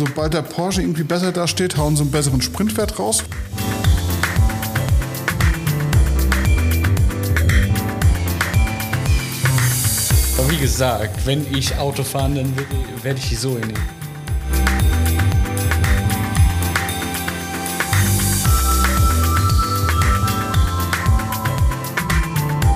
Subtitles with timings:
[0.00, 3.22] sobald der Porsche irgendwie besser da steht, hauen sie einen besseren Sprintwert raus.
[10.38, 12.54] Aber wie gesagt, wenn ich Auto fahre, dann
[13.02, 13.74] werde ich die so nehmen.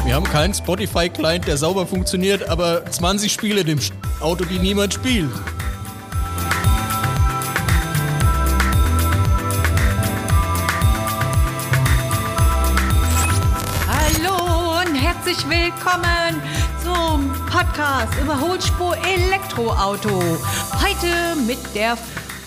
[0.04, 3.80] Wir haben keinen Spotify-Client, der sauber funktioniert, aber 20 Spiele in dem
[4.20, 5.30] Auto, die niemand spielt.
[15.54, 16.42] Willkommen
[16.82, 20.20] zum Podcast Überholspur Elektroauto.
[20.82, 21.96] Heute mit der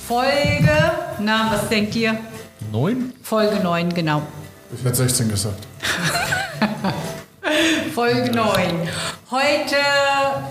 [0.08, 2.18] Folge, na, was denkt ihr?
[2.70, 3.14] Neun?
[3.24, 4.24] Folge 9, genau.
[4.76, 5.66] Ich hätte 16 gesagt.
[7.96, 8.90] Folge 9.
[9.32, 9.78] Heute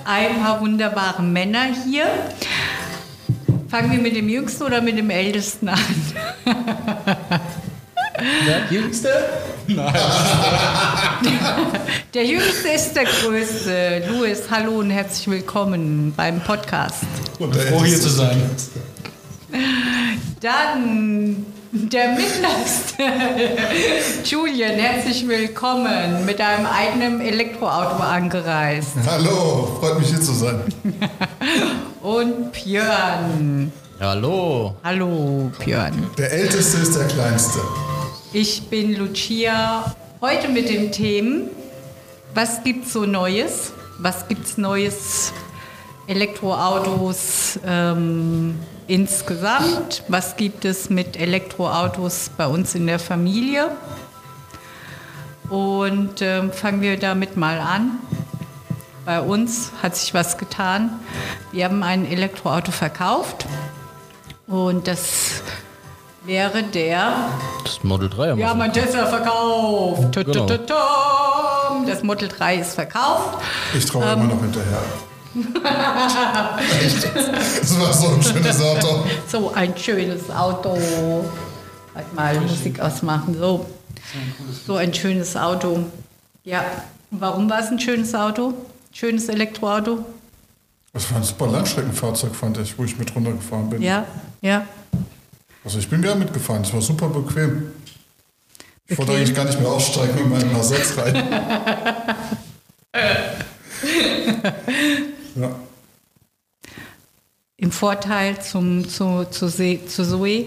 [0.07, 2.07] ein paar wunderbare Männer hier.
[3.68, 5.79] Fangen wir mit dem Jüngsten oder mit dem Ältesten an?
[8.46, 9.09] Der Jüngste?
[9.69, 9.95] Nein.
[12.13, 14.02] Der Jüngste ist der Größte.
[14.09, 17.05] Louis, hallo und herzlich willkommen beim Podcast.
[17.38, 18.51] Froh hier zu sein.
[20.41, 23.05] Dann der Mittlerste.
[24.24, 28.96] Julian, herzlich willkommen mit deinem eigenen Elektroauto angereist.
[29.07, 30.63] Hallo, freut mich hier zu sein.
[32.02, 33.71] Und Björn.
[34.01, 34.74] Hallo.
[34.83, 36.11] Hallo, Björn.
[36.18, 37.61] Der Älteste ist der Kleinste.
[38.38, 39.96] Ich bin Lucia.
[40.20, 41.48] Heute mit dem Themen,
[42.34, 43.73] was gibt's so Neues?
[43.98, 45.32] Was gibt's Neues?
[46.06, 50.02] Elektroautos ähm, insgesamt.
[50.09, 53.70] Was gibt es mit Elektroautos bei uns in der Familie?
[55.48, 57.93] Und ähm, fangen wir damit mal an.
[59.06, 61.00] Bei uns hat sich was getan.
[61.52, 63.46] Wir haben ein Elektroauto verkauft
[64.47, 65.41] und das
[66.26, 67.31] wäre der
[67.64, 68.64] Das Model 3 haben wir haben wir.
[68.64, 70.12] einen Tesla verkauft.
[70.14, 70.47] Genau.
[71.87, 73.38] Das Model 3 ist verkauft.
[73.75, 74.82] Ich traue immer noch hinterher.
[76.82, 77.09] Echt?
[77.60, 79.04] Das war so ein schönes Auto.
[79.28, 80.76] So ein schönes Auto.
[81.94, 83.37] Halt mal Musik ausmachen.
[83.38, 83.66] So.
[84.66, 85.81] so ein schönes Auto.
[86.44, 86.64] Ja.
[87.10, 88.54] Warum war es ein schönes Auto?
[88.93, 90.04] Schönes Elektroauto?
[90.93, 93.82] Das war ein super Langstreckenfahrzeug, fand ich, wo ich mit runtergefahren bin.
[93.82, 94.04] Ja,
[94.41, 94.64] ja.
[95.66, 97.72] Also ich bin gern mitgefahren, es war super bequem.
[98.87, 99.16] Ich wollte Bequem?
[99.16, 101.16] eigentlich gar nicht mehr aussteigen in meinen H6 rein.
[105.34, 105.56] ja.
[107.56, 110.44] Im Vorteil zum, zu, zu, zu Zoe.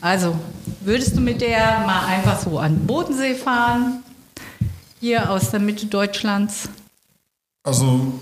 [0.00, 0.38] Also,
[0.82, 4.04] würdest du mit der mal einfach so an den Bodensee fahren?
[5.00, 6.68] Hier aus der Mitte Deutschlands?
[7.64, 8.12] Also,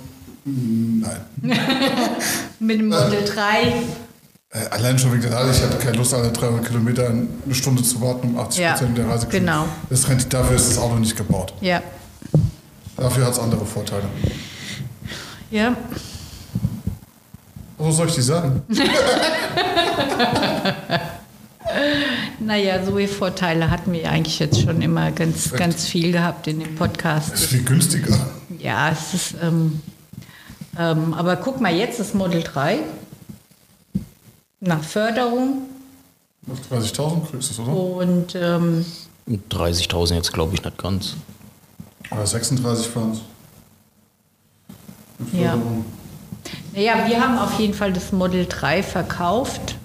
[0.46, 1.20] mm, nein.
[2.60, 3.74] Mit dem Model 3?
[4.52, 5.50] Äh, Allein schon wegen der Reise.
[5.58, 8.98] Ich hatte keine Lust, alle 300 Kilometer eine Stunde zu warten, um 80 Ja, Prozent
[8.98, 9.66] der Reise genau.
[9.88, 11.54] Das rennt, dafür ist das Auto nicht gebaut.
[11.60, 11.82] Ja.
[12.96, 14.04] Dafür hat es andere Vorteile.
[15.50, 15.74] Ja.
[17.78, 18.62] Was soll ich die sagen?
[22.38, 26.76] Naja, so Vorteile hatten wir eigentlich jetzt schon immer ganz, ganz viel gehabt in dem
[26.76, 27.32] Das Podcast.
[27.34, 28.14] ist viel günstiger.
[28.58, 29.34] Ja, es ist.
[29.42, 29.80] Ähm,
[30.78, 32.80] ähm, aber guck mal, jetzt das Model 3.
[34.64, 35.62] Nach Förderung.
[36.48, 37.76] Auf 30.000 kriegst du es, oder?
[37.76, 38.86] Und ähm,
[39.28, 41.16] 30.000 jetzt glaube ich nicht ganz.
[42.12, 43.20] Oder 36 fahren es.
[45.32, 45.58] Ja.
[46.74, 49.76] Naja, wir haben auf jeden Fall das Model 3 verkauft,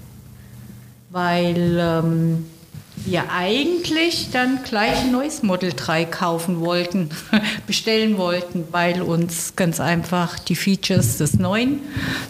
[1.10, 2.46] weil ähm,
[3.06, 7.10] wir eigentlich dann gleich ein neues Model 3 kaufen wollten,
[7.68, 11.80] bestellen wollten, weil uns ganz einfach die Features des neuen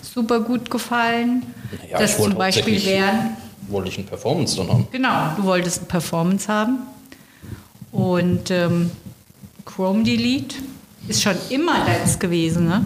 [0.01, 1.44] super gut gefallen.
[1.89, 3.38] Ja, das zum Beispiel wären,
[3.69, 4.88] Wollte ich ein Performance dann haben.
[4.91, 6.79] genau, du wolltest eine Performance haben
[7.91, 8.91] und ähm,
[9.66, 10.55] Chrome Delete
[11.08, 12.85] ist schon immer deins gewesen, ne?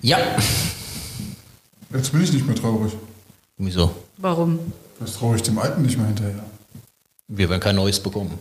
[0.00, 0.18] Ja.
[1.92, 2.92] Jetzt bin ich nicht mehr traurig.
[3.58, 3.94] Wieso?
[4.16, 4.58] Warum?
[5.00, 6.44] Jetzt traue ich dem Alten nicht mehr hinterher.
[7.28, 8.38] Wir werden kein neues bekommen.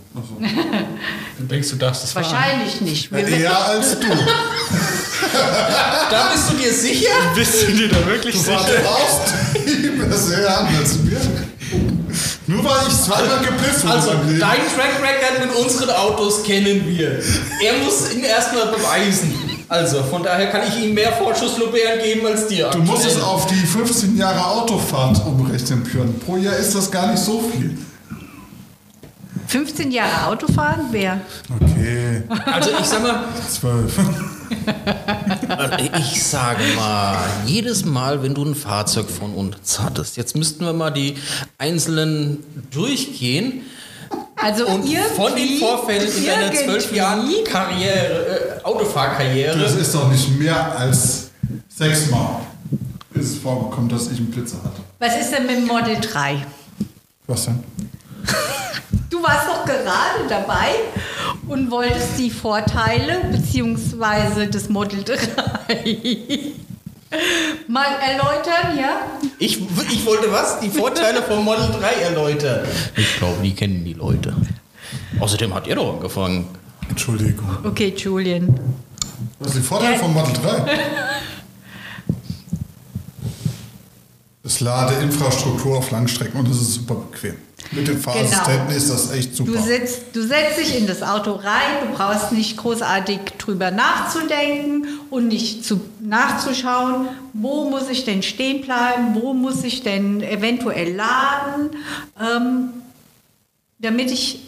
[1.38, 2.26] Du denkst, du darfst es fahren.
[2.26, 3.10] Wahrscheinlich nicht.
[3.14, 4.08] Wir, Eher als du.
[6.12, 7.10] Da bist du dir sicher?
[7.34, 8.60] Bist du dir da wirklich Du sicher?
[8.60, 9.34] vertraust
[9.66, 11.18] ihm sehr an als mir.
[12.46, 14.40] Nur weil ich zweimal wurde Also, meinem Leben.
[14.42, 17.08] dein Track Record mit unseren Autos kennen wir.
[17.66, 19.34] Er muss ihn erstmal beweisen.
[19.70, 22.70] Also, von daher kann ich ihm mehr Vorschusslorbeeren geben als dir.
[22.70, 26.20] Du musst es auf die 15 Jahre Autofahrt umrechnen, Björn.
[26.20, 27.78] Pro Jahr ist das gar nicht so viel.
[29.54, 30.88] 15 Jahre Autofahren?
[30.90, 31.22] Wer?
[31.62, 34.00] Okay, Also, ich sag mal, 12.
[35.48, 40.66] Also ich sage mal, jedes Mal, wenn du ein Fahrzeug von uns hattest, jetzt müssten
[40.66, 41.18] wir mal die
[41.60, 43.62] einzelnen durchgehen
[44.42, 49.60] Also und von den Vorfällen in deiner zwölf Jahren Karriere, äh, Autofahrkarriere.
[49.60, 51.30] Das ist doch nicht mehr als
[51.70, 52.40] sechsmal
[53.14, 54.82] ist es vorgekommen, dass ich einen Blitzer hatte.
[54.98, 56.44] Was ist denn mit dem Model 3?
[57.28, 57.64] Was denn?
[59.14, 60.72] Du warst doch gerade dabei
[61.48, 64.48] und wolltest die Vorteile bzw.
[64.48, 65.18] des Model 3
[67.68, 69.02] mal erläutern, ja?
[69.38, 69.62] Ich,
[69.92, 70.60] ich wollte was?
[70.62, 72.68] Die Vorteile vom Model 3 erläutern.
[72.98, 74.36] Ich glaube, die kennen die Leute.
[75.20, 76.48] Außerdem hat ihr doch angefangen.
[76.90, 77.48] Entschuldigung.
[77.64, 78.60] Okay, Julian.
[79.38, 80.00] Was ist die Vorteil Ja.
[80.00, 80.66] vom Model 3?
[84.42, 87.36] Das Ladeinfrastruktur auf Langstrecken und das ist super bequem.
[87.76, 89.52] Mit dem Fahrassistenten ist das echt super.
[89.52, 94.88] Du setzt, du setzt dich in das Auto rein, du brauchst nicht großartig drüber nachzudenken
[95.10, 100.96] und nicht zu, nachzuschauen, wo muss ich denn stehen bleiben, wo muss ich denn eventuell
[100.96, 101.72] laden,
[102.20, 102.70] ähm,
[103.80, 104.40] damit ich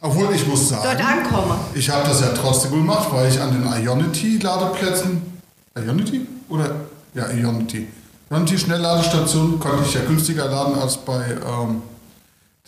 [0.00, 1.58] Obwohl ich muss sagen, dort ankomme.
[1.74, 5.22] ich habe das ja trotzdem gemacht, weil ich an den Ionity-Ladeplätzen,
[5.76, 6.26] Ionity?
[6.48, 6.70] Oder?
[7.14, 7.86] Ja, Ionity.
[8.30, 11.82] Ionity-Schnellladestationen konnte ich ja günstiger laden als bei ähm,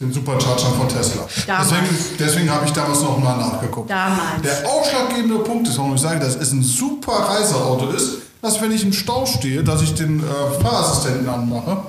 [0.00, 1.25] den Superchargern von Tesla.
[1.46, 1.69] Damals.
[1.70, 3.88] Deswegen, deswegen habe ich damals noch mal nachgeguckt.
[3.88, 4.43] Damals.
[4.43, 8.73] Der ausschlaggebende Punkt ist, warum ich sage, dass es ein super Reiseauto ist, dass wenn
[8.73, 11.85] ich im Stau stehe, dass ich den äh, Fahrassistenten anmache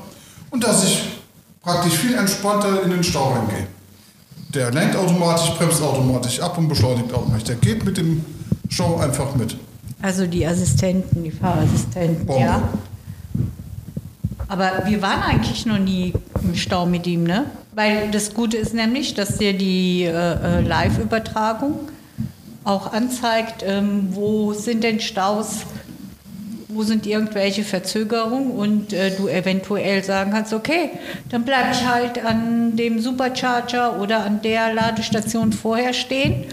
[0.51, 1.03] und dass ich
[1.61, 3.65] praktisch viel entspannter in den Stau reingehe.
[4.53, 7.45] Der lenkt automatisch, bremst automatisch ab und beschleunigt automatisch.
[7.45, 8.23] Der geht mit dem
[8.69, 9.57] Stau einfach mit.
[10.03, 12.41] Also die Assistenten, die Fahrassistenten, Bombe.
[12.41, 12.69] ja.
[14.47, 16.13] Aber wir waren eigentlich noch nie
[16.43, 17.45] im Stau mit ihm, ne?
[17.75, 21.89] Weil das Gute ist nämlich, dass dir die äh, äh, Live-Übertragung
[22.63, 25.63] auch anzeigt, ähm, wo sind denn Staus,
[26.69, 30.91] wo sind irgendwelche Verzögerungen und äh, du eventuell sagen kannst, okay,
[31.29, 36.45] dann bleibe ich halt an dem Supercharger oder an der Ladestation vorher stehen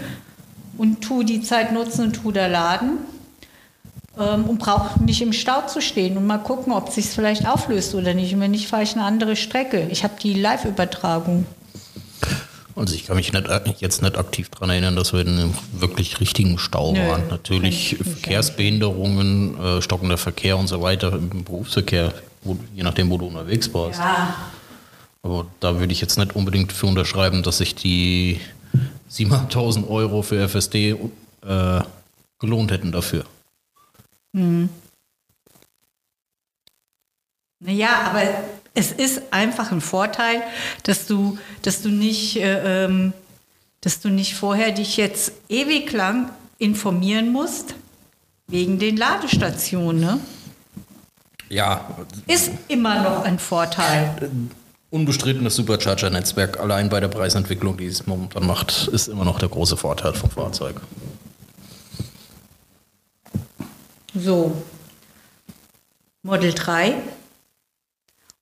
[0.77, 2.97] und tu die Zeit nutzen und tu da laden
[4.19, 7.47] ähm, und brauche nicht im Stau zu stehen und mal gucken, ob es sich vielleicht
[7.47, 8.33] auflöst oder nicht.
[8.33, 9.87] Und wenn nicht, fahre ich eine andere Strecke.
[9.91, 11.45] Ich habe die Live-Übertragung.
[12.75, 13.47] Also ich kann mich nicht,
[13.79, 17.27] jetzt nicht aktiv daran erinnern, dass wir in einem wirklich richtigen Stau Nö, waren.
[17.29, 23.27] Natürlich Verkehrsbehinderungen, äh, stockender Verkehr und so weiter im Berufsverkehr, wo, je nachdem, wo du
[23.27, 23.99] unterwegs warst.
[23.99, 24.35] Ja,
[25.21, 28.39] Aber da würde ich jetzt nicht unbedingt für unterschreiben, dass sich die
[29.11, 30.95] 7.000 Euro für FSD
[31.47, 31.81] äh,
[32.39, 33.23] gelohnt hätten dafür.
[37.59, 38.23] Naja, aber
[38.73, 40.41] es ist einfach ein Vorteil,
[40.83, 43.13] dass du, dass du nicht, äh, ähm,
[43.81, 47.75] dass du nicht vorher dich jetzt ewig lang informieren musst
[48.47, 50.01] wegen den Ladestationen.
[50.01, 50.19] Ne?
[51.49, 51.87] Ja,
[52.27, 54.31] Ist immer noch ein Vorteil.
[54.89, 59.77] unbestrittenes Supercharger-Netzwerk allein bei der Preisentwicklung, die es momentan macht, ist immer noch der große
[59.77, 60.81] Vorteil vom Fahrzeug.
[64.15, 64.63] So,
[66.21, 66.95] Model 3.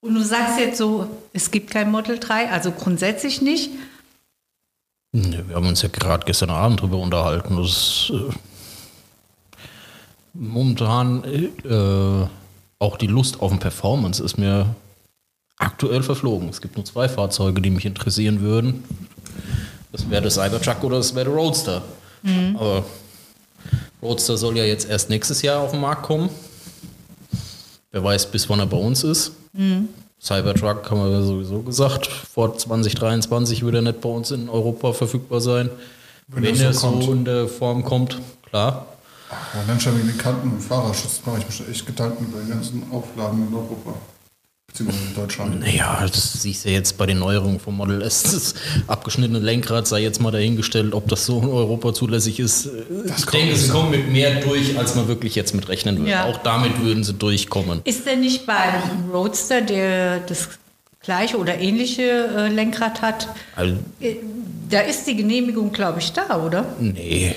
[0.02, 3.70] Und du sagst jetzt so, es gibt kein Model 3, also grundsätzlich nicht.
[5.14, 7.58] Wir haben uns ja gerade gestern Abend drüber unterhalten.
[7.58, 8.34] Das ist, äh,
[10.34, 12.28] momentan äh,
[12.80, 14.76] auch die Lust auf ein Performance ist mir
[15.58, 16.50] aktuell verflogen.
[16.50, 18.84] Es gibt nur zwei Fahrzeuge, die mich interessieren würden.
[19.92, 21.84] Das wäre der Cybertruck oder das wäre der Roadster.
[22.58, 22.86] Aber
[24.02, 26.30] Roadster soll ja jetzt erst nächstes Jahr auf den Markt kommen.
[27.92, 29.34] Wer weiß, bis wann er bei uns ist.
[30.22, 35.42] Cybertruck haben wir sowieso gesagt, vor 2023 würde er nicht bei uns in Europa verfügbar
[35.42, 35.70] sein.
[36.28, 37.08] Wenn Wenn, er so kommt.
[37.10, 38.86] in der Form kommt, klar.
[39.30, 42.42] Ja, dann schon wegen den Kanten und Fahrerschutz mache ich mir schon echt Gedanken über
[42.42, 43.94] die ganzen Auflagen in Europa.
[44.72, 45.60] Beziehungsweise in Deutschland.
[45.60, 48.24] Naja, das siehst du ja jetzt bei den Neuerungen vom Model S.
[48.24, 48.54] Das
[48.88, 52.68] abgeschnittene Lenkrad sei jetzt mal dahingestellt, ob das so in Europa zulässig ist.
[52.68, 56.12] ich kommt denke, sie kommen mit mehr durch, als man wirklich jetzt mit rechnen würde.
[56.12, 56.26] Ja.
[56.26, 57.82] Auch damit würden sie durchkommen.
[57.84, 60.48] Ist denn nicht beim Roadster, der das
[61.04, 64.16] gleiche oder ähnliche äh, Lenkrad hat, Also, äh,
[64.70, 66.66] da ist die Genehmigung, glaube ich, da, oder?
[66.80, 67.36] nee,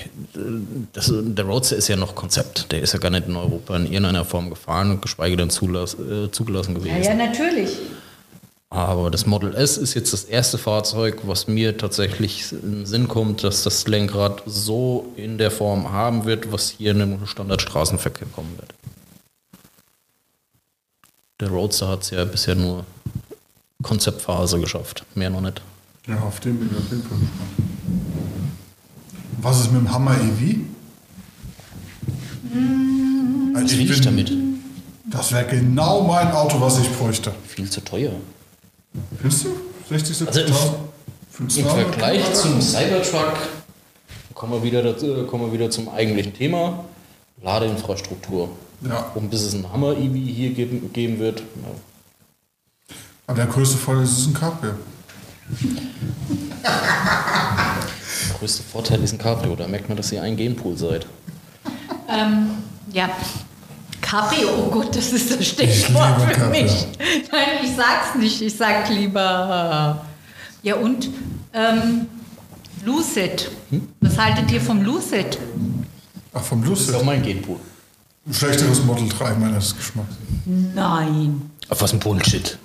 [0.93, 2.71] das, der Roadster ist ja noch Konzept.
[2.71, 5.95] Der ist ja gar nicht in Europa in irgendeiner Form gefahren und geschweige denn zulass,
[5.95, 7.03] äh, zugelassen gewesen.
[7.03, 7.71] Ja, ja, natürlich.
[8.69, 13.07] Aber das Model S ist jetzt das erste Fahrzeug, was mir tatsächlich in den Sinn
[13.07, 18.27] kommt, dass das Lenkrad so in der Form haben wird, was hier in den Standardstraßenverkehr
[18.33, 18.73] kommen wird.
[21.39, 22.85] Der Roadster hat es ja bisher nur
[23.83, 25.61] Konzeptphase geschafft, mehr noch nicht.
[26.07, 27.51] Ja, auf den bin ich auf jeden Fall gespannt.
[29.41, 30.57] Was ist mit dem Hammer EV?
[33.55, 34.31] Also Was ich will ich damit?
[35.05, 37.31] Das wäre genau mein Auto, was ich bräuchte.
[37.47, 38.11] Viel zu teuer.
[39.19, 39.49] Findest du?
[39.89, 40.49] 60, Also 70.000?
[41.39, 41.73] Im 500?
[41.89, 43.33] Vergleich zum Cybertruck
[44.33, 46.85] kommen wir, wieder dazu, kommen wir wieder zum eigentlichen Thema.
[47.43, 48.49] Ladeinfrastruktur.
[48.81, 51.43] Ja, Und bis es ein Hammer-EV hier geben, geben wird,
[53.27, 54.73] aber der größte Vorteil ist, es ist ein Cabrio.
[56.63, 59.55] der größte Vorteil ist ein Cabrio.
[59.55, 61.05] Da merkt man, dass ihr ein Genpool seid.
[62.09, 62.49] Ähm,
[62.91, 63.09] ja.
[64.01, 66.63] Cabrio, oh Gott, das ist das Stichwort für Cabrio.
[66.63, 66.87] mich.
[67.31, 68.41] Nein, ich sag's nicht.
[68.41, 70.05] Ich sag lieber.
[70.63, 71.09] Ja, und
[71.53, 72.07] ähm,
[72.83, 73.49] Lucid.
[74.01, 75.37] Was haltet ihr vom Lucid?
[76.33, 77.05] Ach, vom Das ist auch Lucid.
[77.05, 77.59] mein Genpool.
[78.27, 80.15] Ein schlechteres Model 3 meines Geschmacks.
[80.45, 81.49] Nein.
[81.69, 82.57] Auf was ein Bullshit.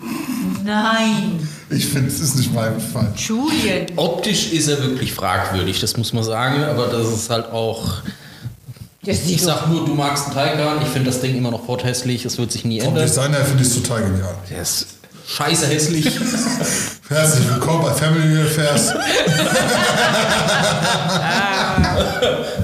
[0.71, 1.49] Nein.
[1.69, 3.13] Ich finde, es ist nicht mein Fall.
[3.17, 3.87] Julian.
[3.97, 7.95] Optisch ist er wirklich fragwürdig, das muss man sagen, aber das ist halt auch.
[9.03, 12.25] Das Ich sag nur, du magst einen Taycan, ich finde das Ding immer noch porthässlich,
[12.25, 13.07] es wird sich nie Vom ändern.
[13.07, 14.33] Design her finde ich es total genial.
[14.49, 14.87] Der ist
[15.27, 16.05] scheiße hässlich.
[17.09, 18.93] Herzlich willkommen bei Family Affairs.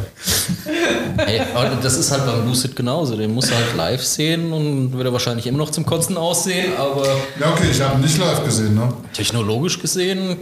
[1.27, 3.17] Ey, aber das ist halt beim Lucid genauso.
[3.17, 6.73] Den musst du halt live sehen und wird er wahrscheinlich immer noch zum Kotzen aussehen,
[6.77, 7.07] aber
[7.39, 8.93] Ja, okay, ich habe ihn nicht live gesehen, ne?
[9.13, 10.37] technologisch gesehen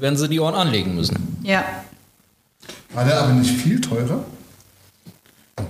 [0.00, 1.38] werden sie die Ohren anlegen müssen.
[1.42, 1.64] Ja.
[2.94, 4.24] War der aber nicht viel teurer?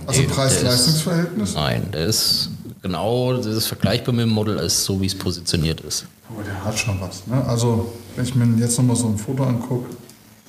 [0.05, 1.53] Also Nee, Preis-Leistungs-Verhältnis?
[1.55, 2.49] Nein, der ist
[2.81, 6.05] genau, das ist vergleichbar mit dem Model S, so wie es positioniert ist.
[6.29, 7.43] Aber der hat schon was, ne?
[7.47, 9.89] Also, wenn ich mir jetzt nochmal so ein Foto angucke.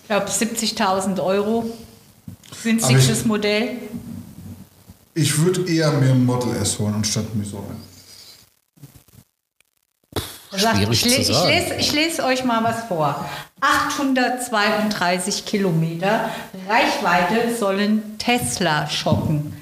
[0.03, 1.65] Ich glaube 70.000 Euro.
[2.63, 3.79] Günstigstes Modell.
[5.15, 7.65] Ich würde eher mir ein Model S holen anstatt ein Miso.
[10.53, 11.49] Sagt, Schwierig ich, zu ich, sagen.
[11.49, 13.25] lese, ich lese euch mal was vor.
[13.61, 16.31] 832 Kilometer
[16.69, 19.53] Reichweite sollen Tesla schocken.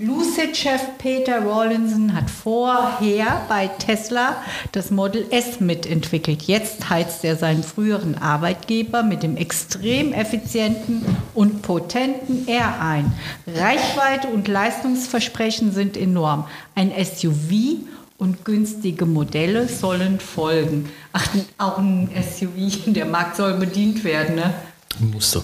[0.00, 4.36] Lucid-Chef Peter Rawlinson hat vorher bei Tesla
[4.70, 6.44] das Model S mitentwickelt.
[6.44, 13.12] Jetzt heizt er seinen früheren Arbeitgeber mit dem extrem effizienten und potenten R ein.
[13.48, 16.44] Reichweite und Leistungsversprechen sind enorm.
[16.76, 17.80] Ein SUV
[18.18, 20.90] und günstige Modelle sollen folgen.
[21.12, 21.28] Ach,
[21.58, 24.54] auch ein SUV, der Markt soll bedient werden, ne?
[25.00, 25.42] Musste.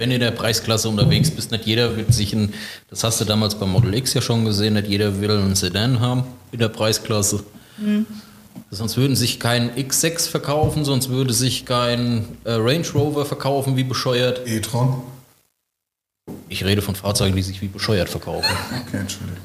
[0.00, 2.54] Wenn du in der Preisklasse unterwegs bist, nicht jeder wird sich ein,
[2.88, 6.00] das hast du damals beim Model X ja schon gesehen, nicht jeder will einen Sedan
[6.00, 7.44] haben in der Preisklasse.
[8.70, 13.84] Sonst würden sich kein X6 verkaufen, sonst würde sich kein äh, Range Rover verkaufen wie
[13.84, 14.48] bescheuert.
[14.48, 15.02] E-Tron?
[16.48, 18.48] Ich rede von Fahrzeugen, die sich wie bescheuert verkaufen.
[18.86, 19.44] Okay, Entschuldigung.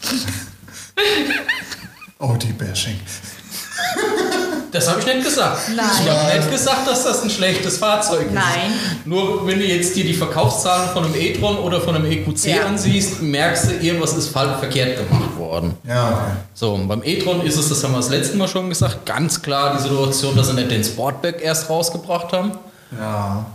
[2.18, 2.98] Audi-Bashing.
[4.70, 5.70] Das habe ich nicht gesagt.
[5.74, 5.86] Nein.
[6.04, 8.34] Ich habe nicht gesagt, dass das ein schlechtes Fahrzeug ist.
[8.34, 8.72] Nein.
[9.04, 12.66] Nur wenn du jetzt dir die Verkaufszahlen von einem e-tron oder von einem EQC Ja.
[12.66, 15.74] ansiehst, merkst du, irgendwas ist falsch verkehrt gemacht worden.
[15.86, 16.36] Ja.
[16.54, 19.40] So, und beim e-tron ist es, das haben wir das letzte Mal schon gesagt, ganz
[19.40, 22.52] klar die Situation, dass sie nicht den Sportback erst rausgebracht haben.
[22.98, 23.46] Ja.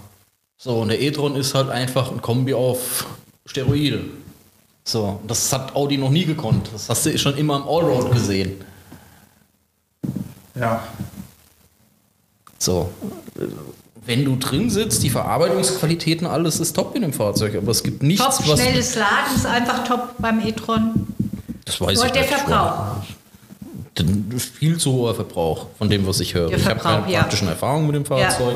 [0.57, 3.05] So, und der e-tron ist halt einfach ein Kombi auf
[3.45, 4.01] Steroide.
[4.85, 6.69] So, das hat Audi noch nie gekonnt.
[6.73, 8.61] Das hast du schon immer im Allroad gesehen.
[10.55, 10.83] Ja.
[12.59, 12.89] So,
[14.05, 18.03] wenn du drin sitzt, die Verarbeitungsqualitäten, alles ist top in dem Fahrzeug, aber es gibt
[18.03, 18.59] nichts, Top, was.
[18.59, 21.07] schnelles Laden ist einfach top beim e-tron.
[21.65, 22.33] Das weiß Nur ich der nicht.
[22.33, 22.95] Verbrauch.
[23.97, 26.49] Den- Viel zu hoher Verbrauch von dem, was ich höre.
[26.49, 27.19] Der ich habe keine Verbrauch, ja.
[27.21, 28.55] praktischen Erfahrungen mit dem Fahrzeug.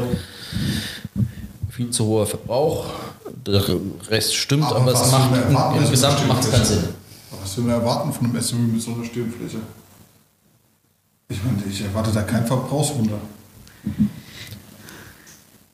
[1.69, 2.85] Viel zu hoher Verbrauch.
[3.45, 3.63] Der
[4.09, 6.65] Rest stimmt, aber, Aber es macht im, Gesamt macht es keinen.
[6.65, 6.83] Sinn.
[7.41, 9.57] Was will man erwarten von einem SUV mit so einer Stirnfläche?
[11.29, 13.19] Ich meine, ich erwarte da kein Verbrauchswunder.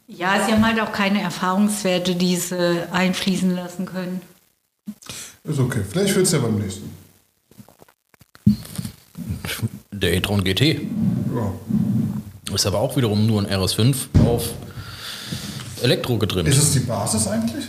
[0.07, 4.21] Ja, sie haben halt auch keine Erfahrungswerte, die sie einfließen lassen können.
[5.43, 5.81] Ist okay.
[5.89, 6.89] Vielleicht wird es ja beim nächsten.
[9.91, 10.81] Der e-tron GT
[11.33, 12.53] Ja.
[12.53, 13.95] ist aber auch wiederum nur ein RS5
[14.25, 14.49] auf
[15.81, 16.49] Elektro getrimmt.
[16.49, 17.65] Ist es die Basis eigentlich?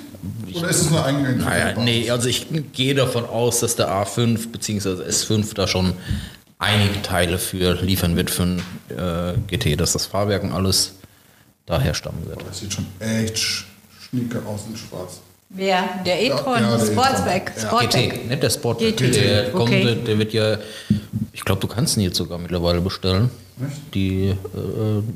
[0.55, 4.49] Oder ist es eine eigene Naja, nee, also ich gehe davon aus, dass der A5
[4.49, 5.03] bzw.
[5.09, 5.95] S5 da schon
[6.65, 10.95] einige Teile für liefern wird für ein äh, GT, dass das Fahrwerk und alles
[11.67, 12.41] daher stammen wird.
[12.49, 13.65] Das sieht schon echt sch-
[14.09, 15.21] schnieke aus in schwarz.
[15.51, 15.85] Wer?
[16.05, 17.53] Der e-tron, Ja, ja, der Sportsback.
[17.57, 17.63] e-tron.
[17.63, 17.69] Ja.
[17.69, 18.11] Sportback.
[18.13, 18.97] GT, nicht der Sportback.
[18.97, 19.85] GT, Der, kommt, okay.
[19.85, 20.59] der, der wird ja,
[21.33, 23.31] ich glaube, du kannst ihn jetzt sogar mittlerweile bestellen.
[23.65, 23.95] Echt?
[23.95, 24.37] Die, äh,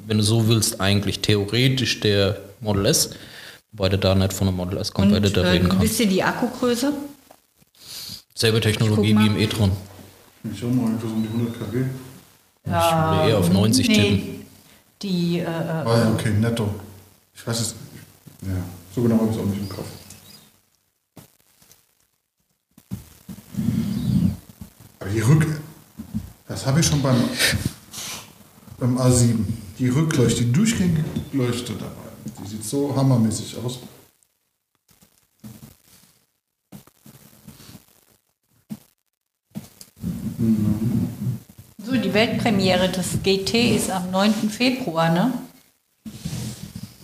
[0.06, 3.10] wenn du so willst, eigentlich theoretisch der Model S,
[3.72, 5.82] wobei du da nicht von einem Model S Und Competitor äh, reden kannst.
[5.82, 6.92] wisst ihr die Akkugröße?
[8.34, 9.72] Selbe Technologie wie im e-tron.
[10.52, 11.84] Ich auch mal irgendwas um die 100 kW.
[12.64, 13.94] Ich will eher auf hm, 90 nee.
[13.94, 14.46] tippen.
[15.02, 15.38] Die.
[15.38, 16.68] Äh, äh, ah ja, okay, netto.
[17.34, 17.74] Ich weiß es.
[18.42, 18.54] Ja,
[18.94, 19.86] so genau habe ich es auch nicht im Kopf.
[25.00, 25.46] Aber die Rück.
[26.46, 27.22] Das habe ich schon beim,
[28.78, 29.44] beim A7.
[29.78, 32.42] Die Rückleuchte, die durchgängige Leuchte dabei.
[32.42, 33.80] Die sieht so hammermäßig aus.
[41.84, 44.32] So, die Weltpremiere des GT ist am 9.
[44.50, 45.32] Februar, ne?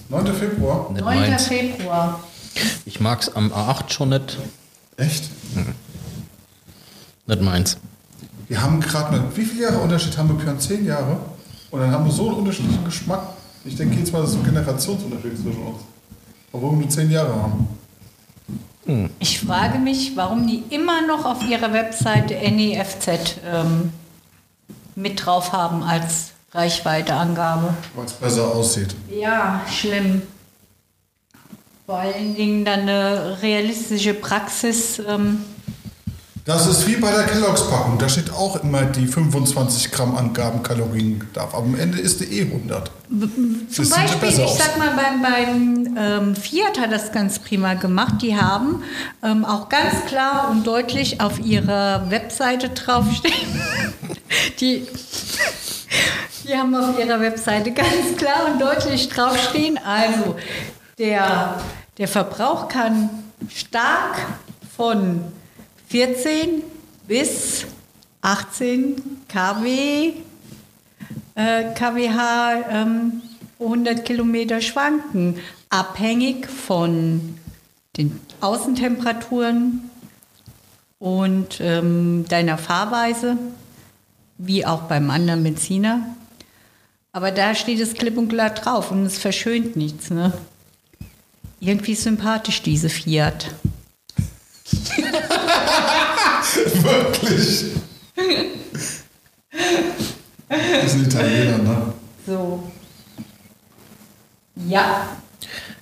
[0.09, 0.27] 9.
[0.35, 0.91] Februar.
[0.93, 1.31] Nicht 9.
[1.31, 1.47] meins.
[1.47, 2.21] Februar.
[2.85, 4.39] Ich mag es am A8 schon nicht.
[4.97, 5.31] Echt?
[7.27, 7.77] Nicht meins.
[8.47, 10.37] Wir haben gerade mal, wie viele Jahre Unterschied haben wir?
[10.37, 10.61] Björn?
[10.61, 11.19] Zehn Jahre?
[11.71, 13.23] Und dann haben wir so einen unterschiedlichen Geschmack.
[13.65, 15.79] Ich denke jetzt mal, das ist ein Generationsunterschied zwischen uns.
[16.53, 17.67] Obwohl wir nur zehn Jahre haben.
[19.19, 23.93] Ich frage mich, warum die immer noch auf ihrer Webseite NEFZ ähm,
[24.95, 27.75] mit drauf haben als Reichweiteangabe.
[27.97, 28.95] Weil es besser aussieht.
[29.11, 30.23] Ja, schlimm.
[31.87, 35.01] Vor allen Dingen dann eine realistische Praxis.
[35.07, 35.45] Ähm,
[36.45, 37.97] Das ist wie bei der Kelloggs-Packung.
[37.97, 41.55] Da steht auch immer die 25 Gramm Angaben Kalorien darf.
[41.55, 42.91] Aber am Ende ist die eh 100.
[43.09, 44.59] Zum Das sieht Beispiel, ich aus.
[44.59, 48.17] sag mal, beim, beim ähm, Fiat hat das ganz prima gemacht.
[48.21, 48.83] Die haben
[49.23, 53.33] ähm, auch ganz klar und deutlich auf ihrer Webseite draufstehen.
[54.61, 54.87] Die,
[56.45, 59.79] die haben auf ihrer Webseite ganz klar und deutlich draufstehen.
[59.79, 60.35] Also,
[60.99, 61.61] der,
[61.99, 63.09] der Verbrauch kann
[63.49, 64.17] stark
[64.77, 65.21] von
[65.89, 66.63] 14
[67.07, 67.67] bis
[68.23, 68.97] 18
[69.29, 70.13] kW
[71.35, 73.23] äh, kWh ähm,
[73.65, 75.39] pro 100 Kilometer schwanken,
[75.71, 77.39] abhängig von
[77.97, 79.91] den Außentemperaturen
[80.99, 83.37] und ähm, deiner Fahrweise,
[84.39, 86.15] wie auch beim anderen Benziner.
[87.13, 90.11] Aber da steht es klipp und klar drauf und es verschönt nichts.
[90.11, 90.33] Ne?
[91.61, 93.55] Irgendwie sympathisch, diese Fiat.
[96.83, 97.65] Wirklich.
[100.49, 101.93] Das ist ein Italiener, ne?
[102.27, 102.63] So.
[104.69, 105.09] Ja,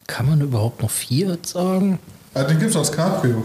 [0.07, 1.99] Kann man überhaupt noch Fiat sagen?
[2.35, 3.43] Ah, den gibt es als Cabrio.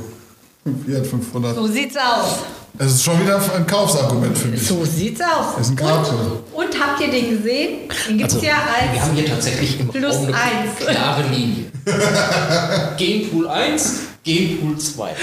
[0.85, 1.55] Fiat 500.
[1.55, 2.39] so sieht's aus.
[2.79, 4.65] Es ist schon wieder ein Kaufsargument für mich.
[4.67, 5.55] So sieht's aus.
[5.57, 6.43] Das ist ein Cabrio.
[6.53, 7.89] Und, und habt ihr den gesehen?
[8.07, 8.81] Den gibt's ja als.
[8.81, 10.75] Also, wir haben hier tatsächlich im Plus Raum eine eins.
[10.77, 11.71] klare Linie.
[12.97, 15.15] Genpool 1, Genpool 2.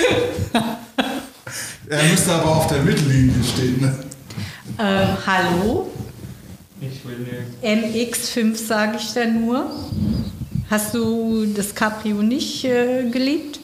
[1.88, 3.81] Er müsste aber auf der Mittellinie stehen.
[3.81, 3.94] Ne?
[4.79, 5.90] Äh, hallo?
[6.81, 8.14] Ich will nicht.
[8.16, 9.70] MX5 sage ich da nur.
[10.70, 13.61] Hast du das Cabrio nicht äh, geliebt?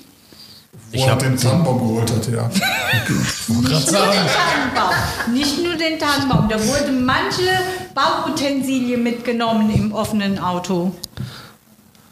[0.92, 2.48] Wo Ich er hab den Tannenbaum geholt hat, ja.
[2.48, 4.94] Nicht nur den Tannenbaum.
[5.32, 6.48] Nicht nur den Tannenbaum.
[6.48, 7.48] Da wurde manche
[7.94, 10.92] Bauutensilie mitgenommen im offenen Auto.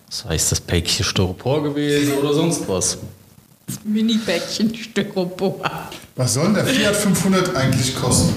[0.08, 2.98] Das heißt, das Päckchen Styropor gewesen oder sonst was.
[3.84, 5.60] Mini-Bäckchen Styropor.
[6.16, 8.34] Was soll denn der Fiat 500 eigentlich kosten?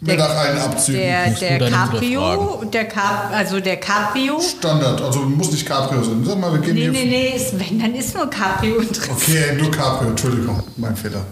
[0.00, 1.00] Mit nach allen Abzügen.
[1.00, 4.40] Der, der Cabrio, der Cap, also der Cabrio.
[4.40, 6.22] Standard, also muss nicht Cabrio sein.
[6.24, 6.92] Sag mal, wir gehen Nee, hier.
[6.92, 9.10] nee, nee, ist, wenn, dann ist nur Cabrio drin.
[9.10, 11.24] Okay, nur Cabrio, Entschuldigung, mein Fehler.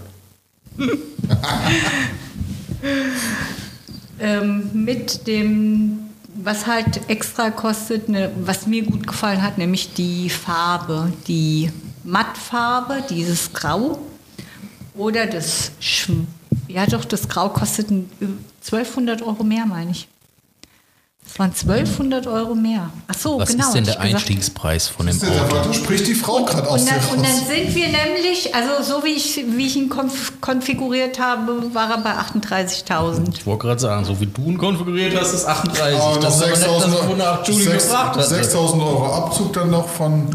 [4.19, 5.99] ähm, mit dem,
[6.35, 11.69] was halt extra kostet, ne, was mir gut gefallen hat, nämlich die Farbe, die
[12.05, 13.99] Mattfarbe, dieses Grau
[14.95, 16.11] oder das, Sch-
[16.67, 18.09] ja doch, das Grau kostet ein-
[18.61, 20.07] 1200 Euro mehr, meine ich.
[21.27, 22.91] Das waren 1200 Euro mehr.
[23.07, 23.65] Ach so, Was genau.
[23.65, 23.99] ist denn der.
[23.99, 25.73] Einstiegspreis von dem Da Auto?
[25.73, 29.13] spricht die Frau gerade aus Und dann, und dann sind wir nämlich, also so wie
[29.15, 33.33] ich, wie ich ihn konf konfiguriert habe, war er bei 38.000.
[33.33, 35.99] Ich wollte gerade sagen, so wie du ihn konfiguriert hast, ist 38.
[35.99, 38.25] Aber noch das ist aber nicht das, 6000 wonach Julie sechs- gefragt hat.
[38.27, 40.27] 6000 Euro Abzug dann noch von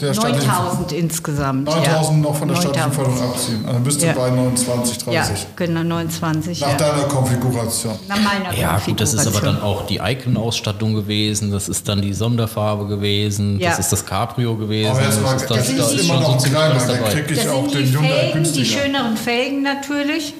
[0.00, 1.64] der staatlichen 9000 insgesamt.
[1.66, 2.12] 9000 ja.
[2.30, 2.94] noch von der staatlichen 9000.
[2.94, 3.64] Förderung abziehen.
[3.66, 4.12] Also du Ja.
[4.12, 5.12] bei 29, 30.
[5.14, 6.60] Ja, genau, 29.
[6.60, 6.76] Nach ja.
[6.76, 7.94] deiner Konfiguration.
[8.08, 9.54] Nach meiner Ja, gut, das ist aber Konfiguration.
[9.54, 13.70] dann auch die Icon-Ausstattung gewesen, das ist dann die Sonderfarbe gewesen, Ja.
[13.70, 14.90] das ist das Cabrio gewesen.
[14.90, 16.88] Aber jetzt mal, ist dann- das sind ist die- immer schon noch so kleiner, dann
[16.88, 17.10] dabei.
[17.12, 18.80] krieg ich Das auch den Hyundai Felgen, die günstiger.
[18.82, 20.34] schöneren Felgen natürlich.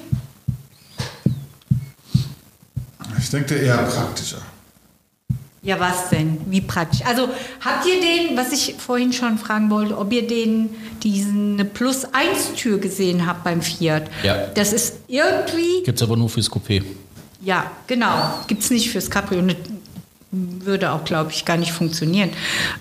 [3.19, 4.37] Ich denke eher praktischer.
[5.63, 6.39] Ja, was denn?
[6.45, 7.01] Wie praktisch?
[7.05, 7.29] Also
[7.65, 10.69] habt ihr den, was ich vorhin schon fragen wollte, ob ihr den,
[11.03, 14.03] diesen Plus-1-Tür gesehen habt beim Fiat?
[14.23, 14.47] Ja.
[14.53, 16.83] Das ist irgendwie Gibt es aber nur fürs Coupé.
[17.41, 18.39] Ja, genau.
[18.47, 19.43] Gibt es nicht fürs Cabrio.
[20.31, 22.29] Würde auch, glaube ich, gar nicht funktionieren.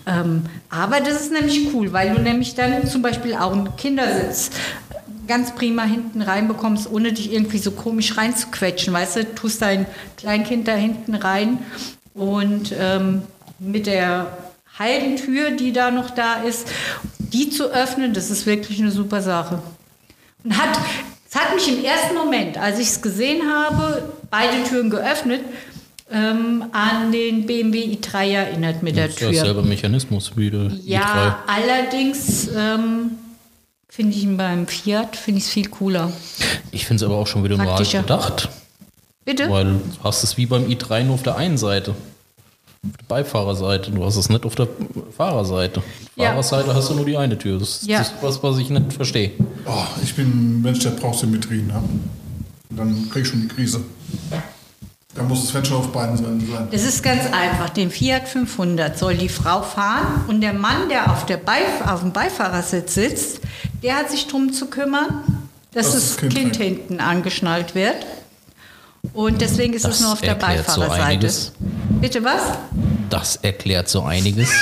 [0.06, 4.50] Ähm, aber das ist nämlich cool, weil du nämlich dann zum Beispiel auch einen Kindersitz
[5.26, 8.92] ganz prima hinten reinbekommst, ohne dich irgendwie so komisch reinzuquetschen.
[8.92, 9.86] Weißt du, tust dein
[10.16, 11.58] Kleinkind da hinten rein
[12.16, 13.22] und ähm,
[13.58, 14.36] mit der
[14.78, 16.68] halben Tür, die da noch da ist,
[17.18, 19.62] die zu öffnen, das ist wirklich eine super Sache.
[20.44, 20.78] Und hat,
[21.28, 25.40] Es hat mich im ersten Moment, als ich es gesehen habe, beide Türen geöffnet,
[26.10, 29.40] ähm, an den BMW i3 erinnert mit der ist ja Tür.
[29.40, 33.10] selber Mechanismus wie der Ja, allerdings ähm,
[33.88, 36.06] finde ich ihn beim Fiat finde ich es viel cooler.
[36.06, 36.12] i3.
[36.70, 38.48] Ich finde es aber auch schon wieder mal gedacht.
[39.26, 39.50] Bitte?
[39.50, 41.90] Weil du hast es wie beim i3 nur auf der einen Seite.
[41.90, 43.90] Auf der Beifahrerseite.
[43.90, 44.68] Du hast es nicht auf der
[45.16, 45.82] Fahrerseite.
[46.14, 46.30] Ja.
[46.30, 47.58] Fahrerseite hast du nur die eine Tür.
[47.58, 48.00] Das, Ja.
[48.00, 49.32] ist was, was ich nicht verstehe.
[49.66, 51.62] Oh, ich bin ein Mensch, der braucht Symmetrie.
[51.62, 51.74] Ne?
[52.70, 53.80] Dann krieg ich schon die Krise.
[55.14, 56.68] Da muss das Fenster auf beiden Seiten sein.
[56.70, 57.70] Es ist ganz einfach.
[57.70, 62.00] Den Fiat 500 soll die Frau fahren und der Mann, der auf, der Beif auf
[62.00, 63.40] dem Beifahrersitz sitzt,
[63.82, 65.22] der hat sich darum zu kümmern,
[65.72, 67.96] dass das, das Kind Kind, hinten angeschnallt wird.
[69.16, 71.02] Und deswegen ist es Das nur auf der so Beifahrerseite.
[71.04, 71.52] einiges.
[72.00, 72.42] Bitte was?
[73.10, 74.48] Das erklärt so einiges.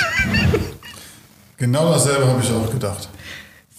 [1.57, 3.07] Genau dasselbe habe ich auch gedacht.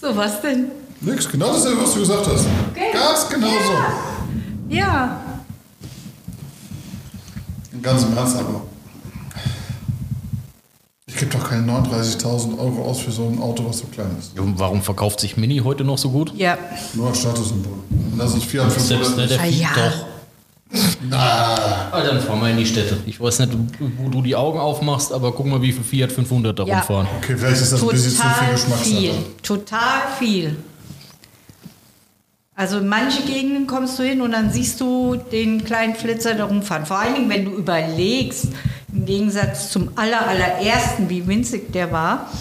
[0.01, 0.69] So, was denn?
[0.99, 2.45] Nix, genau dasselbe, was du gesagt hast.
[2.71, 2.91] Okay.
[2.91, 4.73] Ganz genau so.
[4.75, 5.21] Ja,
[7.83, 8.61] Ganz im Ernst aber.
[11.05, 14.31] Ich gebe doch keine 39.000 Euro aus für so ein Auto, was so klein ist.
[14.35, 16.33] Warum verkauft sich Mini heute noch so gut?
[16.35, 16.57] ja.
[16.95, 17.73] Nur als Statussymbol.
[17.91, 19.17] Und das ist Fiat Selbst 500.
[19.17, 19.89] nicht der Ah, Fiat ja.
[19.91, 20.05] doch.
[21.11, 22.97] Ah, dann fahren wir in die Städte.
[23.05, 23.51] Ich weiß nicht,
[23.99, 26.79] wo du die Augen aufmachst, aber guck mal, wie viel Fiat 500 da Ja.
[26.79, 27.07] rumfahren.
[27.17, 28.89] Okay, vielleicht ist das ein bisschen zu viel Total Geschmackssache.
[28.89, 29.11] viel.
[29.43, 30.55] Total viel.
[32.55, 36.45] Also in manche Gegenden kommst du hin und dann siehst du den kleinen Flitzer da
[36.45, 36.85] rumfahren.
[36.87, 38.47] Vor allen Dingen, wenn du überlegst,
[38.93, 42.31] im Gegensatz zum aller, allerersten, wie winzig der war,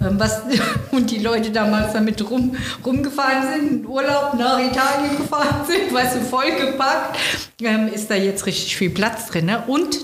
[0.00, 0.42] ähm, was,
[0.92, 6.16] und die Leute damals damit rum, rumgefahren sind, in Urlaub nach Italien gefahren sind, weißt
[6.16, 7.18] du, vollgepackt,
[7.62, 9.46] ähm, ist da jetzt richtig viel Platz drin.
[9.46, 9.62] Ne?
[9.66, 9.98] Und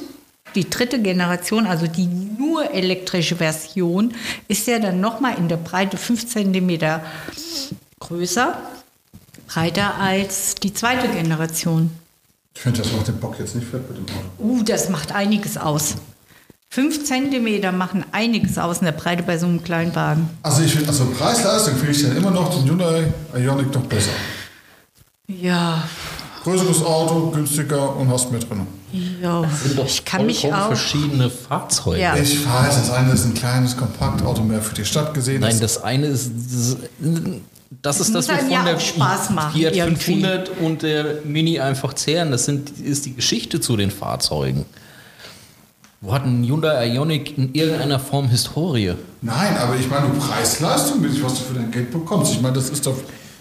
[0.55, 4.13] die dritte Generation, also die nur elektrische Version,
[4.49, 7.01] ist ja dann nochmal in der Breite 5 cm
[8.01, 8.61] größer,
[9.47, 11.91] breiter als die zweite Generation.
[12.55, 14.27] Ich finde, das macht den Bock jetzt nicht fett mit dem Auto.
[14.39, 15.97] Uh, das macht einiges aus.
[16.71, 20.31] 5 cm machen einiges aus in der Breite bei so einem kleinen Wagen.
[20.43, 24.11] Also ich finde, also Preis-Leistung finde ich dann immer noch den Hyundai Ioniq noch besser.
[25.29, 25.85] Ja,
[26.43, 28.67] Größeres Auto, günstiger und hast mehr drin.
[29.21, 29.45] ja.
[29.85, 30.67] Ich kann mich auch.
[30.67, 32.01] verschiedene Fahrzeuge.
[32.01, 32.17] Ja.
[32.17, 35.41] Ich weiß, das eine ist ein kleines Kompaktauto mehr für die Stadt gesehen.
[35.41, 36.33] Nein, das, das eine ist.
[36.35, 36.77] Das,
[37.83, 40.15] das ist das, wovon ja der Spaß machen, Fiat irgendwie.
[40.23, 42.31] 500 und der Mini einfach zehren.
[42.31, 44.65] Das sind, ist die Geschichte zu den Fahrzeugen.
[46.01, 48.95] Wo hat ein Hyundai Ioniq in irgendeiner Form Historie?
[49.21, 52.33] Nein, aber ich meine, Preis-Leistung, was du für dein Geld bekommst.
[52.33, 52.97] Ich meine, das ist doch.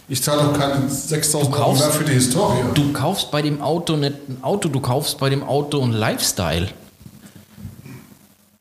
[0.10, 2.60] Ich zahle doch keine 6.000 Euro kaufst- mehr für die Historie.
[2.74, 6.68] Du kaufst bei dem Auto nicht ein Auto, du kaufst bei dem Auto ein Lifestyle.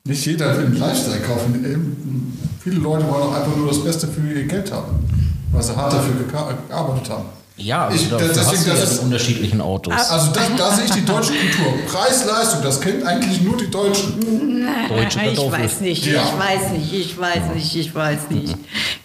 [0.05, 2.33] Nicht jeder will einen Lifestyle kaufen.
[2.63, 4.99] Viele Leute wollen auch einfach nur das Beste für ihr Geld haben,
[5.53, 6.15] weil sie hart dafür
[6.69, 7.40] gearbeitet haben.
[7.61, 9.93] Ja, also Ich- dafür deswegen, hast du ja das ist- unterschiedlichen Autos.
[10.11, 11.73] Also da, da sehe ich die deutsche Kultur.
[11.93, 14.67] Preis-Leistung, das kennt eigentlich nur die Deutschen.
[14.89, 16.23] Deutsche Ich weiß nicht, Ja.
[16.23, 18.57] ich weiß nicht, ich weiß nicht, ich weiß nicht.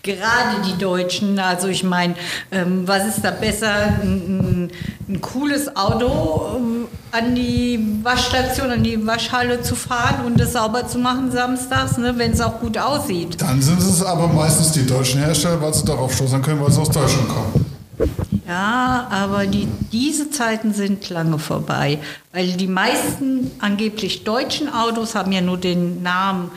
[0.04, 2.16] Gerade die Deutschen, also ich meine,
[2.52, 4.70] ähm, was ist da besser, ein,
[5.10, 10.88] ein, cooles Auto ähm, an die Waschstation, an die Waschhalle zu fahren und es sauber
[10.88, 13.42] zu machen samstags, ne, wenn es auch gut aussieht.
[13.42, 16.82] Dann sind es aber meistens die deutschen Hersteller, weil sie darauf stoßen können, weil sie
[16.82, 17.65] aus Deutschland kommen.
[18.48, 22.00] Ja, aber die, diese Zeiten sind lange vorbei,
[22.32, 26.52] weil die meisten angeblich deutschen Autos haben ja nur den Namen,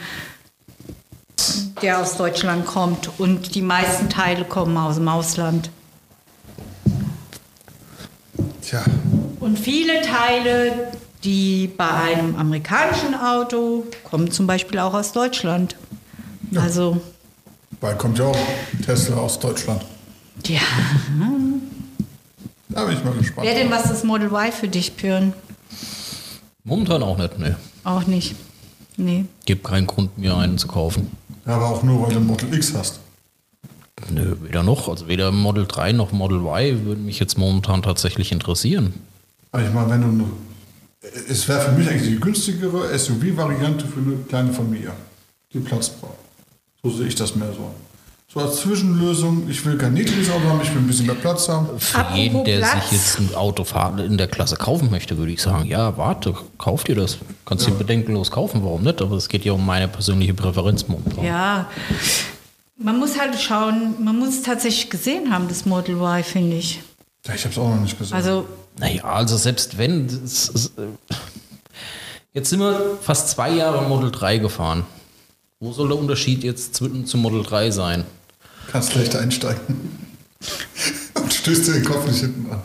[1.80, 5.70] der aus Deutschland kommt und die meisten Teile kommen aus dem Ausland.
[8.60, 8.84] Tja,
[9.40, 10.92] Und viele Teile,
[11.24, 15.74] die bei einem amerikanischen Auto kommen zum Beispiel auch aus Deutschland.
[16.54, 17.00] Also,
[17.80, 18.38] weil kommt ja auch
[18.84, 19.82] Tesla aus Deutschland.
[20.46, 20.60] ja.
[22.70, 23.46] Da bin ich mal gespannt.
[23.46, 25.32] Wäre denn was das Model Y für dich, Björn?
[26.64, 27.56] Momentan auch nicht, ne.
[27.84, 28.34] Auch nicht.
[28.96, 29.24] Nee.
[29.46, 31.10] Gibt keinen Grund, mir einen zu kaufen.
[31.46, 33.00] Ja, aber auch nur, weil du Model X hast.
[34.10, 34.88] Nö, weder noch.
[34.88, 38.92] Also weder Model 3 noch Model Y würden mich jetzt momentan tatsächlich interessieren.
[39.52, 40.08] Aber ich meine, wenn du.
[40.08, 40.30] nur-
[41.28, 44.92] Es wäre für mich eigentlich die günstigere SUV-Variante für eine kleine Familie,
[45.52, 46.18] die Platz braucht.
[46.82, 47.70] So sehe ich das mehr so.
[48.30, 51.48] So als Zwischenlösung, ich will kein niedriges Auto haben, ich will ein bisschen mehr Platz
[51.48, 51.66] haben.
[51.78, 52.90] Für Apropos jeden, der Platz.
[52.90, 53.64] sich jetzt ein Auto
[54.02, 57.16] in der Klasse kaufen möchte, würde ich sagen, ja, warte, kauf dir das.
[57.46, 59.00] Kannst dir bedenkenlos kaufen, warum nicht?
[59.00, 61.24] Aber es geht ja um meine persönliche Präferenz momentan.
[61.24, 61.70] Ja,
[62.76, 66.80] man muss halt schauen, man muss es tatsächlich gesehen haben, das Model Y, finde ich.
[67.26, 68.14] Ja, ich habe es auch noch nicht gesehen.
[68.14, 68.44] Also,
[68.78, 70.06] Naja, also selbst wenn.
[70.06, 70.82] Das, ist, äh,
[72.34, 74.84] jetzt sind wir fast zwei Jahre Model 3 gefahren.
[75.60, 78.04] Wo soll der Unterschied jetzt zwischen zum Model 3 sein?
[78.70, 79.98] Kannst leicht einsteigen.
[81.14, 82.62] Und Stößt dir den Kopf nicht hinten an.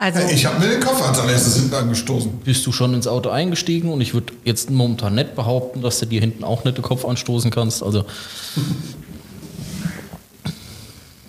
[0.00, 2.30] Also, Ich habe mir den Kopf als allererstes hinten angestoßen.
[2.44, 6.06] Bist du schon ins Auto eingestiegen und ich würde jetzt momentan nicht behaupten, dass du
[6.06, 7.82] dir hinten auch nicht den Kopf anstoßen kannst.
[7.82, 8.04] Also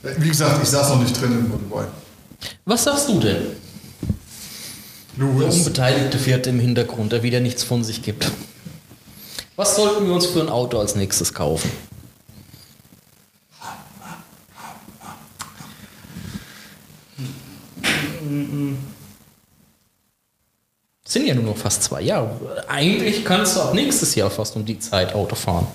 [0.03, 1.87] Wie gesagt, ich saß noch nicht drin im Model
[2.65, 3.37] Was sagst du denn?
[5.17, 5.53] Der Louis.
[5.55, 8.31] unbeteiligte Vierte im Hintergrund, der wieder nichts von sich gibt.
[9.55, 11.69] Was sollten wir uns für ein Auto als nächstes kaufen?
[21.05, 22.63] Sind ja nur noch fast zwei Jahre.
[22.67, 25.67] Eigentlich kannst du ab nächstes Jahr fast um die Zeit Auto fahren.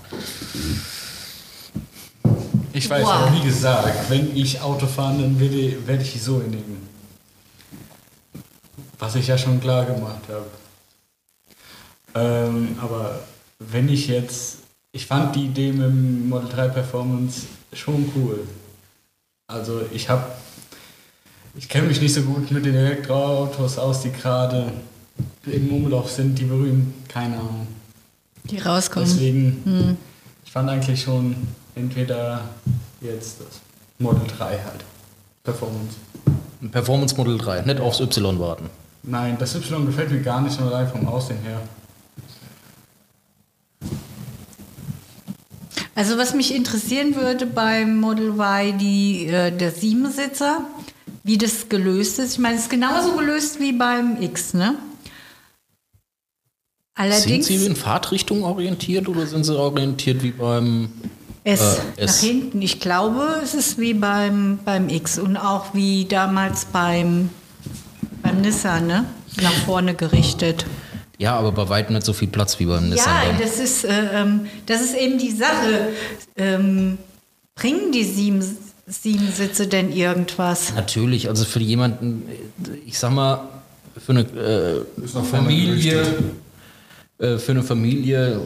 [2.72, 3.32] Ich weiß Wow.
[3.32, 6.88] wie gesagt, wenn ich Auto fahre, dann werde werde ich so in dem.
[8.98, 10.46] Was ich ja schon klar gemacht habe.
[12.14, 13.20] Ähm, aber
[13.58, 14.58] wenn ich jetzt.
[14.92, 18.46] Ich fand die Idee mit dem Model 3 Performance schon cool.
[19.48, 20.24] Also ich habe.
[21.56, 24.72] Ich kenne mich nicht so gut mit den Elektroautos aus, die gerade
[25.46, 27.66] im Umlauf sind, die berühmt, keine Ahnung.
[28.44, 29.08] die rauskommen.
[29.08, 29.96] Deswegen,
[30.44, 31.36] ich fand eigentlich schon
[31.76, 32.42] entweder
[33.00, 33.60] jetzt das
[33.98, 34.84] Model 3 halt.
[35.44, 35.96] Performance.
[36.60, 38.68] Ein Performance Model 3, nicht aufs Y warten.
[39.04, 41.60] Nein, das Y gefällt mir gar nicht, nur allein vom Aussehen her.
[45.94, 50.62] Also was mich interessieren würde beim Model Y, die, äh, der Siebensitzer,
[51.24, 52.34] wie das gelöst ist.
[52.34, 54.76] Ich meine, es ist genauso gelöst wie beim X, ne?
[56.96, 60.90] Sind Allerdings sie in Fahrtrichtung orientiert oder sind sie orientiert wie beim
[61.42, 62.20] es äh, nach S?
[62.20, 62.62] hinten.
[62.62, 67.30] Ich glaube, es ist wie beim, beim X und auch wie damals beim,
[68.22, 69.04] beim Nissan, ne?
[69.42, 70.64] Nach vorne gerichtet.
[71.18, 73.12] Ja, aber bei weitem nicht so viel Platz wie beim Nissan.
[73.12, 73.40] Ja, dann.
[73.40, 75.88] das ist, äh, ähm, das ist eben die Sache.
[76.36, 76.98] Ähm,
[77.54, 78.40] bringen die sieben,
[78.86, 80.74] sieben Sitze denn irgendwas?
[80.74, 82.22] Natürlich, also für jemanden,
[82.86, 83.48] ich sag mal,
[83.98, 86.02] für eine äh, Familie,
[87.18, 88.40] äh, für eine Familie,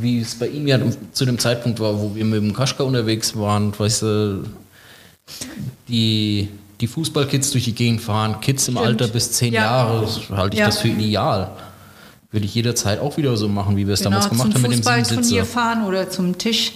[0.00, 0.78] wie es bei ihm ja
[1.12, 4.44] zu dem Zeitpunkt war, wo wir mit dem Kaschka unterwegs waren, weißt du,
[5.88, 6.48] die,
[6.80, 8.86] die Fußballkids durch die Gegend fahren, Kids im Stimmt.
[8.86, 9.62] Alter bis zehn Ja.
[9.62, 10.66] Jahre, halte ich Ja.
[10.66, 11.50] das für ideal.
[12.30, 14.70] Würde ich jederzeit auch wieder so machen, wie wir es damals gemacht Genau, zum haben
[14.70, 15.52] mit dem Fußballturnier Siebensitzer.
[15.60, 16.72] fahren oder zum Tisch,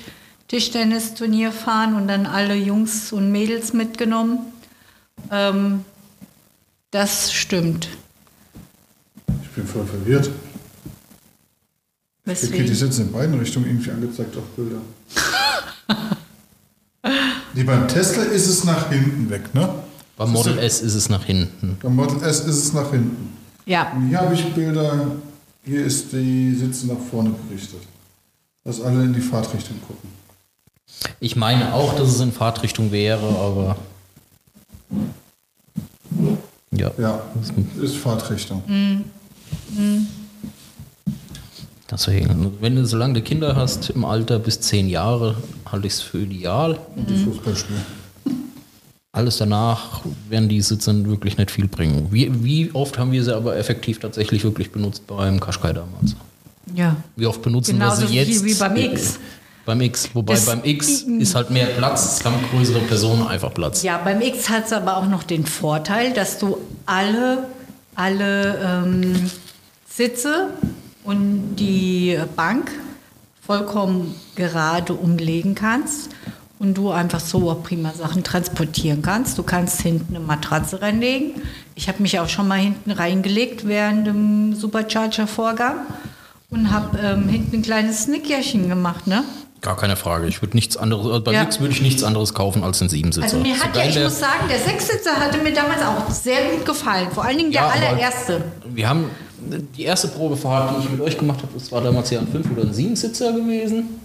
[0.50, 4.40] Tischtennisturnier fahren und dann alle Jungs und Mädels mitgenommen.
[5.30, 5.84] Ähm,
[6.90, 7.88] das stimmt.
[9.44, 10.26] Ich bin voll verwirrt.
[10.26, 10.34] Okay,
[12.24, 12.74] die Weswegen?
[12.74, 14.80] sitzen in beiden Richtungen irgendwie angezeigt auf Bilder.
[17.54, 19.72] nee, beim Tesla ist es nach hinten weg, ne?
[20.16, 21.78] Beim Model S ist es nach hinten.
[21.80, 23.38] Beim Model S ist es nach hinten.
[23.66, 25.12] Ja, Und hier habe ich Bilder,
[25.64, 27.82] hier ist die Sitze nach vorne gerichtet.
[28.64, 30.19] Dass alle in die Fahrtrichtung gucken.
[31.20, 33.76] Ich meine auch, dass es in Fahrtrichtung wäre, aber.
[36.72, 37.22] Ja, Ja,
[37.80, 38.62] ist Fahrtrichtung.
[41.90, 42.52] deswegen.
[42.60, 45.36] Wenn du solange du Kinder hast, im Alter bis zehn Jahre,
[45.70, 46.78] halte ich es für ideal.
[46.96, 47.80] Und die Fußballspiele.
[49.12, 52.06] Alles danach werden die Sitze wirklich nicht viel bringen.
[52.12, 56.14] Wie, wie oft haben wir sie aber effektiv tatsächlich wirklich benutzt beim Qashqai damals?
[56.74, 56.94] ja.
[57.16, 58.28] Wie oft benutzen Genauso wir sie jetzt?
[58.28, 59.18] viel wie beim X.
[59.66, 60.10] Beim X.
[60.14, 63.82] Wobei Das- beim X ist halt mehr Platz, es haben größere Personen einfach Platz.
[63.82, 67.46] Ja, beim X hat es aber auch noch den Vorteil, dass du alle,
[67.94, 69.30] alle ähm,
[69.88, 70.48] Sitze
[71.04, 72.70] und die Bank
[73.44, 76.10] vollkommen gerade umlegen kannst
[76.58, 79.38] und du einfach so auch prima Sachen transportieren kannst.
[79.38, 81.42] Du kannst hinten eine Matratze reinlegen.
[81.74, 85.76] Ich habe mich auch schon mal hinten reingelegt während dem Supercharger-Vorgang
[86.50, 89.24] und habe ähm, hinten ein kleines Snickerchen gemacht, ne?
[89.60, 90.26] Gar keine Frage.
[90.26, 91.42] Ich würde nichts anderes, also beim Ja.
[91.42, 93.24] X würde ich nichts anderes kaufen als einen Siebensitzer.
[93.24, 96.64] Also mir hat ja, ich muss sagen, der Sechssitzer hatte mir damals auch sehr gut
[96.64, 97.08] gefallen.
[97.12, 98.42] Vor allen Dingen der Ja, allererste.
[98.74, 99.04] Wir haben
[99.76, 102.52] die erste Probefahrt, die ich mit euch gemacht habe, das war damals ja ein 5-
[102.52, 104.00] oder ein 7-Sitzer gewesen.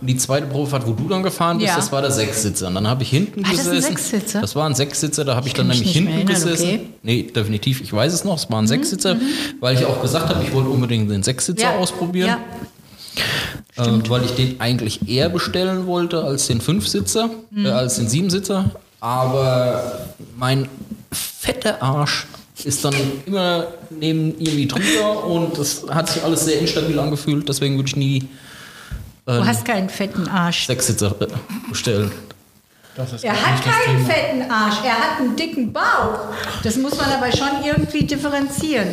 [0.00, 1.76] Und die zweite Probefahrt, wo du dann gefahren bist, Ja.
[1.76, 2.68] das war der Sechssitzer.
[2.68, 3.96] Und dann habe ich hinten Ah, das ist ein gesessen.
[3.96, 4.40] Sechssitzer?
[4.40, 6.64] Das war ein Sechssitzer, da habe ich, Ich dann nämlich hinten gesessen.
[6.64, 6.78] okay.
[6.78, 9.16] Mhm, Nee, definitiv, ich weiß es noch, es war ein Sechssitzer,
[9.60, 12.28] weil ich auch gesagt habe, ich wollte unbedingt den Sechssitzer Ja, ausprobieren.
[12.28, 12.38] Ja.
[13.76, 17.66] Ähm, weil ich den eigentlich eher bestellen wollte als den Fünfsitzer, Mhm.
[17.66, 18.70] äh, als den Siebensitzer.
[19.00, 20.00] Aber
[20.36, 20.68] mein
[21.12, 22.26] fetter Arsch
[22.64, 22.94] ist dann
[23.26, 27.48] immer neben irgendwie drüber und das hat sich alles sehr instabil angefühlt.
[27.48, 28.28] Deswegen würde ich nie
[29.26, 30.66] Du hast keinen fetten Arsch.
[30.66, 31.26] Sechssitzer äh,
[31.68, 32.10] bestellen.
[32.96, 34.08] Das ist Er hat keinen Thema.
[34.12, 36.34] fetten Arsch, er hat einen dicken Bauch.
[36.64, 38.88] Das muss man aber schon irgendwie differenzieren.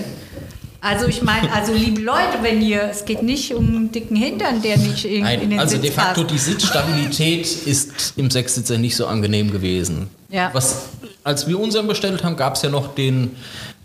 [0.81, 4.61] Also ich meine, also liebe Leute, wenn ihr, es geht nicht um einen dicken Hintern,
[4.61, 6.33] der nicht in, in Nein, den also Sitz de facto passt.
[6.33, 10.07] die Sitzstabilität ist im Sechssitzer nicht so angenehm gewesen.
[10.29, 10.49] Ja.
[10.53, 10.89] Was,
[11.23, 13.31] als wir unseren bestellt haben, gab es ja noch den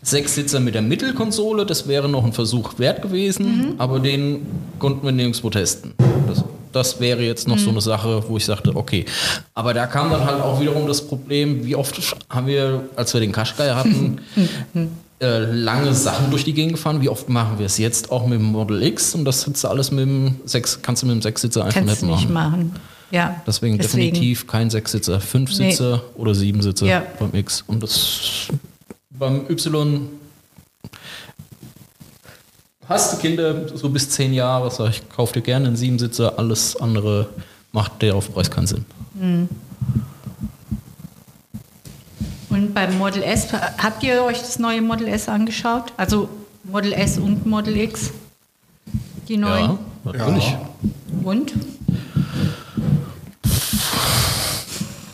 [0.02, 1.64] Sechssitzer mit der Mittelkonsole.
[1.64, 4.46] Das wäre noch ein Versuch wert gewesen, aber den
[4.78, 5.94] konnten wir nirgendwo testen.
[6.26, 9.04] Das, das wäre jetzt noch so eine Sache, wo ich sagte, okay.
[9.54, 13.20] Aber da kam dann halt auch wiederum das Problem, wie oft haben wir, als wir
[13.20, 14.20] den Qashqai hatten,
[15.22, 17.00] äh, lange Sachen durch die Gegend gefahren.
[17.00, 19.14] Wie oft machen wir es jetzt auch mit dem Model X?
[19.14, 22.02] Und das kannst du alles mit dem Sechs, kannst du mit dem Sechssitzer einfach Kannst
[22.02, 22.32] nicht machen.
[22.32, 22.76] machen.
[23.10, 23.42] Ja.
[23.46, 27.02] Deswegen, definitiv kein Sechssitzer, Fünfsitzer oder Siebensitzer Ja.
[27.18, 27.62] beim X.
[27.66, 28.48] Und das
[29.10, 30.08] beim Y
[32.88, 36.76] hast du Kinder so bis zehn Jahre, sag ich, kauf dir gerne einen Siebensitzer, alles
[36.76, 37.28] andere
[37.70, 38.84] macht der auf Preis keinen Sinn.
[42.52, 45.92] Und beim Model S, habt ihr euch das neue Model S angeschaut?
[45.96, 46.28] Also
[46.64, 48.10] Model S und Model X?
[49.26, 49.78] Die neuen?
[50.04, 50.50] Ja, natürlich.
[50.50, 50.60] Ja.
[51.24, 51.54] Und?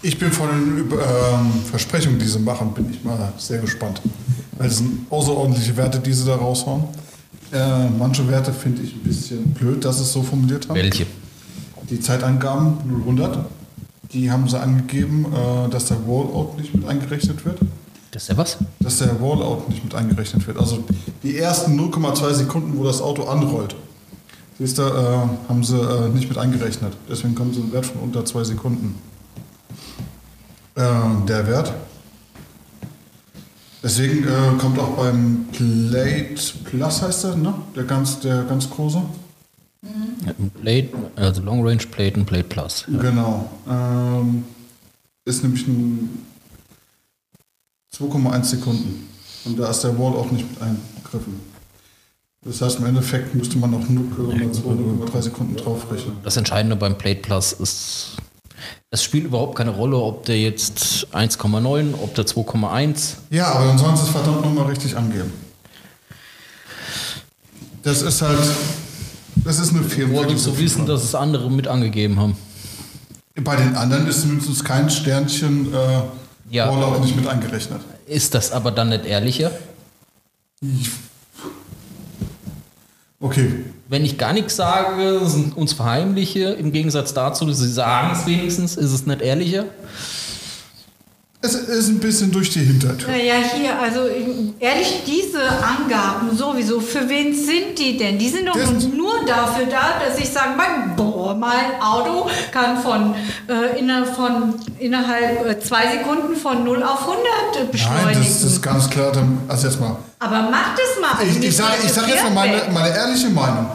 [0.02, 4.00] Ich bin von den ähm, Versprechungen, die sie machen, bin ich mal sehr gespannt.
[4.56, 6.84] Weil es sind außerordentliche Werte, die sie da raushauen.
[7.52, 10.76] Äh, manche Werte finde ich ein bisschen blöd, dass sie es so formuliert haben.
[10.76, 11.06] Welche?
[11.88, 13.44] Die Zeitangaben 0-100,
[14.12, 17.58] die haben sie angegeben, äh, dass der Rollout nicht mit eingerechnet wird.
[18.10, 18.58] Das ist ja was?
[18.80, 20.58] Dass der Rollout nicht mit eingerechnet wird.
[20.58, 20.82] Also
[21.22, 23.76] die ersten 0,2 Sekunden, wo das Auto anrollt,
[24.58, 26.96] siehst du, äh, haben sie äh, nicht mit eingerechnet.
[27.08, 28.94] Deswegen kommen sie einen Wert von unter 2 Sekunden.
[30.74, 30.82] Äh,
[31.26, 31.72] der Wert.
[33.82, 37.54] Deswegen äh, kommt auch beim Plate Plus heißt der, ne?
[37.76, 39.02] Der ganz, der ganz große.
[40.60, 42.84] Plate, also Long Range Plate und Plate Plus.
[42.88, 42.98] Ja.
[43.00, 43.50] Genau.
[43.68, 44.44] Ähm,
[45.24, 46.26] ist nämlich ein
[47.94, 49.08] 2,1 Sekunden.
[49.44, 51.40] Und da ist der Wall auch nicht mit eingegriffen.
[52.44, 56.16] Das heißt, im Endeffekt müsste man noch 0,2, 0,3 Sekunden draufrechnen.
[56.22, 58.16] Das Entscheidende beim Plate Plus ist,
[58.90, 63.14] es spielt überhaupt keine Rolle, ob der jetzt 1,9, ob der 2,1.
[63.30, 65.32] Ja, aber dann sollen sie es verdammt nochmal richtig angeben.
[67.82, 68.38] Das ist halt.
[69.44, 70.14] Das ist eine Firma.
[70.14, 72.36] Woher willst du wissen, dass es andere mit angegeben haben?
[73.42, 76.02] Bei den anderen ist zumindest kein Sternchen äh,
[76.50, 76.68] Ja.
[76.68, 77.80] Rollout nicht mit eingerechnet.
[78.06, 79.50] Ist das aber dann nicht ehrlicher?
[83.20, 83.64] Okay.
[83.88, 88.26] Wenn ich gar nichts sage, sind uns verheimliche, im Gegensatz dazu, dass sie sagen es
[88.26, 89.64] wenigstens, ist es nicht ehrlicher?
[91.40, 93.10] Es ist ein bisschen durch die Hintertür.
[93.12, 94.00] Naja, hier, also
[94.58, 98.18] ehrlich, diese Angaben sowieso, für wen sind die denn?
[98.18, 102.82] Die sind doch Das- nur dafür da, dass ich sage, mein, boah, mein Auto kann
[102.82, 103.14] von,
[103.48, 108.04] äh, inner, von innerhalb äh, zwei Sekunden von 0 auf 100 beschleunigen.
[108.06, 109.12] Nein, das, das ist ganz klar.
[109.12, 109.96] dann- Also jetzt mal.
[110.18, 111.24] Aber mach das mal.
[111.24, 113.68] Ich, ich sage ich sag jetzt mal meine, meine ehrliche Meinung.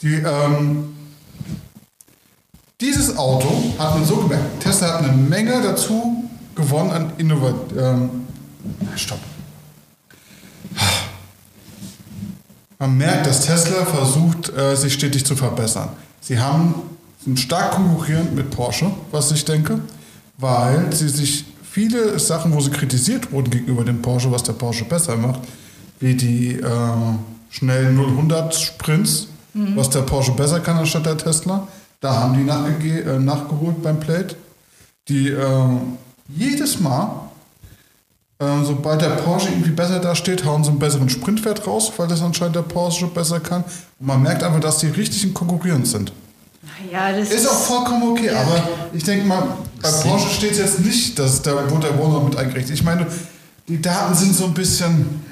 [0.00, 0.94] Die, ähm,
[2.80, 4.60] dieses Auto hat man so gemerkt.
[4.62, 6.24] Tesla hat eine Menge dazu
[6.60, 7.78] gewonnen an Innovation.
[7.78, 8.10] Ähm,
[8.96, 9.18] stopp.
[12.78, 15.90] Man merkt, dass Tesla versucht, äh, sich stetig zu verbessern.
[16.20, 16.74] Sie haben,
[17.22, 19.80] sind stark konkurrierend mit Porsche, was ich denke,
[20.38, 24.84] weil sie sich viele Sachen, wo sie kritisiert wurden gegenüber dem Porsche, was der Porsche
[24.84, 25.40] besser macht,
[25.98, 26.68] wie die äh,
[27.50, 31.66] schnellen 0-100 Sprints, was der Porsche besser kann anstatt der Tesla,
[32.00, 32.34] da haben
[32.80, 34.36] die äh, nachgeholt beim Plate.
[35.08, 35.64] Die äh,
[36.36, 37.30] jedes Mal
[38.40, 42.22] äh, sobald der Porsche irgendwie besser dasteht, hauen sie einen besseren Sprintwert raus, weil das
[42.22, 43.64] anscheinend der Porsche besser kann.
[43.98, 46.10] Und man merkt einfach, dass die richtig in konkurrierend sind.
[46.90, 49.42] Ja, das Ist auch vollkommen okay, aber ich denke mal,
[49.82, 53.06] bei Porsche steht jetzt nicht, dass der, wo der Warner mit eingerechnet Ich meine,
[53.68, 55.22] die Daten sind so ein bisschen.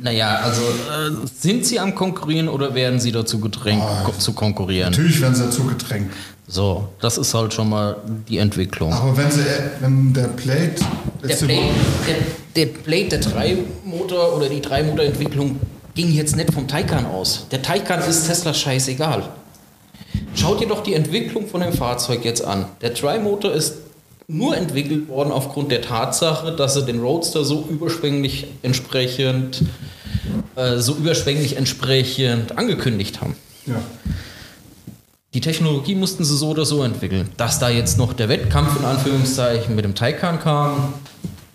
[0.00, 4.90] Naja, also äh, sind sie am Konkurrieren oder werden sie dazu gedrängt, ko zu konkurrieren?
[4.90, 6.10] Natürlich werden sie dazu gedrängt.
[6.52, 7.96] So, das ist halt schon mal
[8.28, 8.92] die Entwicklung.
[8.92, 9.44] Aber wenn, sie,
[9.78, 10.84] wenn der Plate.
[11.22, 11.74] Der Plate,
[12.08, 12.16] der,
[12.56, 15.60] der Plate, der Dreimotor oder die Dreimotorentwicklung
[15.94, 17.46] ging jetzt nicht vom Taycan aus.
[17.52, 19.28] Der Taycan ist Tesla scheißegal.
[20.34, 22.66] Schaut dir doch die Entwicklung von dem Fahrzeug jetzt an.
[22.80, 23.74] Der Dreimotor ist
[24.26, 29.62] nur entwickelt worden aufgrund der Tatsache, dass sie den Roadster so überschwänglich entsprechend,
[30.56, 33.36] äh, so überschwänglich entsprechend angekündigt haben.
[33.66, 33.80] Ja.
[35.32, 37.28] Die Technologie mussten sie so oder so entwickeln.
[37.36, 40.94] Dass da jetzt noch der Wettkampf in Anführungszeichen mit dem Taycan kam,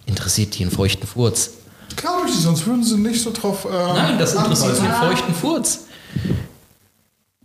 [0.05, 1.51] interessiert die einen feuchten Furz.
[1.97, 3.65] Glaube ich nicht, sonst würden sie nicht so drauf.
[3.65, 5.82] Äh, Nein, das interessiert einen feuchten Furz.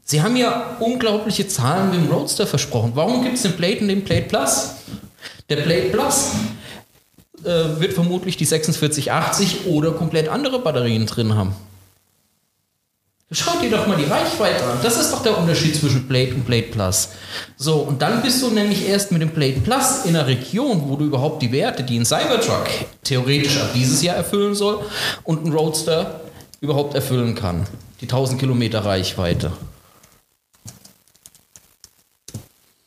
[0.04, 2.92] Sie haben ja unglaubliche Zahlen mit dem Roadster versprochen.
[2.94, 4.70] Warum gibt es den Plate und den Plate Plus?
[5.48, 6.30] Der Plate Plus
[7.44, 11.54] äh, wird vermutlich die 4680 oder komplett andere Batterien drin haben.
[13.32, 14.78] Schau dir doch mal die Reichweite an.
[14.82, 17.10] Das ist doch der Unterschied zwischen Blade und Blade Plus.
[17.56, 20.96] So, und dann bist du nämlich erst mit dem Blade Plus in einer Region, wo
[20.96, 22.66] du überhaupt die Werte, die ein Cybertruck
[23.04, 24.84] theoretisch ab dieses Jahr erfüllen soll
[25.22, 26.22] und ein Roadster
[26.60, 27.68] überhaupt erfüllen kann.
[28.00, 29.52] Die 1000 Kilometer Reichweite.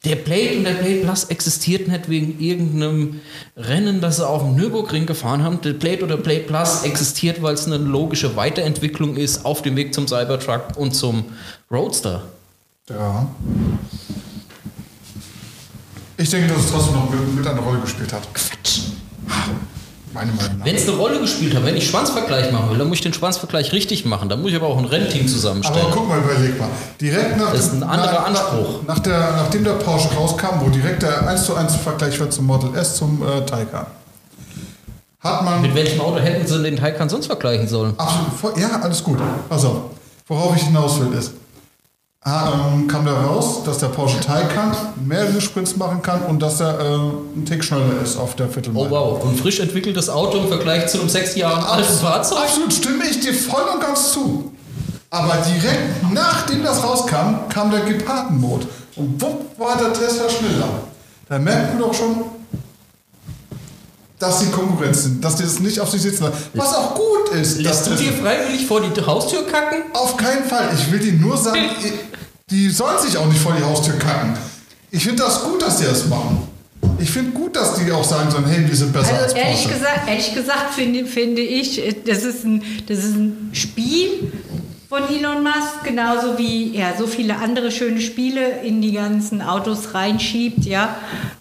[0.03, 3.21] Der Blade und der Blade Plus existiert nicht wegen irgendeinem
[3.55, 5.61] Rennen, das sie auf dem Nürburgring gefahren haben.
[5.61, 9.93] Der Blade oder Blade Plus existiert, weil es eine logische Weiterentwicklung ist auf dem Weg
[9.93, 11.23] zum Cybertruck und zum
[11.71, 12.23] Roadster.
[12.89, 13.29] Ja.
[16.17, 18.27] Ich denke, dass es trotzdem noch mit, mit eine Rolle gespielt hat.
[18.33, 18.81] Quatsch.
[20.13, 20.65] Meine Meinung nach.
[20.65, 23.13] Wenn es eine Rolle gespielt hat, wenn ich Schwanzvergleich machen will, dann muss ich den
[23.13, 24.29] Schwanzvergleich richtig machen.
[24.29, 25.87] Dann muss ich aber auch ein Rennteam zusammenstellen.
[25.87, 26.69] Aber guck mal, überleg mal.
[27.01, 28.83] Direkt nach Das ist ein anderer nach, Anspruch.
[28.87, 32.45] Nach, der, nachdem der Porsche rauskam, wo direkt der 1 zu 1 Vergleich war zum
[32.45, 33.87] Model S zum äh, Taycan,
[35.19, 35.61] hat man.
[35.61, 37.93] Mit welchem Auto hätten sie den Taycan sonst vergleichen sollen?
[37.97, 39.17] Absolut, ja, alles gut.
[39.49, 39.77] Pass auf.
[40.27, 41.33] Worauf ich hinaus will ist,
[42.23, 44.71] kam da raus, dass der Porsche Taycan
[45.05, 46.95] mehrere Sprints machen kann und dass er äh,
[47.35, 48.87] ein Tick schneller ist auf der Viertelmeile.
[48.87, 52.39] Oh wow, ein frisch entwickeltes Auto im Vergleich zu einem sechs Jahre alten Fahrzeug?
[52.39, 54.51] Absolut, stimme ich dir voll und ganz zu.
[55.09, 58.67] Aber direkt nachdem das rauskam, kam der Geparden-Mode.
[58.95, 60.69] Und wupp war der Tesla schneller.
[61.27, 62.23] Da merkt man doch schon,
[64.17, 66.37] dass die Konkurrenz sind, dass die das nicht auf sich sitzen lassen.
[66.53, 67.59] Was auch gut ist.
[67.59, 69.83] Lässt du dass dir freiwillig vor die Haustür kacken?
[69.93, 70.69] auf keinen Fall.
[70.75, 71.59] Ich will die nur sagen,
[72.53, 74.33] die sollen sich auch nicht vor die Haustür kacken.
[74.91, 76.47] Ich finde das gut, dass die das machen.
[76.99, 79.63] Ich finde gut, dass die auch sagen sollen, hey, wir sind besser als Also ehrlich
[79.63, 79.79] Porsche.
[79.79, 84.31] gesagt, ehrlich gesagt finde, finde ich, das ist, ein, das ist ein Spiel
[84.93, 89.95] von Elon Musk, genauso wie er so viele andere schöne Spiele in die ganzen Autos
[89.95, 90.65] reinschiebt.
[90.65, 90.97] Ja.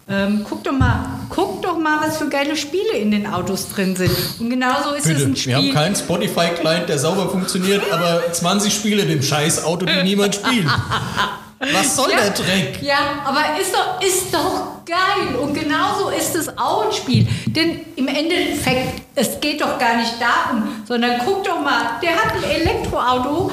[0.09, 3.95] Ähm, guck doch mal, guck doch mal, was für geile Spiele in den Autos drin
[3.95, 4.11] sind.
[4.41, 5.51] Und genauso ist es ein Spiel.
[5.53, 10.37] wir haben keinen Spotify-Client, der sauber funktioniert, aber 20 Spiele dem scheiß Auto, die niemand
[10.37, 10.67] spielt.
[11.73, 12.83] Was soll der Dreck?
[12.83, 15.37] Ja, aber ist doch, ist doch geil.
[15.41, 17.27] Und genauso ist es auch ein Spiel.
[17.47, 22.35] Denn im Endeffekt, es geht doch gar nicht darum, sondern guck doch mal, der hat
[22.35, 23.53] ein Elektroauto,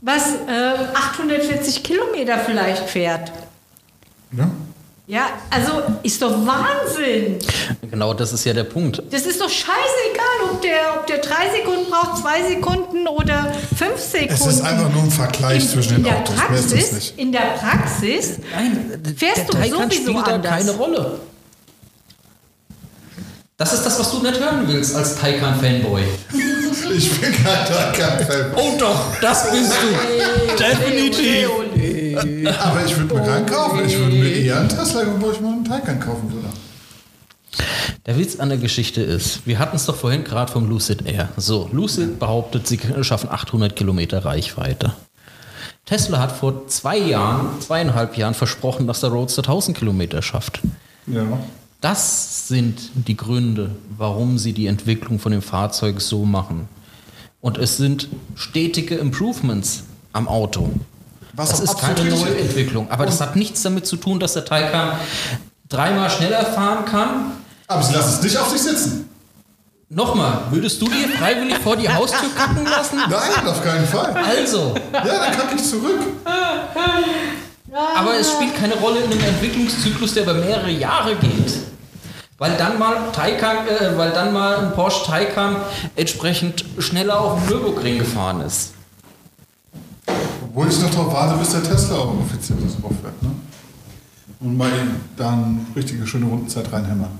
[0.00, 3.30] was äh, 840 Kilometer vielleicht fährt.
[4.36, 4.50] Ja?
[5.08, 7.38] Ja, also ist doch Wahnsinn.
[7.88, 9.00] Genau, das ist ja der Punkt.
[9.10, 14.00] Das ist doch scheißegal, ob der, ob der drei Sekunden braucht, zwei Sekunden oder fünf
[14.00, 14.34] Sekunden.
[14.34, 16.34] Es ist einfach nur ein Vergleich in, zwischen in den der Autos.
[16.34, 17.18] Praxis, nicht.
[17.18, 20.50] In der Praxis Nein, Fährst der du sowieso spielt da anders.
[20.50, 21.20] keine Rolle.
[23.58, 26.02] Das ist das, was du nicht hören willst als Taycan-Fanboy.
[26.96, 28.52] Ich bin kein Taycan-Fan.
[28.56, 30.56] Oh doch, das bist du.
[30.62, 31.48] Definitiv.
[32.16, 33.80] Aber ich würde mir keinen kaufen.
[33.86, 36.48] Ich würde mir eher einen Tesla, bevor ich mal einen Taycan kaufen würde.
[38.06, 41.30] Der Witz an der Geschichte ist, wir hatten es doch vorhin gerade vom Lucid Air.
[41.36, 44.92] So, Lucid behauptet, sie schaffen 800 Kilometer Reichweite.
[45.86, 50.60] Tesla hat vor zwei Jahren, zweieinhalb Jahren versprochen, dass der Roadster 1000 Kilometer schafft.
[51.06, 51.24] Ja.
[51.80, 56.68] Das sind die Gründe, warum sie die Entwicklung von dem Fahrzeug so machen.
[57.40, 60.70] Und es sind stetige Improvements am Auto.
[61.36, 62.90] Was das ist keine neue Entwicklung.
[62.90, 64.92] Aber das hat nichts damit zu tun, dass der Taycan
[65.68, 67.32] dreimal schneller fahren kann.
[67.66, 69.08] Aber sie lassen es nicht auf sich sitzen.
[69.88, 72.96] Nochmal, würdest du dir freiwillig vor die Haustür kacken lassen?
[73.08, 74.12] Nein, auf keinen Fall.
[74.14, 76.00] Also, Ja, dann kacke ich zurück.
[77.94, 81.52] aber es spielt keine Rolle in einem Entwicklungszyklus, der über mehrere Jahre geht.
[82.38, 85.56] Weil dann mal Taycan, äh, weil dann mal ein Porsche Taycan
[85.94, 88.72] entsprechend schneller auf dem Nürburgring gefahren ist.
[90.56, 93.22] Obwohl ich noch drauf warte, bis der Tesla auch offiziell das aufhört.
[93.22, 93.30] Ne?
[94.40, 94.70] Und mal
[95.14, 97.10] dann richtige schöne Rundenzeit reinhämmern.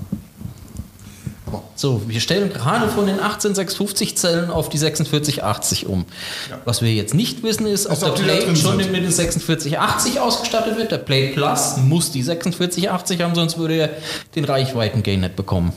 [1.45, 6.07] Aber So, wir stellen gerade von den 18650 Zellen auf die 4680 um.
[6.49, 6.61] Ja.
[6.65, 8.91] Was wir jetzt nicht wissen, ist, ob der Plate schon sind.
[8.91, 10.91] mit den 4680 ausgestattet wird.
[10.91, 13.91] Der Plate Plus muss die 4680 haben, sonst würde er
[14.35, 15.75] den Reichweiten-Gain nicht bekommen.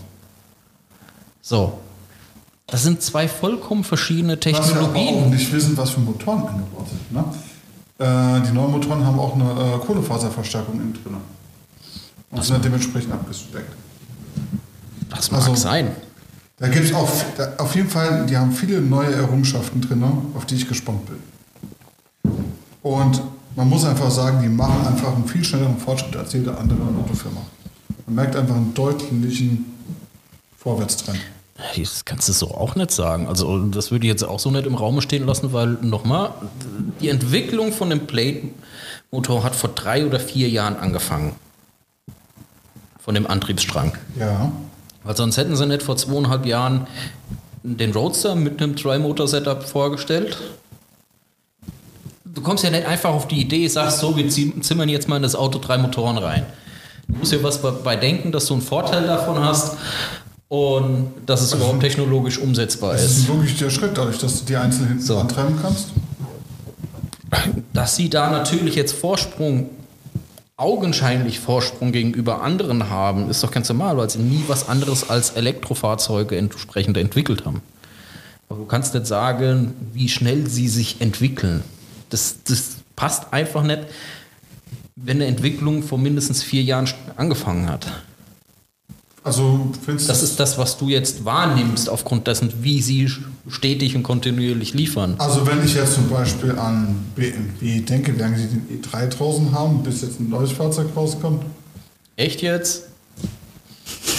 [1.42, 1.78] So.
[2.68, 5.30] Das sind zwei vollkommen verschiedene was wir aber auch Technologien.
[5.32, 7.12] nicht wissen, was für Motoren eingebaut sind.
[7.12, 7.26] Ne?
[8.00, 11.18] Äh, die neuen Motoren haben auch eine äh, Kohlefaserverstärkung innen drin.
[12.32, 13.74] Und sind dann dementsprechend abgespeckt.
[15.10, 15.92] Das mag also- sein.
[16.58, 20.12] Da gibt es auch da, auf jeden Fall, die haben viele neue Errungenschaften drin, ne,
[20.36, 22.34] auf die ich gespannt bin.
[22.82, 23.22] Und
[23.56, 27.42] man muss einfach sagen, die machen einfach einen viel schnelleren Fortschritt als jede andere Autofirma.
[28.06, 29.66] Man merkt einfach einen deutlichen
[30.58, 31.20] Vorwärtstrend.
[31.76, 33.28] Das kannst du so auch nicht sagen.
[33.28, 36.32] Also das würde ich jetzt auch so nicht im Raum stehen lassen, weil nochmal,
[37.02, 41.36] die Entwicklung von dem Plate-Motor hat vor drei oder vier Jahren angefangen.
[43.00, 43.98] Von dem Antriebsstrang.
[44.18, 44.52] Ja.
[45.04, 46.88] Weil sonst hätten sie nicht vor zweieinhalb Jahren
[47.64, 50.38] den Roadster mit einem Tri-Motor-Setup vorgestellt.
[52.24, 55.24] du kommst ja nicht einfach auf die Idee, sagst so, wir zimmern jetzt mal in
[55.24, 56.46] das Auto drei Motoren rein.
[57.08, 59.78] Du musst ja was bei denken, dass du einen Vorteil davon hast
[60.50, 63.18] und dass es überhaupt technologisch umsetzbar Das ist.
[63.20, 65.18] ist wirklich der Schritt, dadurch, dass du die einzeln hinten So.
[65.18, 65.90] antreiben kannst.
[67.74, 69.70] Dass sie da natürlich jetzt Vorsprung,
[70.58, 75.30] augenscheinlich Vorsprung gegenüber anderen haben, ist doch ganz normal, weil sie nie was anderes als
[75.32, 77.62] Elektrofahrzeuge entsprechend entwickelt haben.
[78.50, 81.64] Aber du kannst nicht sagen, wie schnell sie sich entwickeln.
[82.10, 83.82] Das, das passt einfach nicht,
[84.96, 87.86] wenn eine Entwicklung vor mindestens vier Jahren angefangen hat.
[89.24, 93.12] Also findest Das ist das, was du jetzt wahrnimmst, aufgrund dessen, wie sie
[93.50, 95.16] stetig und kontinuierlich liefern.
[95.18, 99.84] also wenn ich jetzt zum Beispiel an BMW denke, werden sie den E3 draußen haben,
[99.84, 101.44] bis jetzt ein neues Fahrzeug rauskommt.
[102.16, 102.84] Echt jetzt?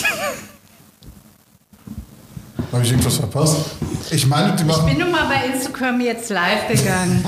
[2.72, 3.56] Habe ich irgendwas verpasst?
[4.10, 4.86] Ich meine, die Ich machen.
[4.86, 7.24] bin nun mal bei Instagram jetzt live gegangen.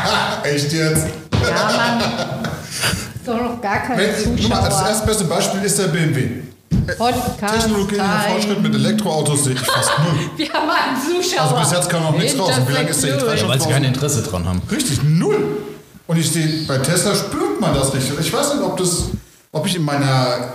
[0.44, 1.06] Echt jetzt?
[1.42, 2.00] Ja, Mann.
[2.72, 4.88] Ist doch noch gar keine Wenn, guck mal, das Zuschauer.
[4.88, 6.28] erste beste Beispiel ist der BMW.
[6.86, 8.22] Podcast Technologie, der Time.
[8.30, 10.18] Fortschritt mit Elektroautos sehe ich fast null.
[10.36, 11.42] Wir haben einen Zuschauer.
[11.42, 12.52] Also bis jetzt kam noch nichts raus.
[12.58, 13.84] Und wie lange ist der E3 schon Weil sie kein?
[13.84, 14.62] Interesse dran haben.
[14.70, 15.58] Richtig, null.
[16.06, 18.18] Und ich sehe, bei Tesla spürt man das richtig.
[18.20, 19.04] Ich weiß nicht, ob das,
[19.52, 20.52] ob ich in meiner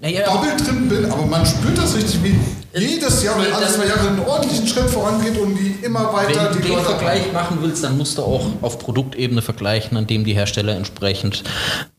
[0.00, 2.38] Naja, Bubble drin bin, aber man spürt das richtig, wie
[2.76, 6.52] jedes Jahr oder alle zwei Jahre einen ordentlichen Schritt vorangeht und die immer weiter Wenn
[6.52, 10.06] du die den Leute Vergleich machen willst, dann musst du auch auf Produktebene vergleichen, an
[10.06, 11.44] dem die Hersteller entsprechend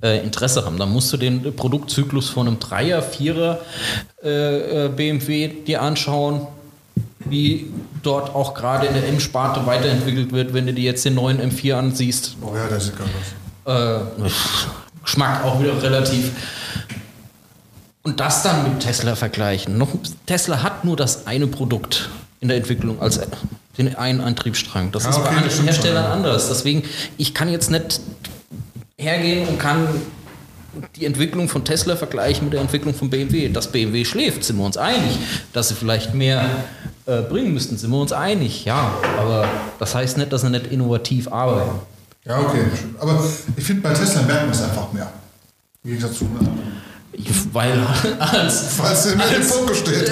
[0.04, 0.78] äh, Interesse haben.
[0.78, 3.60] Dann musst du den Produktzyklus von einem Dreier, Vierer
[4.24, 6.48] äh, äh, BMW dir anschauen,
[7.28, 7.72] wie
[8.04, 10.54] dort auch gerade in der M-Sparte weiterentwickelt wird.
[10.54, 13.08] Wenn du dir jetzt den neuen M4 ansiehst, Oh ja, das sieht geil
[13.66, 14.22] aus.
[14.22, 14.30] äh,
[15.04, 16.32] Geschmack auch wieder relativ.
[18.06, 19.80] Und das dann mit Tesla vergleichen.
[19.80, 19.90] Noch,
[20.28, 23.20] Tesla hat nur das eine Produkt in der Entwicklung als
[23.80, 24.92] den einen Antriebsstrang.
[24.92, 26.14] Das Ja, ist okay, bei anderen stimmt schon, Herstellern ja.
[26.14, 26.48] anders.
[26.48, 26.84] Deswegen,
[27.18, 28.00] ich kann jetzt nicht
[28.98, 29.88] hergehen und kann
[30.96, 33.50] die Entwicklung von Tesla vergleichen mit der Entwicklung von BMW.
[33.50, 35.18] Dass BMW schläft, sind wir uns einig.
[35.52, 36.46] Dass sie vielleicht mehr
[37.08, 38.66] äh, bringen müssten, sind wir uns einig.
[38.66, 39.48] Ja, aber
[39.80, 41.80] das heißt nicht, dass sie nicht innovativ arbeiten.
[42.24, 42.66] Ja, okay.
[43.00, 43.24] Aber
[43.58, 45.12] ich finde, bei Tesla merkt man es einfach mehr.
[45.84, 46.85] Im Gegensatz zu anderen.
[47.54, 47.80] Weil
[48.20, 50.12] als, Falls in im Fokus steht.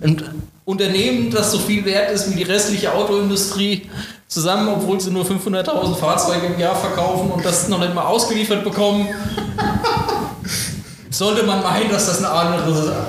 [0.00, 3.88] ein Unternehmen, das so viel wert ist wie die restliche Autoindustrie,
[4.28, 8.64] zusammen, obwohl sie nur 500.000 Fahrzeuge im Jahr verkaufen und das noch nicht mal ausgeliefert
[8.64, 9.08] bekommen,
[11.10, 13.06] sollte man meinen, dass das eine andere.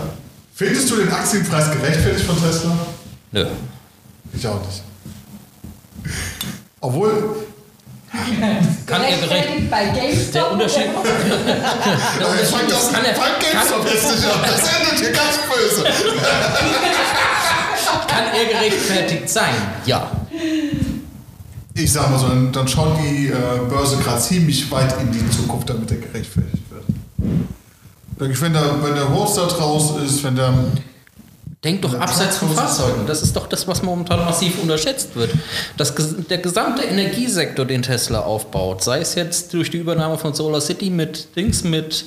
[0.54, 2.78] Findest du den Aktienpreis gerechtfertigt von Tesla?
[3.32, 3.46] Nö.
[4.34, 4.84] Ich auch nicht.
[6.80, 7.47] Obwohl,
[8.86, 9.70] Kann er gerecht.
[9.70, 10.34] Bei GameStop.
[10.34, 10.86] Der Unterschied.
[12.20, 14.04] Der Unterschied das ist, kann er, fang GameStop kann, nicht.
[14.04, 15.84] Das endet hier ganz böse.
[18.08, 19.54] kann er gerechtfertigt sein?
[19.86, 20.12] Ja.
[21.74, 23.34] Ich sag mal so, dann, dann schaut die äh,
[23.70, 26.84] Börse gerade ziemlich weit in die Zukunft, damit er gerechtfertigt wird.
[28.20, 30.54] Denke ich, Wenn der, wenn der Roadster draus ist, wenn der.
[31.64, 33.08] Denk doch abseits von Fahrzeugen.
[33.08, 35.32] Das ist doch das, was momentan massiv unterschätzt wird.
[35.76, 40.34] Das, ges- der gesamte Energiesektor, den Tesla aufbaut, sei es jetzt durch die Übernahme von
[40.36, 42.06] Solar City mit Dings, mit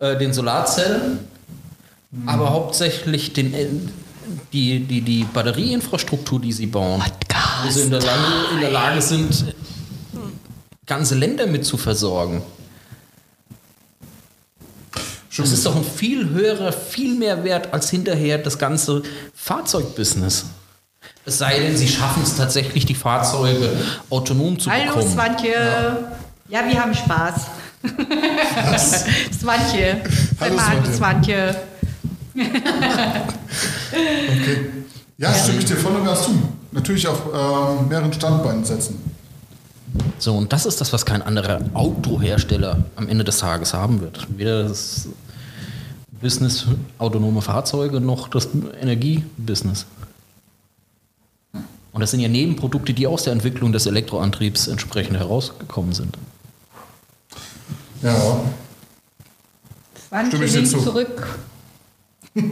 [0.00, 1.20] äh, den Solarzellen,
[2.26, 3.66] aber hauptsächlich den, äh,
[4.52, 7.02] die, die, die Batterieinfrastruktur, die sie bauen,
[7.64, 8.20] wo sie in der, Lage,
[8.54, 9.54] in der Lage sind,
[10.86, 12.42] ganze Länder mit zu versorgen.
[15.36, 19.02] Das ist doch ein viel höherer, viel mehr wert als hinterher das ganze
[19.34, 20.44] Fahrzeugbusiness.
[21.26, 23.70] Es sei denn, sie schaffen es tatsächlich, die Fahrzeuge
[24.10, 25.12] autonom zu Hallo bekommen.
[25.12, 25.54] Swantje.
[26.48, 26.60] Ja.
[26.66, 27.34] wir haben Spaß.
[29.40, 30.02] Swantje.
[30.38, 31.56] Sei Hallo, Hallo Swantje.
[32.34, 32.46] Okay.
[35.16, 36.30] Ja, stimme ich dir voll und ganz zu.
[36.72, 39.00] Natürlich auf ähm, mehreren Standbeinen setzen.
[40.18, 44.26] So, und das ist das, was kein anderer Autohersteller am Ende des Tages haben wird.
[44.36, 45.08] Weder das
[46.20, 46.66] Business
[46.98, 48.48] autonome Fahrzeuge noch das
[48.80, 49.86] Energiebusiness.
[51.92, 56.18] Und das sind ja Nebenprodukte, die aus der Entwicklung des Elektroantriebs entsprechend herausgekommen sind.
[58.02, 58.40] Ja.
[60.08, 60.80] Swantje, Stimme ich dir zu.
[60.80, 61.38] zurück.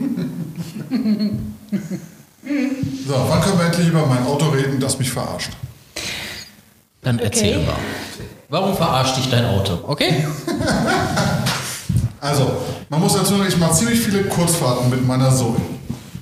[3.06, 5.52] So, wann können wir endlich über mein Auto reden, das mich verarscht?
[7.02, 7.66] Dann erzähl Okay.
[7.66, 7.76] mal.
[8.48, 9.78] Warum verarscht dich dein Auto?
[9.86, 10.24] Okay?
[12.20, 12.52] Also,
[12.88, 15.56] man muss dazu sagen, ich mache ziemlich viele Kurzfahrten mit meiner Zoe.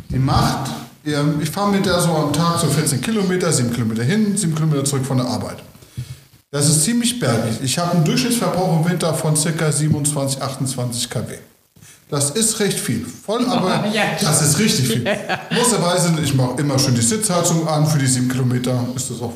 [0.09, 0.71] Die macht,
[1.05, 4.83] ich fahre mit der so am Tag so 14 Kilometer, 7 Kilometer hin, 7 Kilometer
[4.87, 5.59] zurück von der Arbeit.
[6.51, 7.59] Das ist ziemlich bergig.
[7.63, 9.71] Ich habe einen Durchschnittsverbrauch im Winter von ca.
[9.71, 11.35] 27, 28 kW.
[12.09, 13.05] Das ist recht viel.
[13.05, 14.05] Voll, aber Ja.
[14.23, 15.05] das ist richtig viel.
[15.55, 17.87] Großerweise, ich mache immer schön die Sitzheizung an.
[17.87, 19.35] Für die 7 Kilometer ist das auch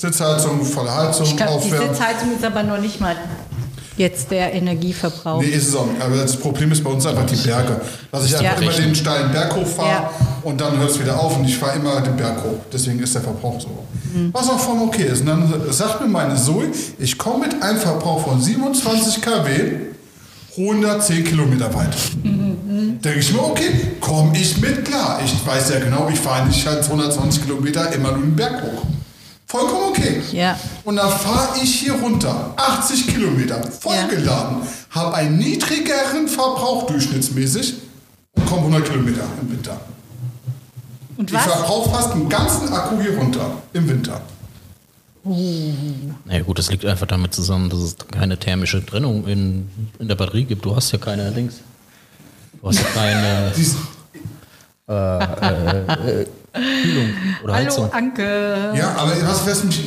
[0.00, 1.70] Sitzheizung, volle Heizung, Ich glaube, die.
[1.70, 3.16] Sitzheizung ist aber noch nicht mal
[3.96, 5.40] jetzt der Energieverbrauch.
[5.42, 6.00] Nee, ist es auch nicht.
[6.00, 7.80] Aber das Problem ist bei uns einfach die Berge.
[8.12, 8.68] Dass ich einfach Ja.
[8.68, 10.10] immer den steilen Berg hochfahre Ja.
[10.44, 12.60] und dann hört es wieder auf und ich fahre immer den Berg hoch.
[12.72, 13.68] Deswegen ist der Verbrauch so.
[14.32, 15.20] Was auch voll okay ist.
[15.22, 16.66] Und dann sagt mir meine Zoe,
[17.00, 19.50] ich komme mit einem Verbrauch von 27 kW
[20.56, 21.94] 110 Kilometer weit.
[22.22, 23.70] Denke ich mir, okay,
[24.00, 25.20] komme ich mit klar.
[25.24, 28.82] Ich weiß ja genau, ich fahre nicht halt 120 Kilometer immer nur den Berg hoch.
[29.50, 30.20] Vollkommen okay.
[30.32, 30.58] Ja.
[30.84, 34.58] Und dann fahre ich hier runter, 80 Kilometer, vollgeladen,
[34.90, 37.74] habe einen niedrigeren Verbrauch durchschnittsmäßig
[38.32, 39.80] und komme 100 Kilometer im Winter.
[41.16, 41.44] Und Ich was?
[41.44, 44.20] verbrauche fast einen ganzen Akku hier runter im Winter.
[45.24, 49.68] Na ja, gut, das liegt einfach damit zusammen, dass es keine thermische Trennung in,
[49.98, 50.64] in der Batterie gibt.
[50.64, 51.54] Du hast ja keine Dings.
[52.60, 53.76] Du hast ja keine Dies,
[56.82, 57.10] Kühlung
[57.44, 57.92] oder Hallo Heizung.
[57.92, 58.72] Anke.
[58.76, 59.80] ja, aber was wär's mich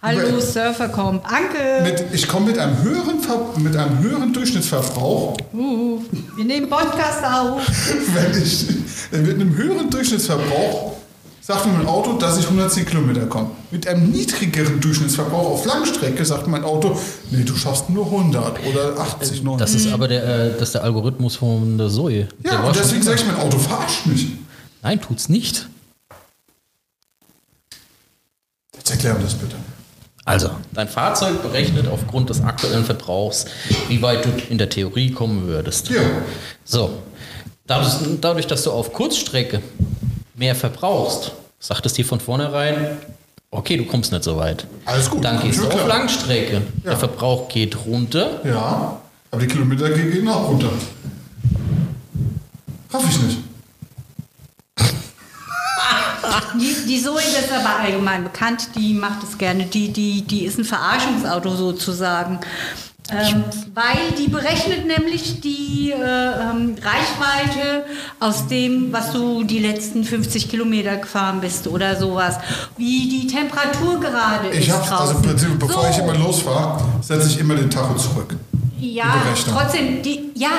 [0.00, 1.24] Hallo Surfercomp.
[1.24, 1.82] Anke.
[1.82, 6.00] mit, ich komme mit einem höheren Ver, mit einem höheren Durchschnittsverbrauch, Uh,
[6.36, 7.62] wir nehmen Podcast auf.
[8.14, 8.66] wenn ich
[9.10, 10.98] mit einem höheren Durchschnittsverbrauch
[11.48, 13.50] sagt mir mein Auto, dass ich 110 Kilometer komme.
[13.70, 16.96] Mit einem niedrigeren Durchschnittsverbrauch auf Langstrecke sagt mein Auto,
[17.30, 19.66] nee, du schaffst nur 100 oder 80, 90.
[19.66, 22.28] Das ist aber der, äh, das ist der Algorithmus von der Zoe.
[22.44, 24.26] Der Ja, war und deswegen sage ich, mein Auto verarscht mich.
[24.82, 25.68] Nein, tut's nicht.
[28.76, 29.56] Jetzt erklär mir das bitte.
[30.24, 33.46] Also, dein Fahrzeug berechnet aufgrund des aktuellen Verbrauchs,
[33.88, 35.88] wie weit du in der Theorie kommen würdest.
[35.88, 36.02] Ja.
[36.64, 37.02] So,
[37.66, 39.62] dadurch, dass du auf Kurzstrecke
[40.34, 42.98] mehr verbrauchst, sagt es dir von vornherein,
[43.50, 44.66] okay, du kommst nicht so weit.
[44.84, 45.88] Alles gut, Dann gehst du auf klar.
[45.88, 46.56] Langstrecke.
[46.84, 46.90] Ja.
[46.90, 48.40] Der Verbrauch geht runter.
[48.44, 49.00] Ja,
[49.30, 50.70] aber die Kilometer gehen gehen auch runter.
[52.90, 53.38] Raff ich nicht.
[56.60, 59.64] Die, die Zoe das ist aber allgemein bekannt, die macht es gerne.
[59.64, 62.40] Die, die, die ist ein Verarschungsauto sozusagen.
[63.10, 67.86] Ähm, weil die berechnet nämlich die äh, ähm, Reichweite
[68.20, 72.36] aus dem, was du die letzten 50 Kilometer gefahren bist oder sowas.
[72.76, 75.00] Wie die Temperatur gerade Ich ist habe, draußen.
[75.00, 75.88] also im Prinzip, bevor So.
[75.90, 78.36] ich immer losfahre, setze ich immer den Tacho zurück.
[78.78, 80.50] Ja, Die trotzdem, die, ja,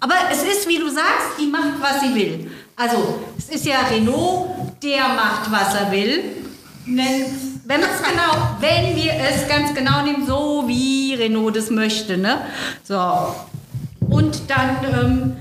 [0.00, 2.50] aber es ist, wie du sagst, die macht, was sie will.
[2.76, 4.50] Also, es ist ja Renault,
[4.82, 6.24] der macht, was er will.
[6.86, 7.24] Wenn,
[7.64, 12.16] wenn, genau, wenn wir es ganz genau nehmen, so wie Renault das möchte.
[12.16, 12.38] Ne?
[12.82, 13.34] So.
[14.10, 15.36] Und dann ähm,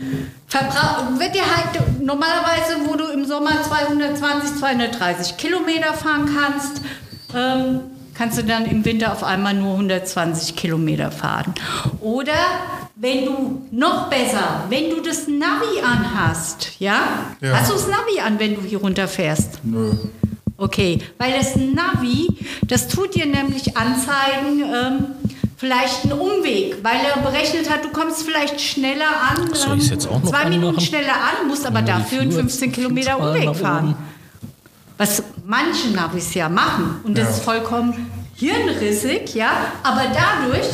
[1.19, 6.81] wird dir halt normalerweise, wo du im Sommer 220, 230 Kilometer fahren kannst,
[7.35, 7.81] ähm,
[8.13, 11.53] kannst du dann im Winter auf einmal nur 120 Kilometer fahren.
[12.01, 12.33] Oder
[12.95, 17.01] wenn du noch besser, wenn du das Navi anhast, ja?
[17.41, 17.57] Ja.
[17.57, 19.59] Hast du das Navi an, wenn du hier runterfährst?
[19.63, 19.91] Nö.
[20.57, 22.27] Okay, weil das Navi,
[22.67, 25.05] das tut dir nämlich anzeigen, ähm,
[25.57, 30.67] vielleicht einen Umweg, weil er berechnet hat, du kommst vielleicht schneller an, ähm, zwei Minuten
[30.67, 30.79] anmachen?
[30.81, 33.87] schneller an, musst aber dafür einen Flur 15 jetzt Kilometer Umweg fahren.
[33.89, 33.95] oben-
[34.97, 37.29] Was manche Navis ja machen und das Ja.
[37.35, 39.51] ist vollkommen hirnrissig, ja,
[39.83, 40.67] aber dadurch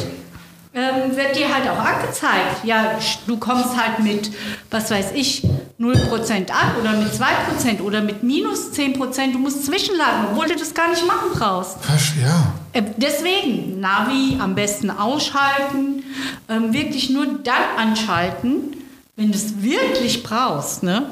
[0.73, 2.91] ähm, wird dir halt auch angezeigt, ja,
[3.25, 4.29] du kommst halt mit,
[4.69, 5.43] was weiß ich,
[5.79, 10.73] 0% an oder mit 2% oder mit minus 10%, du musst zwischenladen, obwohl du das
[10.73, 11.77] gar nicht machen brauchst.
[11.87, 12.11] Was?
[12.21, 12.53] Ja.
[12.73, 16.03] Äh, Deswegen, Navi am besten ausschalten,
[16.49, 18.75] ähm, wirklich nur dann anschalten,
[19.15, 20.83] wenn du es wirklich brauchst.
[20.83, 21.07] Ne?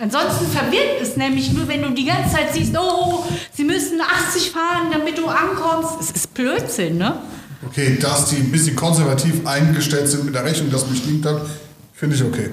[0.00, 4.50] Ansonsten verwirrt es nämlich nur, wenn du die ganze Zeit siehst, oh, sie müssen 80
[4.52, 6.00] fahren, damit du ankommst.
[6.00, 7.16] Es ist Blödsinn, ne?
[7.66, 11.40] Okay, dass die ein bisschen konservativ eingestellt sind mit der Rechnung, dass mich liegt hat,
[11.92, 12.50] finde ich okay.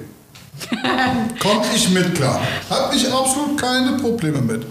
[1.39, 2.41] Komme ich mit klar.
[2.69, 4.65] Habe ich absolut keine Probleme mit.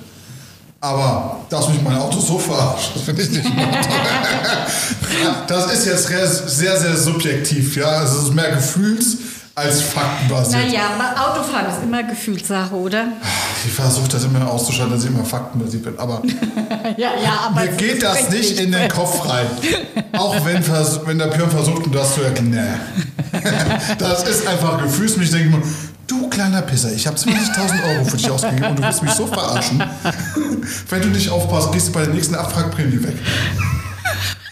[0.81, 3.69] Aber dass mich mein Auto so verarscht, das finde ich nicht mehr.
[5.47, 7.77] Das ist jetzt sehr, sehr, sehr subjektiv.
[7.77, 7.87] Ja?
[7.87, 9.17] Also es ist mehr Gefühls-
[9.55, 10.67] als faktenbasiert.
[10.67, 13.05] Naja, aber Autofahren ist immer Gefühlssache, oder?
[13.65, 15.99] Ich versuche das immer auszuschalten, dass ich immer faktenbasiert bin.
[15.99, 16.23] Aber
[16.97, 17.61] Ja, ja, aber.
[17.61, 19.47] mir geht das nicht in den Kopf rein.
[20.13, 20.67] Auch wenn,
[21.07, 22.51] wenn der Björn versucht, mir das zu erklären.
[22.51, 23.41] Nee.
[23.99, 25.35] Das ist einfach gefühlsmäßig.
[25.35, 25.63] Ich denke mir,
[26.07, 29.27] du kleiner Pisser, ich habe 20.000 Euro für dich ausgegeben und du willst mich so
[29.27, 29.83] verarschen.
[30.89, 33.15] Wenn du nicht aufpasst, gehst du bei der nächsten Abwrackprämie weg.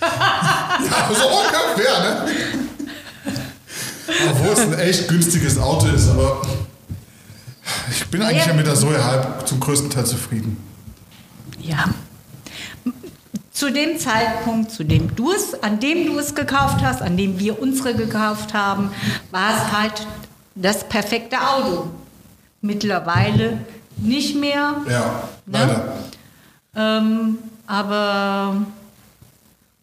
[0.00, 2.26] Ja, so ungefähr, ne?
[4.30, 6.42] Obwohl es ein echt günstiges Auto ist, aber
[7.90, 10.56] ich bin eigentlich ja mit der Zoe halb zum größten Teil zufrieden.
[11.60, 11.84] Ja.
[13.52, 17.38] Zu dem Zeitpunkt, zu dem du es, an dem du es gekauft hast, an dem
[17.38, 18.90] wir unsere gekauft haben,
[19.30, 20.06] war es halt
[20.54, 21.90] das perfekte Auto.
[22.60, 23.58] Mittlerweile
[23.96, 24.76] nicht mehr.
[24.88, 25.58] Ja, Ne?
[25.58, 25.92] leider.
[26.74, 28.56] Ähm, aber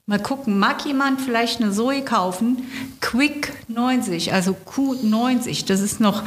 [0.09, 2.65] mal gucken, mag jemand vielleicht eine Zoe kaufen?
[2.99, 6.23] Quick 90, also Q90, das ist noch,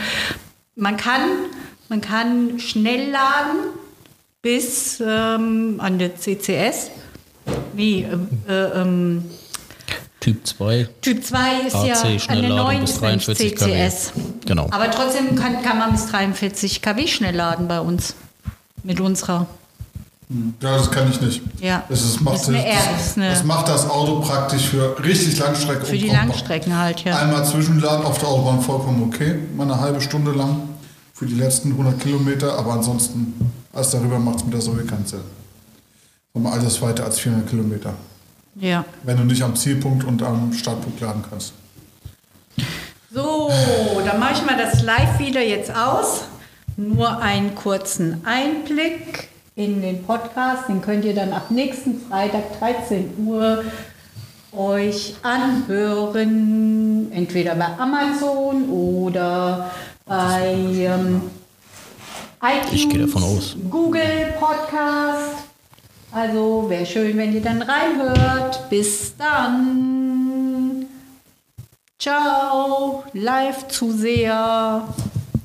[0.76, 1.22] man kann,
[1.88, 3.58] man kann schnell laden
[4.40, 6.92] bis ähm, an der CCS.
[7.74, 8.02] Wie?
[8.02, 9.24] Ähm, äh, ähm,
[10.20, 10.88] Typ 2.
[11.00, 13.88] Typ 2 ist AC, ja Schnellladung neuen bis ist nämlich 43 kW.
[13.88, 14.12] CCS.
[14.46, 14.68] Genau.
[14.70, 18.14] Aber trotzdem kann, kann man bis 43 kW schnell laden bei uns.
[18.84, 19.48] Mit unserer.
[20.60, 21.42] Ja, das kann ich nicht.
[21.60, 21.84] Ja.
[21.88, 25.84] Das, ist, macht, Das ist das eine- das macht das Auto praktisch für richtig Langstrecke.
[25.86, 26.08] Für die.
[26.08, 27.16] Langstrecken halt, ja.
[27.18, 30.68] Einmal Zwischenladen auf der Autobahn vollkommen okay, mal eine halbe Stunde lang
[31.14, 33.34] für die letzten 100 Kilometer, aber ansonsten,
[33.72, 35.20] alles darüber macht es mit der Zoe keinen Sinn.
[36.32, 37.92] Um alles weiter als 400 Kilometer.
[38.56, 38.84] Ja.
[39.02, 41.52] Wenn du nicht am Zielpunkt und am Startpunkt laden kannst.
[43.14, 43.50] So,
[44.06, 46.22] dann mache ich mal das Live wieder jetzt aus.
[46.78, 50.68] Nur einen kurzen Einblick in den Podcast.
[50.68, 53.64] Den könnt ihr dann ab nächsten Freitag 13 Uhr
[54.56, 57.10] euch anhören.
[57.12, 59.70] Entweder bei Amazon oder
[60.06, 61.22] bei ähm,
[62.42, 63.56] iTunes, Ich gehe davon aus.
[63.70, 65.44] Google Podcast.
[66.10, 68.68] Also wäre schön, wenn ihr dann reinhört.
[68.68, 70.86] Bis dann.
[71.98, 74.88] Ciao, Live-Zuseher.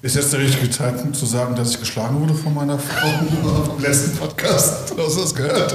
[0.07, 3.09] Ist jetzt der richtige Zeitpunkt zu sagen, dass ich geschlagen wurde von meiner Frau
[3.77, 4.91] im letzten Podcast?
[4.91, 5.71] Du hast das gehört.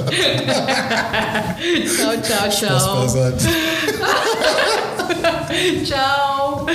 [1.95, 3.01] Ciao, ciao, Spaß ciao.
[3.03, 3.45] beiseite.
[5.85, 6.65] Ciao.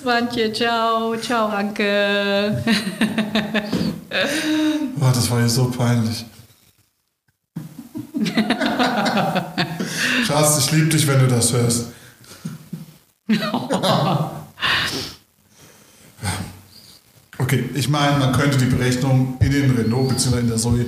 [0.00, 1.16] Swantje, ciao.
[1.16, 2.62] Ciao, Anke.
[5.00, 6.24] Oh, das war hier so peinlich.
[10.28, 11.86] Schatz, ich liebe dich, wenn du das hörst.
[17.38, 20.40] Okay, ich meine, man könnte die Berechnung in den Renault bzw.
[20.40, 20.84] in der Zoe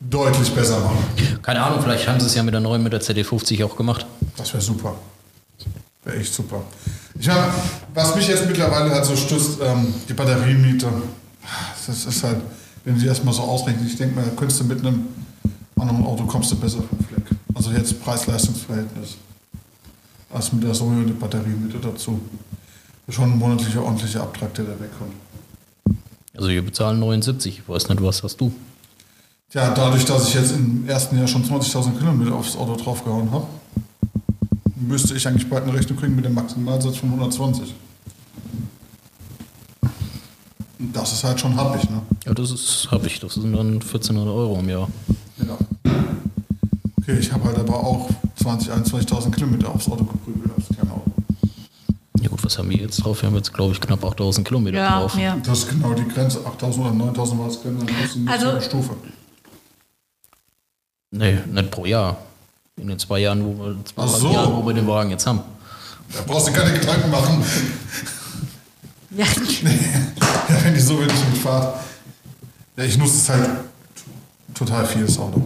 [0.00, 0.98] deutlich besser machen.
[1.42, 4.04] Keine Ahnung, vielleicht haben sie es ja mit der neuen, mit der CD50 auch gemacht.
[4.36, 4.94] Das wäre super.
[6.04, 6.62] Wäre echt super.
[7.18, 7.46] Ich meine,
[7.94, 10.88] was mich jetzt mittlerweile halt so stützt, ähm, die Batteriemiete.
[11.86, 12.38] Das ist halt,
[12.84, 15.06] wenn die erstmal so ausrechnen, ich denke mal, da könntest du mit einem
[15.78, 17.24] anderen Auto kommst du besser vom Fleck.
[17.54, 19.16] Also jetzt Preis-Leistungs-Verhältnis.
[20.32, 22.20] Als mit der Zoe und der Batteriemiete dazu.
[23.08, 25.12] Schon ein monatlicher ordentlicher Abtrag, der da wegkommt.
[26.34, 27.58] Also wir bezahlen 79.
[27.58, 28.52] Ich weiß nicht, was hast du?
[29.52, 33.46] Ja, dadurch, dass ich jetzt im ersten Jahr schon 20.000 Kilometer aufs Auto draufgehauen habe,
[34.74, 37.74] müsste ich eigentlich bald eine Rechnung kriegen mit dem Maximalsatz von 120.
[40.78, 42.02] Und das ist halt schon happig, ne?
[42.26, 43.20] Ja, das ist, ich.
[43.20, 44.88] Das sind dann 1400 Euro im Jahr.
[45.38, 45.56] Ja.
[47.00, 48.10] Okay, ich habe halt aber auch
[48.42, 51.12] 20.000, 21.000 Kilometer aufs Auto geprügelt als Kernauto.
[52.20, 53.22] Ja gut, was haben wir jetzt drauf?
[53.22, 55.16] Wir haben jetzt, glaube ich, knapp 8000 Kilometer Ja, drauf.
[55.16, 55.36] ja.
[55.44, 56.40] Das ist genau die Grenze.
[56.40, 58.96] 8.000 oder 9.000 war das Grenze, dann ist die Also- nächste Stufe.
[61.10, 62.16] Nee, nicht pro Jahr.
[62.76, 64.30] In den zwei Jahren, wo wir, zwei so.
[64.32, 65.40] Jahren, wo wir den Wagen jetzt haben.
[66.12, 67.44] Da brauchst du keine Gedanken machen.
[69.16, 69.26] Ja.
[70.46, 71.78] Ja, wenn die so wenig mitfahrt.
[72.76, 73.48] Ja, ich nutze es halt
[74.52, 75.42] total viel, das Auto.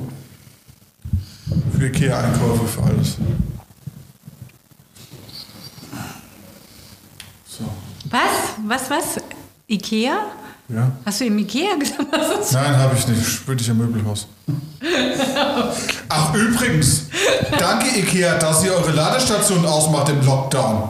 [1.77, 3.17] Für Ikea-Einkäufe, für alles.
[7.47, 7.65] So,
[8.11, 8.21] Was?
[8.67, 9.23] Was, was?
[9.69, 10.19] Ikea?
[10.69, 10.93] ja.
[11.05, 12.07] Hast du im Ikea gesagt?
[12.11, 13.27] Was ist Nein, habe ich nicht.
[13.27, 14.27] Spür dich im Möbelhaus.
[16.09, 17.05] Ach, übrigens.
[17.59, 20.89] Danke, Ikea, dass ihr eure Ladestation ausmacht im Lockdown.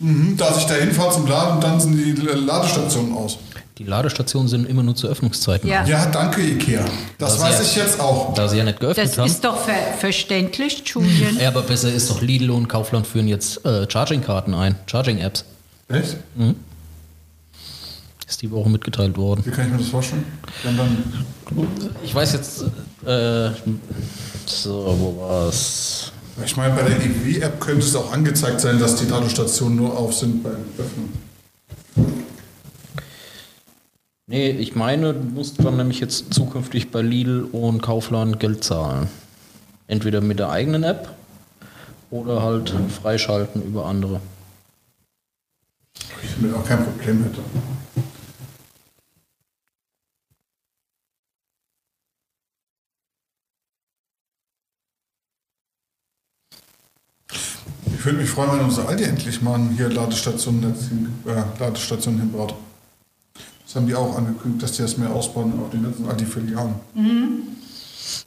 [0.00, 3.38] Mhm, dass ich da hinfahre zum Laden und dann sind die Ladestationen aus.
[3.78, 5.68] Die Ladestationen sind immer nur zu Öffnungszeiten.
[5.68, 5.84] Ja.
[5.84, 6.84] Ja, danke, Ikea.
[7.18, 8.34] Das Das weiß ja- ich jetzt auch.
[8.34, 9.26] Da sie ja nicht geöffnet Das haben.
[9.26, 11.38] ist doch ver verständlich, Julian.
[11.40, 14.76] ja, aber besser ist doch Lidl und Kaufland führen jetzt äh, Charging-Karten ein.
[14.86, 15.44] Charging-Apps.
[15.88, 16.16] Echt?
[18.26, 19.42] Ist die Woche mitgeteilt worden.
[19.44, 20.24] Wie kann ich mir das vorstellen?
[22.02, 22.62] Ich weiß jetzt,
[23.06, 23.50] äh,
[24.46, 26.12] so, wo war's?
[26.44, 30.14] Ich meine, bei der EW-App könnte es auch angezeigt sein, dass die Ladestationen nur auf
[30.14, 31.12] sind beim Öffnen.
[34.26, 39.08] Nee, ich meine, du musst dann nämlich jetzt zukünftig bei Lidl und Kaufland Geld zahlen.
[39.88, 41.10] Entweder mit der eigenen App
[42.10, 42.72] oder halt
[43.02, 44.20] freischalten über andere.
[46.22, 47.40] Ich damit auch kein Problem hätte.
[57.86, 60.74] Ich würde mich freuen, wenn unser Aldi endlich mal hier Ladestationen,
[61.24, 62.54] äh, Ladestationen hinbaut.
[63.64, 66.74] Das haben die auch angekündigt, dass die das mehr ausbauen auf den ganzen Aldi-Filialen.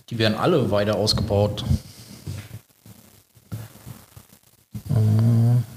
[0.09, 1.65] Die werden alle weiter ausgebaut.
[4.89, 5.74] Äh.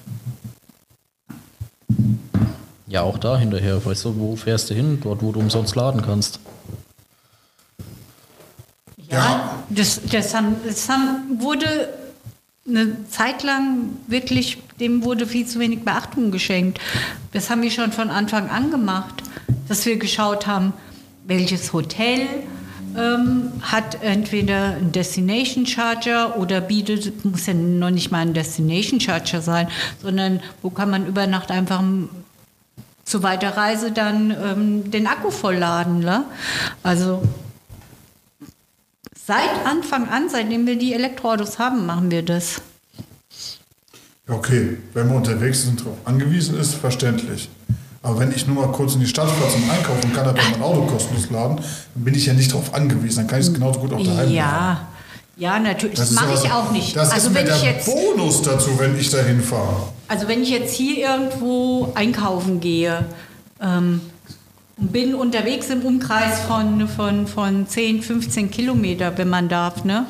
[2.86, 3.84] Ja, auch da hinterher.
[3.84, 4.98] Weißt du, wo fährst du hin?
[5.02, 6.40] Dort, wo du umsonst laden kannst.
[9.10, 11.88] Ja, Das, das, haben, das haben, wurde
[12.66, 16.80] eine Zeit lang wirklich, dem wurde viel zu wenig Beachtung geschenkt.
[17.32, 19.22] Das haben wir schon von Anfang an gemacht,
[19.68, 20.72] dass wir geschaut haben,
[21.26, 22.26] welches Hotel
[22.98, 29.00] ähm, hat entweder einen Destination Charger oder bietet, muss ja noch nicht mal ein Destination
[29.00, 29.68] Charger sein,
[30.02, 31.82] sondern wo kann man über Nacht einfach
[33.04, 36.00] zur Weiterreise dann ähm, den Akku vollladen.
[36.00, 36.24] Ne?
[36.82, 37.22] Also
[39.26, 42.60] seit Anfang an, seitdem wir die Elektroautos haben, machen wir das.
[44.28, 47.48] Okay, wenn man unterwegs sind, darauf angewiesen ist, verständlich.
[48.02, 50.38] Aber wenn ich nur mal kurz in die Stadt fahre zum Einkaufen und kann aber
[50.52, 53.18] mein Auto kostenlos laden, dann bin ich ja nicht darauf angewiesen.
[53.18, 54.34] Dann kann ich es genauso gut auch daheim machen.
[54.34, 54.88] Ja,
[55.36, 55.98] ja, natürlich.
[55.98, 56.96] Das, ist mache ich auch nicht.
[56.96, 59.88] Das also ist wenn ich jetzt, Bonus dazu, wenn ich dahin fahre.
[60.08, 63.04] also wenn ich jetzt hier irgendwo einkaufen gehe
[63.60, 64.00] ähm,
[64.76, 70.06] und bin unterwegs im Umkreis von, von, von 10, 15 Kilometer, wenn man darf, ne?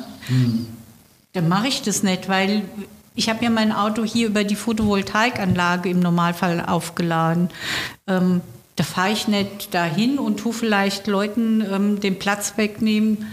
[1.33, 2.63] Dann mache ich das nicht, weil
[3.19, 7.49] ich habe ja mein Auto hier über die Photovoltaikanlage im Normalfall aufgeladen.
[8.07, 8.39] Ähm,
[8.77, 13.27] da fahre ich nicht dahin und tue vielleicht Leuten ähm, den Platz wegnehmen,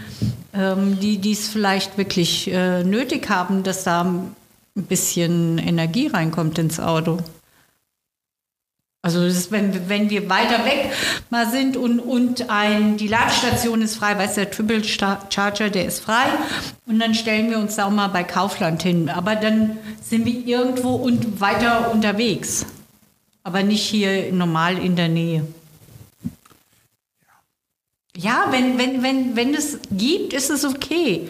[0.53, 4.35] ähm, die es vielleicht wirklich äh, nötig haben, dass da ein
[4.75, 7.19] bisschen Energie reinkommt ins Auto.
[9.01, 10.91] Also ist, wenn, wenn wir weiter weg
[11.29, 15.85] mal sind und, und ein, die Ladestation ist frei, weißt du, der Triple Charger, der
[15.85, 16.25] ist frei
[16.85, 19.09] und dann stellen wir uns da auch mal bei Kaufland hin.
[19.09, 22.65] Aber dann sind wir irgendwo und weiter unterwegs.
[23.43, 25.47] Aber nicht hier normal in der Nähe.
[28.17, 31.29] Ja, wenn, wenn, wenn, wenn es gibt, ist es okay.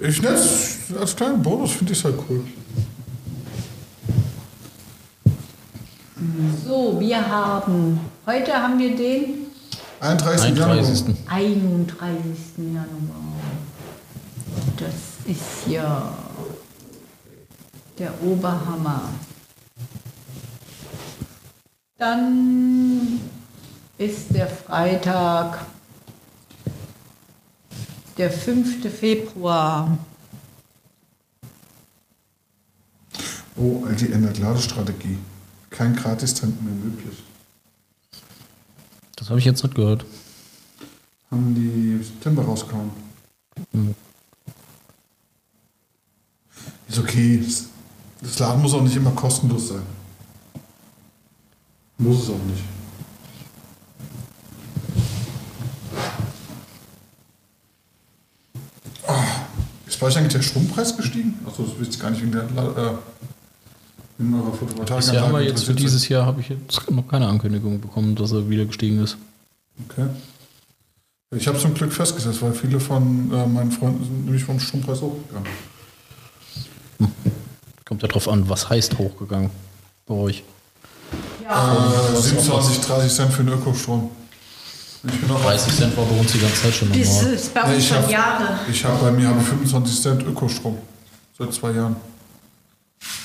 [0.00, 2.44] Ich nenne es als kleinen Bonus, finde ich es halt cool.
[6.66, 9.46] So, wir haben, heute haben wir den
[10.00, 10.54] 31.
[10.54, 10.76] Januar.
[10.76, 11.16] 31.
[11.26, 12.38] 31.
[12.58, 12.86] Januar.
[14.76, 14.94] Das
[15.24, 16.12] ist ja
[17.98, 19.02] der Oberhammer.
[21.96, 23.20] Dann
[23.96, 25.64] ist der Freitag,
[28.18, 28.90] der 5.
[28.92, 29.96] Februar.
[33.56, 35.16] Oh, Aldi ändert Ladestrategie.
[35.70, 37.16] Kein Gratis-Tanken mehr möglich.
[39.16, 40.04] Das habe ich jetzt nicht gehört.
[41.30, 42.90] Haben die im September rausgehauen.
[46.88, 47.38] Ist okay.
[48.20, 49.82] Das- Laden muss auch nicht immer kostenlos sein.
[51.98, 52.64] Muss es auch nicht.
[59.06, 59.24] Ah,
[59.86, 61.38] Ist bei euch eigentlich der Strompreis gestiegen?
[61.46, 62.94] Achso, das wisst ihr gar nicht wegen der äh,
[64.20, 64.98] wegen eurer Photovoltaik.
[64.98, 68.32] Das Jahr aber jetzt für dieses Jahr habe ich jetzt noch keine Ankündigung bekommen, dass
[68.32, 69.16] er wieder gestiegen ist.
[69.88, 70.06] Okay.
[71.36, 75.00] Ich habe zum Glück festgesetzt, weil viele von äh, meinen Freunden sind nämlich vom Strompreis
[75.00, 75.48] hochgegangen.
[77.84, 79.50] Kommt ja drauf an, was heißt hochgegangen
[80.06, 80.42] bei euch.
[81.48, 84.10] Äh, 27, 30 Cent für den Ökostrom.
[85.02, 87.32] Ich bin auch 30 Cent war bei uns die ganze Zeit schon Das normal.
[87.32, 88.48] ist bei Ja, uns ich schon hab- Jahre.
[88.70, 90.76] Ich habe bei mir habe ich 25 Cent Ökostrom.
[91.38, 91.96] Seit zwei Jahren.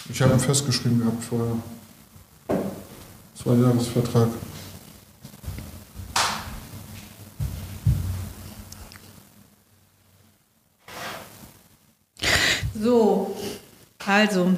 [0.10, 1.58] Ich habe ihn festgeschrieben gehabt vorher.
[3.36, 4.30] Zwei Jahresvertrag.
[12.80, 13.36] So,
[14.06, 14.58] also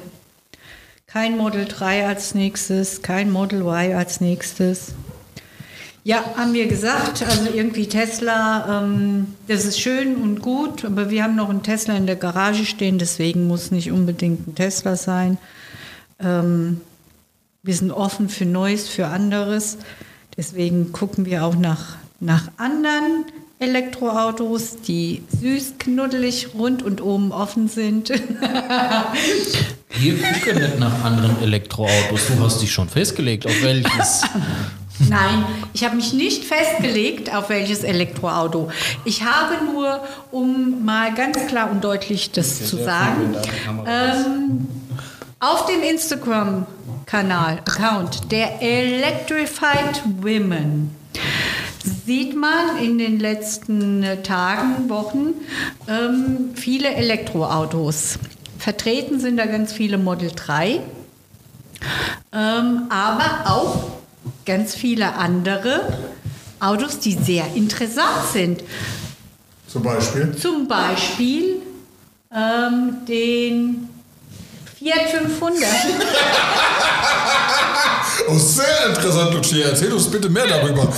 [1.06, 4.92] kein Model 3 als nächstes, kein Model Y als nächstes.
[6.08, 11.22] Ja, haben wir gesagt, also irgendwie Tesla, ähm, das ist schön und gut, aber wir
[11.22, 15.36] haben noch einen Tesla in der Garage stehen, deswegen muss nicht unbedingt ein Tesla sein.
[16.18, 16.80] Ähm,
[17.62, 19.76] wir sind offen für Neues, für anderes.
[20.34, 23.26] Deswegen gucken wir auch nach, nach anderen
[23.58, 28.08] Elektroautos, die süß, knuddelig, rund und oben offen sind.
[29.98, 32.28] Wir gucken nicht nach anderen Elektroautos.
[32.28, 34.22] Du hast dich schon festgelegt, auf welches.
[35.08, 38.70] Nein, ich habe mich nicht festgelegt, auf welches Elektroauto.
[39.04, 43.36] Ich habe nur, um mal ganz klar und deutlich das zu sagen,
[43.86, 44.66] ähm,
[45.40, 50.90] auf dem Instagram-Kanal, Account der Electrified Women
[52.06, 55.34] sieht man in den letzten äh, Tagen, Wochen
[55.88, 58.18] ähm, viele Elektroautos.
[58.58, 60.80] Vertreten sind da ganz viele Model 3,
[62.32, 63.90] ähm, aber auch
[64.46, 65.98] ganz viele andere
[66.60, 68.64] Autos, die sehr interessant sind.
[69.66, 70.34] Zum Beispiel.
[70.36, 71.62] Zum Beispiel
[72.34, 73.88] ähm, den
[74.78, 75.64] Fiat 500.
[78.28, 79.68] Oh, sehr interessant, Lucia.
[79.68, 80.92] Erzähl uns bitte mehr darüber.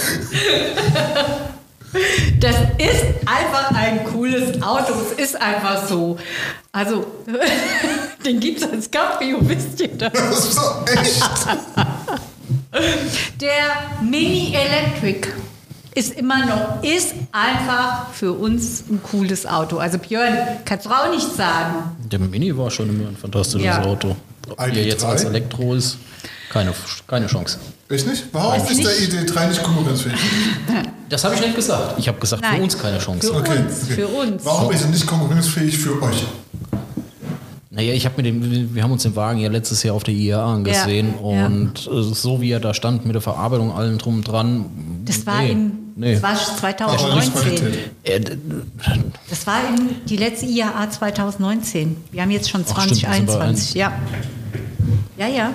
[2.41, 4.95] Das ist einfach ein cooles Auto.
[4.95, 6.19] Es ist einfach so.
[6.73, 7.07] Also,
[8.25, 10.13] den gibt es als Cabrio, wisst ihr das?
[10.13, 11.23] Das ist doch echt.
[13.41, 15.29] Der Mini Electric
[15.95, 19.79] ist immer noch, ist einfach für uns ein cooles Auto.
[19.79, 21.97] Also Björn, kannst du auch nicht sagen.
[22.11, 23.83] Der Mini war schon immer ein fantastisches Ja.
[23.83, 24.17] Auto.
[24.49, 24.71] Ob ID3?
[24.73, 25.99] der jetzt als Elektro ist,
[26.51, 26.73] keine,
[27.07, 27.59] keine Chance.
[27.89, 28.25] Echt nicht?
[28.33, 29.31] Warum Weiß ist der nicht.
[29.31, 30.15] ID3 nicht konkurrenzfähig?
[31.11, 31.99] Das habe ich nicht gesagt.
[31.99, 32.59] Ich habe gesagt, Nein.
[32.59, 33.27] für uns keine Chance.
[33.27, 33.59] Für Okay.
[33.59, 33.95] uns, okay.
[33.95, 34.45] für uns.
[34.45, 36.25] Warum ist er nicht konkurrenzfähig für euch?
[37.73, 40.13] Naja, ich habe mit dem, wir haben uns den Wagen ja letztes Jahr auf der
[40.15, 44.17] IAA angesehen Ja, und äh, so wie er da stand mit der Verarbeitung allen drum
[44.17, 44.65] und dran.
[45.05, 46.15] Das war, nee, im, nee.
[46.15, 47.33] das war Aber nicht 2019.
[47.33, 47.91] Qualität.
[48.03, 48.37] Äh, d-
[49.29, 51.97] Das war in die letzte IAA 2019.
[52.11, 53.75] Wir haben jetzt schon Ach, stimmt, wir sind bei 2021.
[53.75, 53.93] Ja.
[55.17, 55.55] Ja, ja.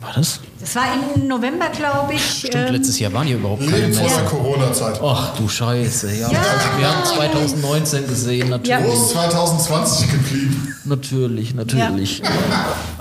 [0.00, 0.40] War das?
[0.60, 0.84] Das war
[1.16, 2.22] im November, glaube ich.
[2.22, 4.16] Stimmt, ähm, letztes Jahr waren hier überhaupt keine Nee, vor mehr.
[4.16, 5.00] der Corona-Zeit.
[5.02, 6.30] Ach du Scheiße, ja.
[6.30, 6.40] Ja.
[6.78, 8.68] Wir haben 2019 gesehen, natürlich.
[8.80, 8.84] Ja.
[8.86, 10.74] Wo ist 2020 geblieben?
[10.84, 12.22] Natürlich, natürlich.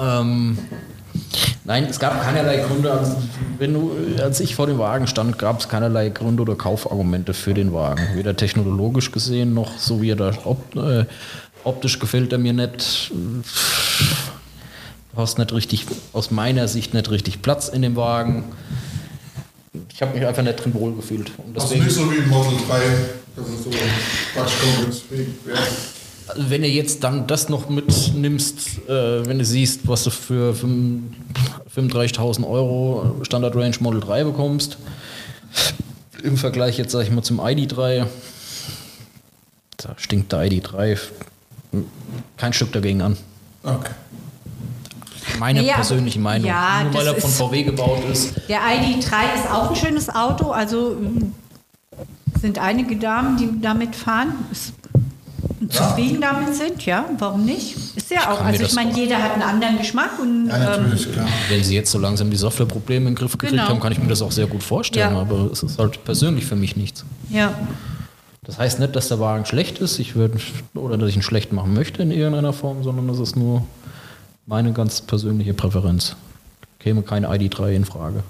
[0.02, 0.58] ähm,
[1.66, 2.92] nein, es gab keinerlei Gründe.
[2.92, 3.16] Also,
[3.58, 3.92] wenn du,
[4.22, 8.02] als ich vor dem Wagen stand, gab es keinerlei Gründe oder Kaufargumente für den Wagen.
[8.16, 11.06] Weder technologisch gesehen noch so wie er da opt, äh,
[11.64, 13.12] optisch gefällt er mir nicht.
[13.12, 13.42] Du
[15.16, 18.44] hast nicht richtig, aus meiner Sicht nicht richtig Platz in dem Wagen.
[19.94, 21.32] Ich habe mich einfach nicht drin wohlgefühlt.
[21.38, 22.80] Und Also deswegen, nicht so wie im Model 3,
[23.36, 23.70] das ist so
[24.34, 25.58] konkurrenzfähig wäre.
[26.28, 30.54] Also wenn du jetzt dann das noch mitnimmst, äh, wenn du siehst, was du für
[30.54, 31.16] fünf-
[31.76, 34.78] 35.000 Euro Standard Range Model 3 bekommst,
[36.24, 38.06] im Vergleich jetzt, sag ich mal, zum ID3,
[39.78, 40.98] da stinkt der ID3
[42.38, 43.18] kein Stück dagegen an.
[43.64, 43.92] Okay.
[45.40, 46.48] Meine Ja, persönliche Meinung.
[46.48, 48.34] ja, Nur weil er von VW gebaut ist.
[48.50, 49.02] Der ID3
[49.36, 50.52] ist auch ein schönes Auto.
[50.52, 51.34] Also ähm,
[52.42, 54.34] sind einige Damen, die damit fahren,
[55.70, 56.86] zufrieden damit sind.
[56.86, 57.76] Ja, warum nicht?
[57.96, 58.38] Ist ja auch.
[58.38, 60.12] kann mir Also ich meine, auch- jeder hat einen anderen Geschmack.
[60.22, 61.28] Und, Ja, ähm, natürlich, klar.
[61.50, 63.68] Wenn sie jetzt so langsam die Softwareprobleme in den Griff gekriegt Genau.
[63.70, 65.14] haben, kann ich mir das auch sehr gut vorstellen.
[65.14, 65.22] Ja.
[65.22, 67.06] Aber es ist halt persönlich für mich nichts.
[67.30, 67.54] ja.
[68.46, 70.40] Das heißt nicht, dass der Wagen schlecht ist, ich würde
[70.74, 73.64] oder dass ich ihn schlecht machen möchte in irgendeiner Form, sondern das ist nur
[74.50, 76.16] meine ganz persönliche Präferenz.
[76.80, 78.24] Käme kein ID3 in Frage.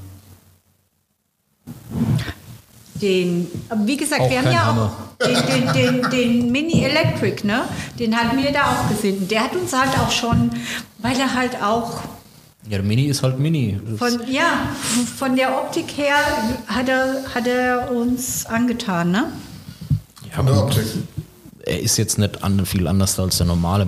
[2.95, 3.47] Den,
[3.85, 4.91] wie gesagt, Auch wir haben ja Hammer.
[5.21, 7.61] auch den, den, den, den Mini Electric, ne?
[7.97, 9.29] Den hatten wir da auch gesehen.
[9.29, 10.51] Der hat uns halt auch schon,
[10.97, 12.01] weil er halt auch
[12.65, 13.79] Ja, der Mini ist halt Mini.
[13.97, 14.67] Von, ja,
[15.15, 16.15] von der Optik her
[16.67, 19.31] hat er, hat er uns angetan, ne?
[20.29, 20.83] ja, Von der Optik.
[21.69, 23.85] Er ist jetzt nicht an, viel anders als der normale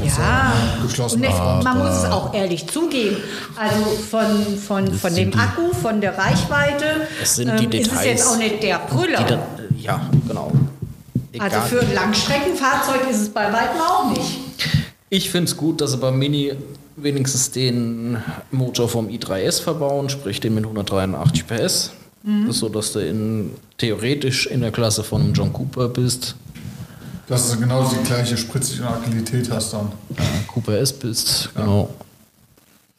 [0.00, 0.52] du Ja?
[0.82, 1.24] Geschlossen.
[1.24, 3.16] aber- man muss es auch ehrlich zugeben.
[3.56, 6.84] Also von, von, von dem die- Akku, von der Reichweite,
[7.22, 9.22] Es sind die ähm, ist es Details, jetzt auch nicht der Brüller.
[9.24, 9.40] Dann,
[9.78, 10.52] ja, genau.
[11.38, 11.68] also Egal.
[11.68, 14.38] für ein Langstreckenfahrzeug ist es bei weitem auch nicht.
[15.10, 16.52] Ich finde es gut, dass sie beim Mini
[16.96, 18.16] wenigstens den
[18.50, 21.92] Motor vom i3S verbauen, sprich den mit 183 PS.
[22.46, 26.34] Das ist so, dass du in, theoretisch in der Klasse von einem John Cooper bist.
[27.28, 29.92] Dass du genau die gleiche spritzige Agilität hast dann.
[30.46, 31.90] Cooper S bist, genau.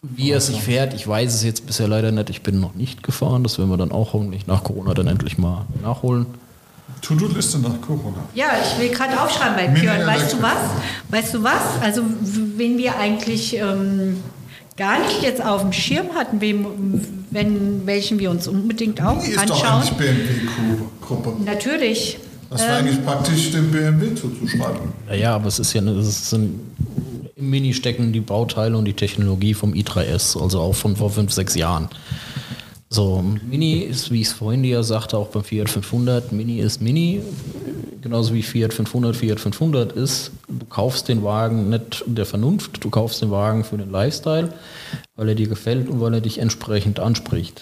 [0.01, 2.29] Wie er sich fährt, ich weiß es jetzt bisher leider nicht.
[2.29, 3.43] Ich bin noch nicht gefahren.
[3.43, 6.25] Das werden wir dann auch hoffentlich nach Corona dann endlich mal nachholen.
[7.01, 8.17] To-Do-Liste nach Corona.
[8.33, 10.05] Ja, ich will gerade aufschreiben bei Björn.
[10.05, 10.57] Weißt du was?
[11.09, 11.61] Weißt du was?
[11.81, 14.17] Also, w- wenn wir eigentlich ähm,
[14.77, 16.65] gar nicht jetzt auf dem Schirm hatten, wem,
[17.31, 19.81] wenn, welchen wir uns unbedingt auch Die ist doch anschauen.
[19.81, 21.43] eigentlich BMW-Gruppe.
[21.45, 22.19] Natürlich.
[22.49, 24.93] Das war eigentlich praktisch dem BMW zuzuschreiben.
[25.07, 26.59] Ja, ja, aber es ist ja, es sind,
[27.35, 31.31] im Mini stecken die Bauteile und die Technologie vom i3S, also auch von vor fünf,
[31.31, 31.89] sechs Jahren.
[32.89, 36.81] So, Mini ist, wie ich es vorhin dir sagte, auch beim Fiat 500, Mini ist
[36.81, 37.21] Mini,
[38.01, 40.31] genauso wie Fiat 500 Fiat 500 ist.
[40.47, 44.53] Du kaufst den Wagen nicht der Vernunft, du kaufst den Wagen für den Lifestyle,
[45.15, 47.61] weil er dir gefällt und weil er dich entsprechend anspricht.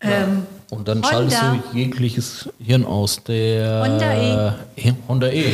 [0.00, 1.08] Ähm, Und dann Honda.
[1.10, 3.22] schaltest du jegliches Hirn aus.
[3.24, 4.92] Der Honda E.
[5.08, 5.52] Honda E.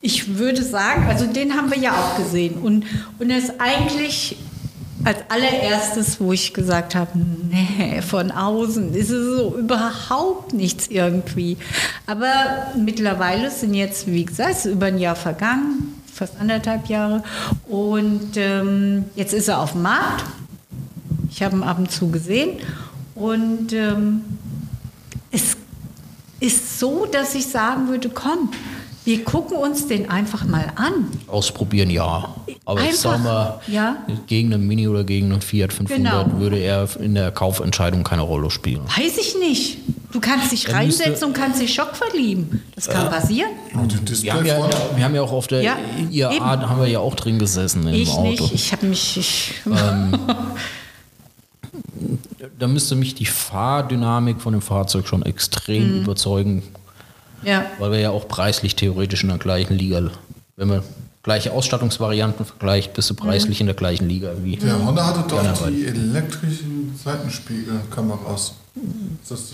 [0.00, 2.56] Ich würde sagen, also den haben wir ja auch gesehen.
[2.56, 2.84] Und,
[3.18, 4.36] und er ist eigentlich
[5.04, 11.56] als allererstes, wo ich gesagt habe, nee, von außen ist es so überhaupt nichts irgendwie.
[12.06, 12.32] Aber
[12.76, 17.22] mittlerweile sind jetzt, wie gesagt, über ein Jahr vergangen, fast anderthalb Jahre.
[17.68, 20.24] Und ähm, jetzt ist er auf dem Markt.
[21.30, 22.58] Ich habe ihn ab und zu gesehen.
[23.22, 24.22] Und ähm,
[25.30, 25.56] es
[26.40, 28.50] ist so, dass ich sagen würde, komm,
[29.04, 31.06] Wir gucken uns den einfach mal an.
[31.26, 32.34] Ausprobieren ja.
[32.64, 33.96] Aber ich Einfach, sag mal, ja.
[34.28, 36.38] gegen einen Mini oder gegen einen Fiat 500 Genau.
[36.40, 38.82] würde er in der Kaufentscheidung keine Rolle spielen.
[38.86, 39.78] Weiß ich nicht.
[40.12, 42.62] Du kannst dich Dann reinsetzen müsste- und kannst dich Schock verlieben.
[42.76, 43.50] Das kann passieren.
[43.74, 44.56] Und die Wir haben, ja,
[44.94, 45.76] wir haben ja auch auf der Ja,
[46.38, 48.22] da haben wir ja auch drin gesessen im Ich Auto.
[48.44, 48.54] nicht.
[48.54, 49.16] Ich habe mich.
[49.16, 49.54] Ich,
[52.58, 56.02] Da müsste mich die Fahrdynamik von dem Fahrzeug schon extrem Mhm.
[56.02, 56.62] überzeugen,
[57.44, 57.64] ja.
[57.78, 60.10] weil wir ja auch preislich theoretisch in der gleichen Liga,
[60.56, 60.82] wenn man
[61.22, 64.56] gleiche Ausstattungsvarianten vergleicht, bist du preislich in der gleichen Liga wie.
[64.56, 68.54] Der Honda hatte doch Ja, die elektrischen Seitenspiegelkameras.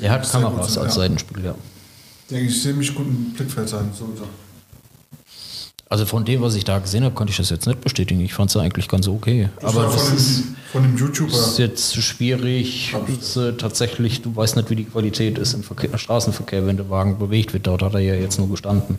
[0.00, 1.02] Der hat Kameras als ja.
[1.02, 1.54] Seitenspiegel, ja.
[2.30, 4.22] Denke ich, ziemlich gut im Blickfeld sein sollte.
[5.90, 8.20] Also von dem, was ich da gesehen habe, konnte ich das jetzt nicht bestätigen.
[8.20, 9.48] Ich fand es eigentlich ganz okay.
[9.60, 11.32] Das Aber das von, ist, dem, von dem YouTuber.
[11.32, 12.94] ist jetzt schwierig.
[13.36, 17.18] Äh, tatsächlich, du weißt nicht, wie die Qualität ist im Verkehr, Straßenverkehr, wenn der Wagen
[17.18, 17.66] bewegt wird.
[17.66, 18.98] Dort hat er ja jetzt nur gestanden.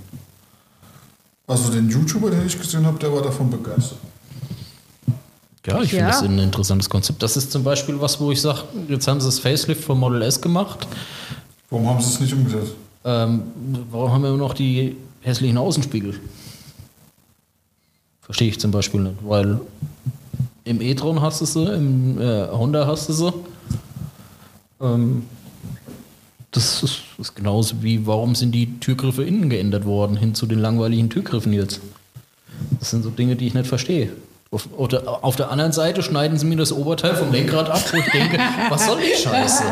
[1.46, 3.98] Also den YouTuber, den ich gesehen habe, der war davon begeistert.
[5.68, 6.10] Ja, ich finde Ja.
[6.12, 7.22] das ein interessantes Konzept.
[7.22, 10.22] Das ist zum Beispiel was, wo ich sage, jetzt haben sie das Facelift vom Model
[10.24, 10.88] S gemacht.
[11.70, 12.72] Warum haben sie es nicht umgesetzt?
[13.06, 13.44] Ähm,
[13.92, 16.20] warum haben wir immer noch die hässlichen Außenspiegel?
[18.30, 19.60] Verstehe ich zum Beispiel nicht, weil
[20.64, 23.34] im e-tron hast du sie, im äh, Honda hast du sie.
[24.80, 25.26] Ähm,
[26.52, 30.60] das ist, ist genauso wie, warum sind die Türgriffe innen geändert worden, hin zu den
[30.60, 31.82] langweiligen Türgriffen jetzt?
[32.80, 34.12] Das sind so Dinge, die ich nicht verstehe.
[34.52, 37.84] Auf, auf, der, auf der anderen Seite schneiden sie mir das Oberteil vom Lenkrad ab,
[37.92, 38.38] wo ich denke,
[38.70, 39.64] was soll die Scheiße?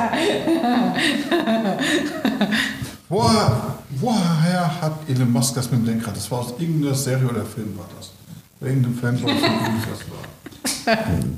[3.07, 6.17] Woher, woher hat Elon Musk das mit dem Lenkrad?
[6.17, 8.16] Das war aus irgendeiner Serie oder Film war das.
[8.61, 10.97] Irgendein Fanboy von ihm das war.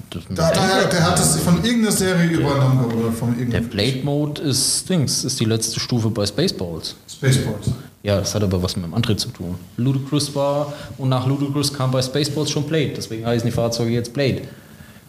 [0.09, 3.99] Das- Da, da, der hat das von irgendeiner Serie übernommen oder von Der irgendeinem Blade
[4.03, 6.95] Mode ist Dings, ist die letzte Stufe bei Spaceballs.
[7.11, 7.67] Spaceballs.
[8.03, 9.55] Ja, das hat aber was mit dem Antritt zu tun.
[9.78, 12.93] Ludicrous war und nach Ludicrous kam bei Spaceballs schon Blade.
[12.95, 14.41] Deswegen heißen die Fahrzeuge jetzt Blade.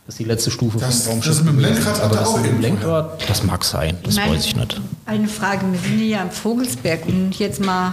[0.07, 1.75] Das ist die letzte Stufe Das- vom das mit dem gewesen.
[1.75, 4.31] Lenkrad hat Aber er das auch mit dem irgendwo, Lenkrad, das mag sein, das Nein.
[4.33, 4.81] weiß ich nicht.
[5.07, 5.67] Eine Frage.
[5.73, 7.93] Wir sind hier am Vogelsberg und jetzt mal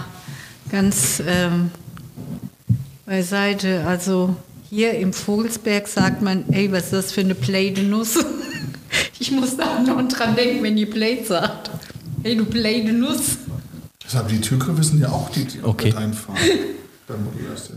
[0.70, 1.70] ganz ähm,
[3.08, 3.84] beiseite.
[3.86, 4.36] Also
[4.70, 7.34] hier im Vogelsberg sagt man, ey, was ist das für eine
[7.82, 8.18] Nuss?
[9.20, 11.70] Ich muss da noch dran denken, wenn ihr Blade sagt.
[12.22, 12.44] Hey, du
[12.92, 13.38] Nuss.
[14.04, 15.88] Deshalb die Türgriffe sind ja auch die, die Okay.
[15.88, 16.38] mit einfahren.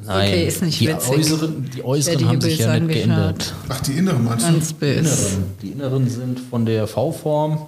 [0.06, 1.10] Nein, Okay, ist nicht die witzig.
[1.10, 3.54] äußeren, die äußeren werde haben sich ja nicht geändert.
[3.70, 4.52] Ach, die inneren meinst du?
[4.52, 5.00] Ganz Die böse.
[5.00, 7.66] inneren, die inneren sind von der V-Form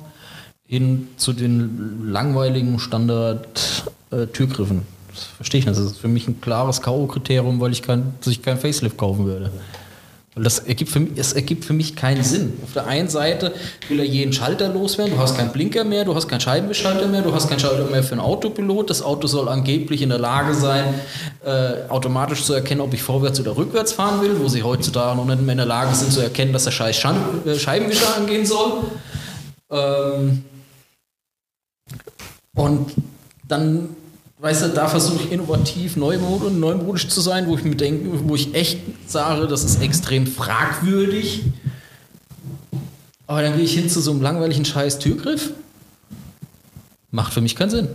[0.67, 4.83] hin zu den langweiligen Standard-Türgriffen.
[5.13, 5.77] Das verstehe ich nicht.
[5.77, 9.25] Das ist für mich ein klares K.O.-Kriterium, weil ich kein, dass ich kein Facelift kaufen
[9.25, 9.51] würde.
[10.35, 12.53] Weil das ergibt für mich, es ergibt für mich keinen Sinn.
[12.63, 13.53] Auf der einen Seite
[13.87, 17.21] will er jeden Schalter loswerden, du hast keinen Blinker mehr, du hast keinen Scheibenwischschalter mehr,
[17.21, 18.89] du hast keinen Schalter mehr für einen Autopilot.
[18.89, 20.85] Das Auto soll angeblich in der Lage sein,
[21.45, 25.25] äh, automatisch zu erkennen, ob ich vorwärts oder rückwärts fahren will, wo sie heutzutage noch
[25.25, 28.45] nicht mehr in der Lage sind zu erkennen, dass der scheiß Schan äh, Scheibenwischer angehen
[28.47, 28.85] soll.
[29.69, 30.43] Ähm,
[32.55, 32.91] und
[33.47, 33.89] dann,
[34.43, 38.27] weißt du, da versuche ich innovativ neumod und neumodisch zu sein, wo ich mir denke,
[38.27, 38.77] wo ich echt
[39.07, 41.43] sage, das ist extrem fragwürdig.
[43.25, 45.53] Aber dann gehe ich hin zu so einem langweiligen scheiß Türgriff.
[47.11, 47.87] Macht für mich keinen Sinn.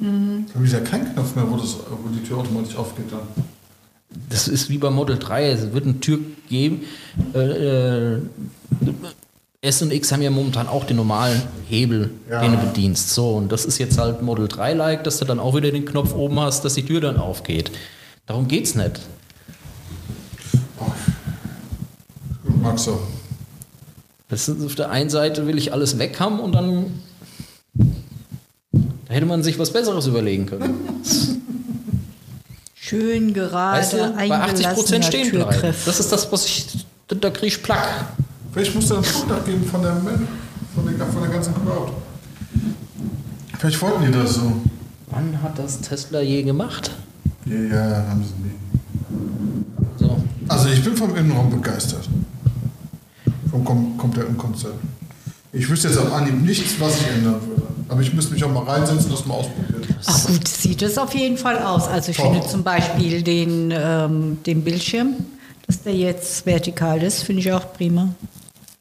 [0.00, 3.44] Da habe ich ja keinen Knopf mehr, wo, das, wo die Tür automatisch aufgeht dann.
[4.28, 5.50] Das ist wie beim Model 3.
[5.50, 6.82] Es wird eine Tür geben.
[7.34, 8.20] Äh, äh,
[9.60, 12.40] S und X haben ja momentan auch den normalen Hebel, Ja.
[12.42, 13.10] den du bedienst.
[13.10, 16.14] So, und das ist jetzt halt Model 3-like, dass du dann auch wieder den Knopf
[16.14, 17.72] oben hast, dass die Tür dann aufgeht.
[18.26, 19.00] Darum geht's nicht.
[22.62, 23.00] Mag so.
[24.28, 27.00] Das ist, auf der einen Seite will ich alles weg haben und dann
[29.08, 30.74] da hätte man sich was Besseres überlegen können.
[32.74, 35.74] Schön gerade Weißt du, bei 80 Prozent eingelassener stehen bleiben.
[35.84, 36.66] Das ist das, was ich.
[37.08, 37.88] Da, da kriege ich Plack.
[38.58, 39.92] Vielleicht musst du einen Punkt abgeben von der,
[40.74, 41.92] von der, von der ganzen Crowd.
[43.56, 44.52] Vielleicht wollten die das so.
[45.12, 46.90] Wann hat das Tesla je gemacht?
[47.44, 49.96] Ja, ja, haben sie nie.
[49.96, 50.20] So.
[50.48, 52.08] Also ich bin vom Innenraum begeistert.
[53.48, 54.74] Vom kom kompletten Konzept.
[55.52, 57.62] Ich wüsste jetzt am Anhieb nichts, was ich ändern würde.
[57.88, 59.86] Aber ich müsste mich auch mal reinsetzen und das mal ausprobieren.
[60.04, 61.86] Ach gut, sieht es auf jeden Fall aus.
[61.86, 62.32] Also ich Top.
[62.32, 65.14] finde zum Beispiel den, ähm, den Bildschirm,
[65.68, 68.08] dass der jetzt vertikal ist, finde ich auch prima.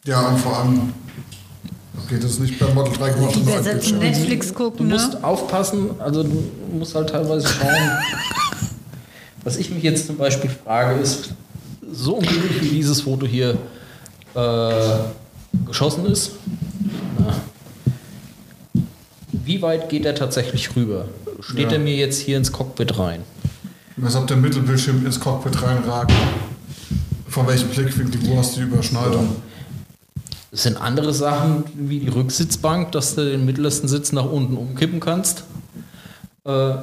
[0.07, 0.93] Ja, und vor allem
[2.09, 3.35] geht das nicht beim Model 3 gemacht.
[3.35, 3.99] Ein setzen.
[3.99, 5.23] Netflix Du gucken, musst ne?
[5.23, 7.69] aufpassen, also du musst halt teilweise schauen.
[9.43, 11.31] Was ich mich jetzt zum Beispiel frage, ist,
[11.91, 13.57] so unglücklich wie dieses Foto hier
[14.35, 14.71] äh,
[15.65, 16.31] geschossen ist,
[17.19, 17.35] na,
[19.31, 21.05] wie weit geht er tatsächlich rüber?
[21.41, 21.77] Steht Ja.
[21.77, 23.21] er mir jetzt hier ins Cockpit rein?
[23.97, 26.11] Was ob der Mittelbildschirm ins Cockpit reinragt.
[27.27, 29.35] Von welchem Blickwinkel, wo hast du die Überschneidung?
[30.57, 34.99] Es sind andere Sachen wie die Rücksitzbank, dass du den mittlersten Sitz nach unten umkippen
[34.99, 35.43] kannst.
[36.45, 36.77] Äh,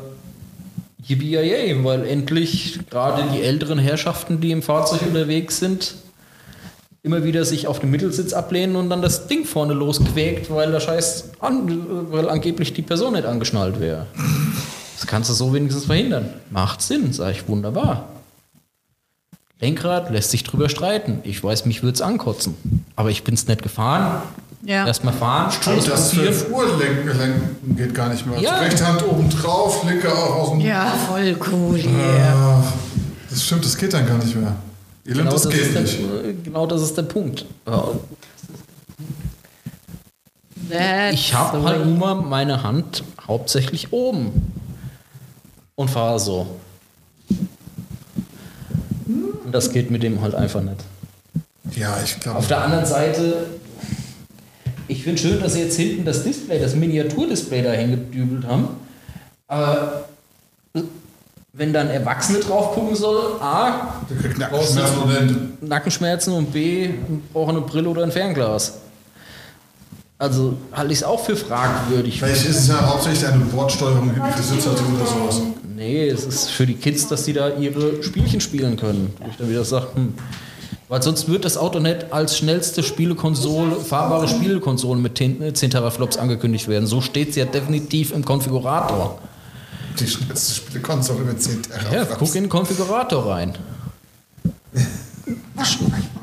[1.05, 1.35] yippie
[1.83, 5.97] weil endlich gerade die älteren Herrschaften, die im Fahrzeug unterwegs sind,
[7.03, 10.79] immer wieder sich auf den Mittelsitz ablehnen und dann das Ding vorne losquäkt, weil der
[10.79, 14.07] Scheiß an, weil angeblich die Person nicht angeschnallt wäre.
[14.95, 16.31] Das kannst du so wenigstens verhindern.
[16.49, 18.09] Macht Sinn, sage ich wunderbar.
[19.61, 21.19] Lenkrad lässt sich drüber streiten.
[21.25, 22.84] Ich weiß, mich würde es ankotzen.
[22.97, 24.23] Aber ich bin es nicht gefahren.
[24.63, 24.87] Ja.
[24.87, 26.33] Erstmal fahren, Stimmt, das probieren.
[26.35, 28.41] 12 Uhr lenken, lenken geht gar nicht mehr.
[28.41, 28.57] Ja.
[28.61, 30.61] Rechte Hand oben drauf, linke auch aus dem.
[30.61, 31.91] Ja, voll cool hier.
[32.35, 32.63] Ah,
[33.29, 34.55] das stimmt, das geht dann gar nicht mehr.
[35.05, 35.99] Elend, Genau das das, geht ist nicht.
[36.01, 37.45] der, genau das ist der Punkt.
[37.67, 37.89] Ja,
[40.71, 44.51] That's Ich habe the halt immer meine Hand hauptsächlich oben
[45.75, 46.47] und fahre so.
[49.45, 50.77] Und das geht mit dem halt einfach nicht.
[51.73, 52.39] Ja, ich glaube.
[52.39, 53.47] Auf der anderen Seite,
[54.89, 58.69] ich finde schön, dass sie jetzt hinten das Display, das Miniaturdisplay da hingedübelt haben.
[59.49, 60.05] Aber
[61.53, 65.37] wenn dann Erwachsene drauf gucken soll, A, Der kriegt Nackenschmerzen Ende.
[65.61, 66.91] Nackenschmerzen und B,
[67.33, 68.75] brauchen eine Brille oder ein Fernglas.
[70.19, 72.19] Also halte ich es auch für fragwürdig.
[72.19, 75.43] Vielleicht ist es ja hauptsächlich eine Bordsteuerung hinten für Sitzheizung oder sowas.
[75.77, 79.15] Nee, es ist für die Kids, dass die da ihre Spielchen spielen können.
[79.19, 80.15] Wo ich dann wieder sage, hm.
[80.95, 86.17] Weil sonst wird das Auto nicht als schnellste Spielekonsole, fahrbare Spielekonsole mit 10, 10 Teraflops
[86.17, 86.87] angekündigt werden.
[86.87, 89.19] So steht es ja definitiv im Konfigurator.
[89.99, 92.19] Die schnellste Spielekonsole mit 10 Ja, Teraflops.
[92.21, 93.55] guck in den Konfigurator rein.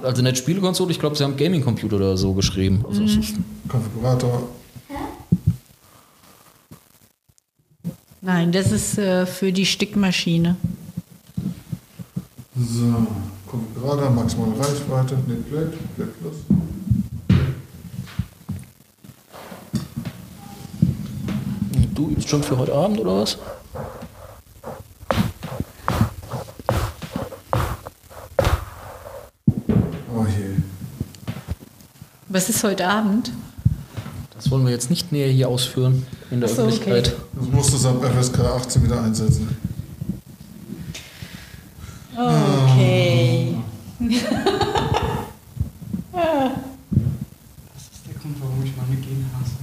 [0.04, 2.86] Also nicht Spielekonsole, ich glaube, sie haben Gaming-Computer oder so geschrieben.
[2.88, 3.34] Also ist-
[3.68, 4.48] Konfigurator.
[8.22, 10.56] Nein, das ist äh, für die Stickmaschine.
[12.56, 13.06] So,
[13.52, 15.66] Konfigurator, maximale Reichweite, nee, Play,
[15.98, 16.36] Play Plus.
[21.94, 23.38] Du übst schon für heute Abend oder was?
[30.16, 30.56] Oh je.
[32.30, 33.34] Was ist heute Abend?
[34.34, 37.18] Das wollen wir jetzt nicht näher hier ausführen in der so, Öffentlichkeit.
[37.34, 39.58] Das musst du es ab FSK 18 wieder einsetzen.
[42.22, 43.56] Okay.
[44.00, 44.22] Das
[47.82, 49.56] ist der Grund, warum ich meine Gene hasse.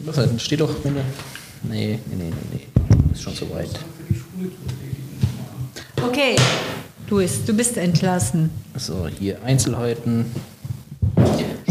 [0.00, 1.04] Was halt, steht doch, wenn der.
[1.62, 2.66] Nee, nee, nee, nee, nee.
[3.12, 3.70] Ist schon so weit.
[6.02, 6.36] Okay.
[7.08, 8.50] Louis, du bist entlassen.
[8.76, 10.26] So, hier Einzelheiten.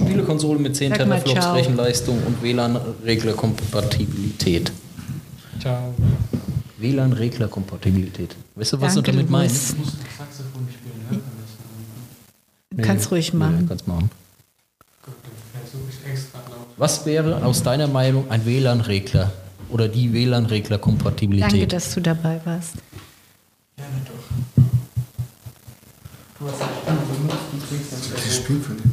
[0.09, 1.55] Spielekonsole mit 10 Sag mal Teraflops ciao.
[1.55, 4.71] Rechenleistung und WLAN-Reglerkompatibilität.
[5.61, 5.93] Ciao.
[6.77, 8.35] WLAN-Reglerkompatibilität.
[8.55, 9.71] Weißt du, was Danke, du damit meinst?
[9.73, 11.19] Ich muss noch Saxophon spielen, das?
[12.77, 13.65] Du kannst ruhig Nee, machen.
[13.67, 14.09] kannst machen.
[16.77, 19.31] Was wäre aus deiner Meinung ein WLAN-Regler
[19.69, 21.73] oder die Danke, WLAN-Reglerkompatibilität?
[21.73, 22.75] dass du dabei warst.
[23.75, 24.13] Gerne doch.
[26.39, 27.91] Du hast die Stimme benutzt und kriegst
[28.25, 28.88] Die Spiel für Besitzer.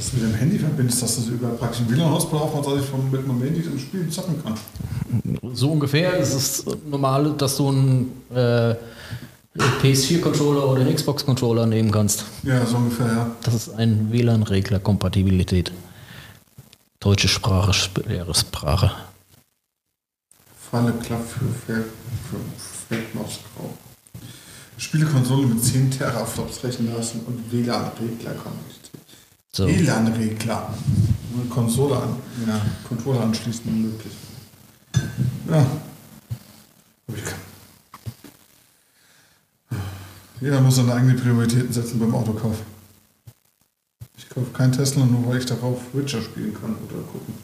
[0.00, 2.82] Das mit dem Handy verbindest, dass du so überall praktisch ein WLAN ausbrauchst, und dass
[2.82, 4.54] ich vom, mit meinem Handy das Spiel zocken kann.
[5.54, 8.74] So ungefähr ist es normal, dass du einen äh,
[9.82, 12.24] PS4-Controller oder einen Xbox-Controller nehmen kannst.
[12.44, 13.30] Ja, so ungefähr, ja.
[13.42, 15.70] Das ist ein WLAN-Regler-Kompatibilität.
[17.00, 18.92] Deutsche Sprache, schwere Sprache.
[20.70, 21.84] Falle Klapp für, Fer-
[22.30, 22.38] für
[22.94, 23.74] Feldmausgrau.
[24.78, 28.79] Spielekonsole mit 10 Teraflops Rechenleistung und WLAN-Regler kann ich.
[29.52, 29.66] So.
[29.66, 30.74] WLAN-Regler.
[31.32, 32.16] Eine Konsole an,
[32.46, 34.12] ja, Controller anschließen möglich.
[35.48, 35.66] Ja.
[37.06, 37.38] Aber ich kann.
[40.40, 42.56] Jeder muss seine eigenen Prioritäten setzen beim Autokauf.
[44.16, 47.34] Ich kaufe keinen Tesla, nur weil ich darauf Witcher spielen kann oder gucken.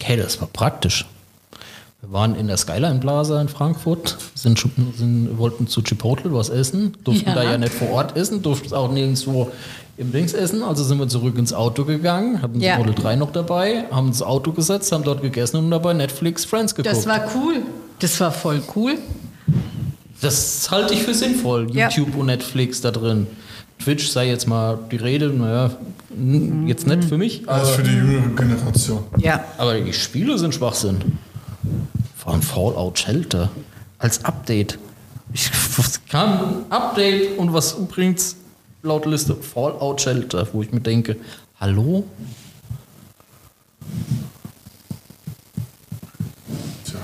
[0.00, 1.06] Hey, das war praktisch.
[2.06, 4.58] Wir waren in der Skyline Plaza in Frankfurt, sind,
[4.96, 7.34] sind, wollten zu Chipotle was essen, durften Ja.
[7.34, 9.50] da ja nicht vor Ort essen, durften auch nirgendwo
[9.96, 10.62] im Dings essen.
[10.62, 12.76] Also sind wir zurück ins Auto gegangen, hatten Ja.
[12.76, 16.44] das Model 3 noch dabei, haben ins Auto gesetzt, haben dort gegessen und dabei Netflix
[16.44, 16.94] Friends geguckt.
[16.94, 17.62] Das war cool.
[18.00, 18.98] Das war voll cool.
[20.20, 21.88] Das halte ich für sinnvoll, Ja.
[21.88, 23.26] YouTube und Netflix da drin.
[23.82, 25.70] Twitch sei jetzt mal die Rede, naja,
[26.66, 29.04] jetzt nicht für mich, Das ist aber, für die jüngere Generation.
[29.18, 29.44] Ja.
[29.58, 30.98] aber die Spiele sind Schwachsinn.
[32.16, 33.50] Vor allem Fallout Shelter
[33.98, 34.78] als Update.
[35.32, 35.50] Ich,
[36.08, 38.36] kam ein Update und was übrigens
[38.82, 41.16] laut Liste Fallout Shelter, wo ich mir denke,
[41.60, 42.04] Hallo?
[46.84, 46.98] Tja.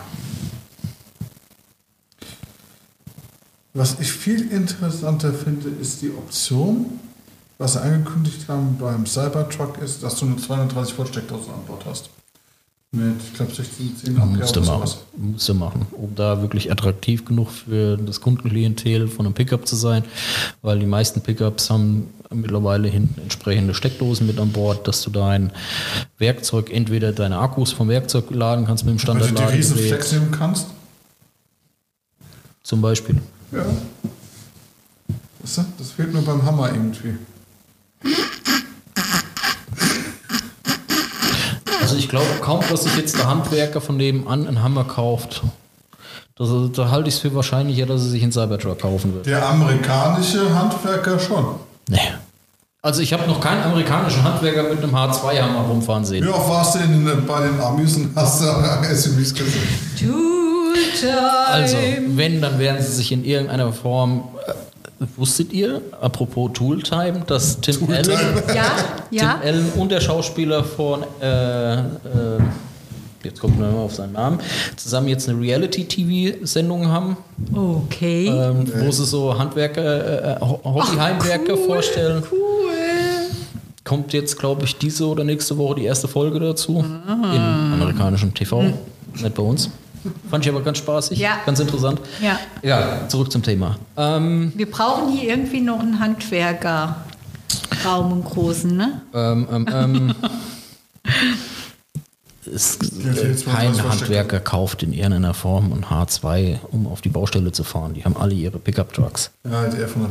[3.73, 7.01] Was ich viel interessanter finde, ist die Option,
[7.59, 11.87] was sie angekündigt haben beim Cybertruck, ist, dass du eine 230 Volt Steckdose an Bord
[11.87, 12.11] hast.
[12.93, 14.91] Mit, ich glaube, 16, 10 Ampere Musste machen.
[15.17, 20.03] Musste machen, um da wirklich attraktiv genug für das Kundenklientel von einem Pickup zu sein,
[20.61, 25.53] weil die meisten Pickups haben mittlerweile hinten entsprechende Steckdosen mit an Bord, dass du dein
[26.19, 30.13] Werkzeug, entweder deine Akkus vom Werkzeug laden kannst mit dem Wenn du die Standardladen Riesenflex
[30.13, 30.67] nehmen kannst.
[32.65, 33.17] zum Beispiel.
[33.53, 33.67] Ja.
[35.43, 37.15] Das fehlt nur beim Hammer irgendwie.
[41.91, 45.43] Also ich glaube kaum, dass sich jetzt der Handwerker von nebenan einen Hammer kauft.
[46.37, 49.27] Das, da halte ich es für wahrscheinlicher, dass er sich einen Cybertruck kaufen wird.
[49.27, 51.57] Der amerikanische Handwerker schon.
[51.89, 51.99] Nee.
[52.81, 56.25] Also ich habe noch keinen amerikanischen Handwerker mit einem H2-Hammer rumfahren sehen.
[56.25, 59.69] Wie oft warst du in, bei den Amis und hast da SUVs gesehen?
[61.49, 61.77] Also,
[62.07, 64.29] wenn, dann werden sie sich in irgendeiner Form.
[65.01, 68.11] Äh, wusstet ihr, apropos Tooltime, dass Tim Allen,
[68.55, 68.65] ja,
[69.11, 69.39] ja.
[69.41, 71.03] Tim Allen und der Schauspieler von.
[71.21, 71.83] Äh, äh,
[73.25, 74.39] jetzt kommt man mal auf seinen Namen,
[74.77, 77.17] zusammen jetzt eine Reality-TV-Sendung haben,
[77.55, 78.29] Okay.
[78.29, 81.67] ähm, wo sie so Handwerker, äh, Ho- Hobbyheimwerker cool.
[81.67, 82.23] vorstellen.
[82.31, 82.39] Cool.
[83.85, 86.79] Kommt jetzt, glaube ich, diese oder nächste Woche die erste Folge dazu.
[86.79, 88.63] Im amerikanischen TV,
[89.15, 89.69] nicht bei uns.
[90.31, 91.39] Fand ich aber ganz spaßig, Ja.
[91.45, 92.01] ganz interessant.
[92.23, 92.39] Ja.
[92.63, 93.77] Ja, zurück zum Thema.
[93.97, 96.97] Ähm, Wir brauchen hier irgendwie noch einen Handwerker.
[97.85, 99.01] Raum und großen, ne?
[99.15, 100.15] ähm, ähm, ähm,
[102.53, 103.83] es, Ja, mal kein.
[103.91, 107.95] Handwerker kauft in irgendeiner Form ein H2, um auf die Baustelle zu fahren.
[107.95, 109.31] Die haben alle ihre Pickup-Trucks.
[109.51, 110.09] Ja, die F-150.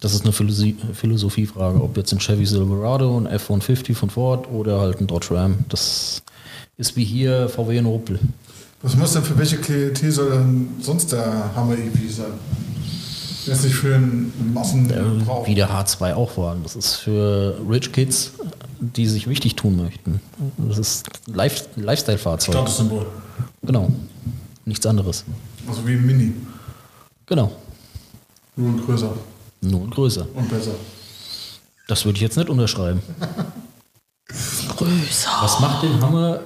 [0.00, 4.80] Das ist eine Philosophie- Philosophiefrage, ob jetzt ein Chevy Silverado, ein F-150 von Ford oder
[4.80, 5.58] halt ein Dodge Ram.
[5.68, 6.22] Das
[6.80, 8.18] ist wie hier VW und Opel.
[8.82, 12.32] Was muss denn für welche Klientel soll denn sonst der Hammer EV sein?
[13.46, 15.46] Der ist nicht für einen Massenbrauch.
[15.46, 16.56] Wie der H2 auch war.
[16.62, 18.32] Das ist für Rich Kids,
[18.80, 20.20] die sich wichtig tun möchten.
[20.58, 22.54] Das ist ein Life- ein Lifestyle-Fahrzeug.
[22.54, 23.06] Statussymbol.
[23.62, 23.90] Genau.
[24.64, 25.24] Nichts anderes.
[25.68, 26.32] Also wie ein Mini.
[27.26, 27.52] Genau.
[28.56, 29.12] Nur größer
[29.62, 30.26] Nur größer.
[30.34, 30.72] und besser.
[31.88, 33.00] Das würde ich jetzt nicht unterschreiben.
[34.76, 35.30] Größer.
[35.40, 36.40] Was macht den Hammer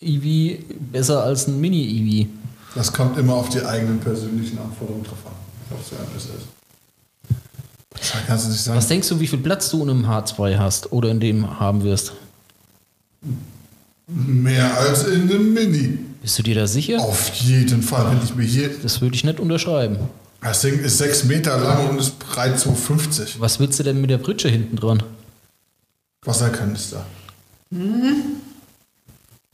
[0.00, 0.62] EV
[0.92, 2.28] besser als ein Mini-EV?
[2.74, 5.32] Das kommt immer auf die eigenen persönlichen Anforderungen drauf an.
[5.70, 6.46] Ein besser ist.
[8.12, 8.76] Da kannst du nicht sagen.
[8.76, 11.84] Was denkst du, wie viel Platz du in einem H2 hast oder in dem haben
[11.84, 12.12] wirst?
[14.06, 15.98] Mehr als in einem Mini.
[16.20, 17.00] Bist du dir da sicher?
[17.00, 18.70] Auf jeden Fall, wenn ich mir hier.
[18.82, 19.96] Das würde ich nicht unterschreiben.
[20.42, 23.36] Das Ding ist 6 Meter lang und ist breit 2,50.
[23.38, 25.02] Was willst du denn mit der Pritsche hinten dran?
[26.22, 27.06] Wasserkanister.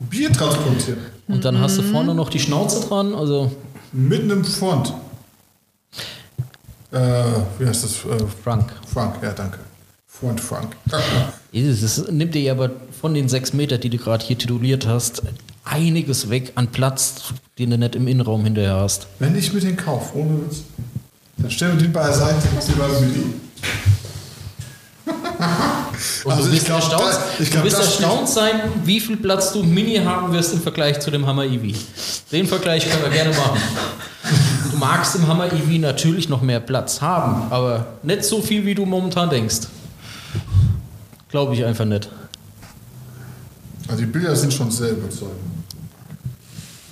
[0.09, 0.99] Bier transportieren.
[1.27, 3.13] Und dann hast du vorne noch die Schnauze dran.
[3.13, 3.51] Also
[3.93, 4.93] Mitten im Front.
[6.91, 7.23] Äh,
[7.59, 7.91] wie heißt das?
[8.05, 8.71] Äh, Frank.
[8.85, 9.59] Frank, ja, danke.
[10.07, 10.75] Front Frank.
[11.51, 15.23] Das nimmt dir aber von den sechs Meter, die du gerade hier tituliert hast,
[15.63, 19.07] einiges weg an Platz, den du nicht im Innenraum hinterher hast.
[19.19, 20.63] Wenn ich mir den kaufe, ohne Witz,
[21.37, 23.33] dann stellen wir den beiseite, sie beim Mini.
[26.23, 28.51] Und Also du wirst, glaub, erstaunt, da- ich du glaub, wirst erstaunt sein,
[28.83, 31.75] wie viel Platz du Mini haben wirst im Vergleich zu dem Hammer EV.
[32.31, 33.59] Den Vergleich können wir gerne machen.
[34.71, 38.75] Du magst im Hammer EV natürlich noch mehr Platz haben, aber nicht so viel, wie
[38.75, 39.61] du momentan denkst.
[41.29, 42.09] Glaube ich einfach nicht.
[43.87, 45.37] Also die Bilder sind schon sehr überzeugend.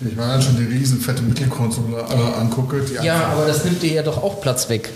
[0.02, 4.02] Ich dann schon die riesen fette Mittelkonsole äh, angucke, Ja, aber das nimmt dir ja
[4.04, 4.90] doch auch Platz weg.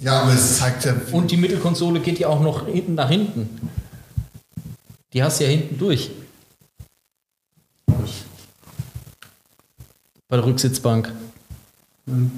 [0.00, 3.70] Ja, aber es zeigt ja, Und die Mittelkonsole geht ja auch noch hinten nach hinten.
[5.12, 6.10] Die hast du ja hinten durch.
[10.28, 11.12] Bei der Rücksitzbank.
[12.04, 12.30] Nee.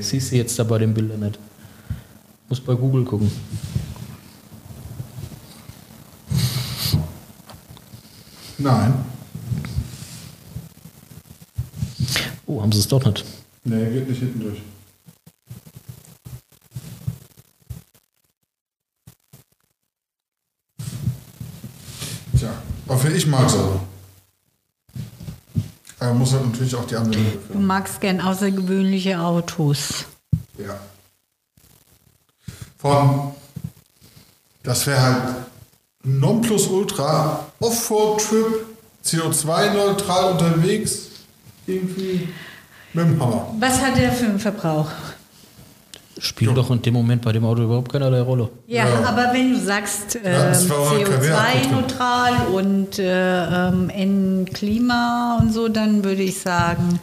[0.00, 1.38] Siehst du jetzt da bei den Bildern nicht.
[2.48, 3.30] Muss bei Google gucken.
[8.58, 8.94] nein.
[12.46, 13.24] Oh, haben sie es doch nicht.
[13.64, 14.58] Nee, geht nicht hinten durch.
[22.96, 23.80] Aber ich mag es aber.
[26.14, 30.06] Muss halt natürlich auch die Anwendung Du magst gern außergewöhnliche Autos.
[30.56, 30.78] Ja.
[32.78, 33.32] Von,
[34.62, 35.22] das wäre halt
[36.04, 38.66] Nonplusultra, Offroad-Trip,
[39.04, 41.08] CO2-neutral unterwegs,
[41.66, 42.28] irgendwie
[42.92, 43.54] mit dem Hammer.
[43.58, 44.90] Was hat der für einen Verbrauch?
[46.18, 48.48] Spielt doch in dem Moment bei dem Auto überhaupt keinerlei Rolle.
[48.66, 49.04] Ja, Ja.
[49.06, 51.38] aber wenn du sagst Ja, ähm, das war aber kein Wert.
[51.66, 57.00] CO2-neutral und äh, ähm, in Klima und so, dann würde ich sagen,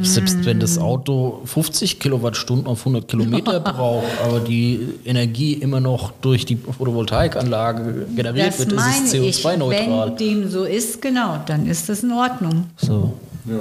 [0.00, 0.60] Selbst wenn Mm.
[0.60, 6.56] das Auto 50 Kilowattstunden auf 100 Kilometer braucht, aber die Energie immer noch durch die
[6.56, 10.06] Photovoltaikanlage generiert das wird, ist meine es ich, CO2-neutral.
[10.10, 12.66] wenn dem so ist, genau, dann ist das in Ordnung.
[12.76, 13.14] So.
[13.46, 13.58] Ja.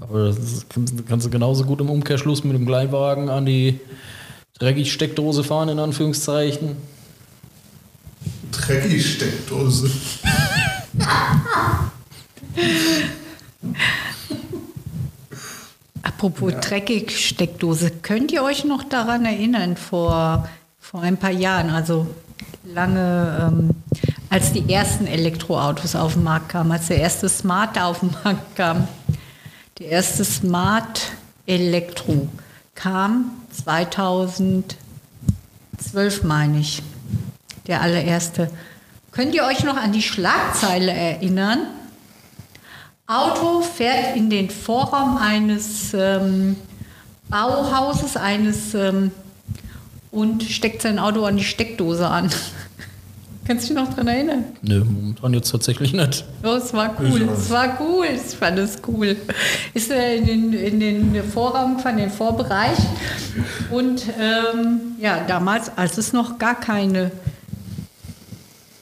[0.00, 3.80] Aber das kannst, du genauso gut im Umkehrschluss mit dem Kleinwagen an die
[4.58, 6.76] dreckig Steckdose fahren, in Anführungszeichen.
[8.52, 9.90] Dreckig Steckdose.
[16.02, 20.48] Apropos dreckig Steckdose, könnt ihr euch noch daran erinnern, vor,
[20.80, 22.06] vor ein paar Jahren, also
[22.74, 23.70] lange, ähm,
[24.30, 28.56] als die ersten Elektroautos auf den Markt kamen, als der erste Smart auf den Markt
[28.56, 28.88] kam,
[29.78, 31.12] der erste Smart
[31.46, 32.28] Elektro
[32.74, 34.74] kam 2012,
[36.24, 36.82] meine ich,
[37.66, 38.50] der allererste.
[39.12, 41.68] Könnt ihr euch noch an die Schlagzeile erinnern?
[43.06, 46.56] Auto fährt in den Vorraum eines ähm,
[47.28, 49.12] Bauhauses eines ähm,
[50.10, 52.30] und steckt sein Auto an die Steckdose an.
[53.48, 54.44] Kannst du dich noch daran erinnern?
[54.60, 56.22] Nö, momentan jetzt tatsächlich nicht.
[56.44, 59.16] Oh, es war cool, es war cool, ich fand es cool.
[59.72, 62.76] Ist er in den, in den Vorraum gefahren, in den Vorbereich.
[63.70, 67.10] Und ähm, ja, damals, als es noch gar keine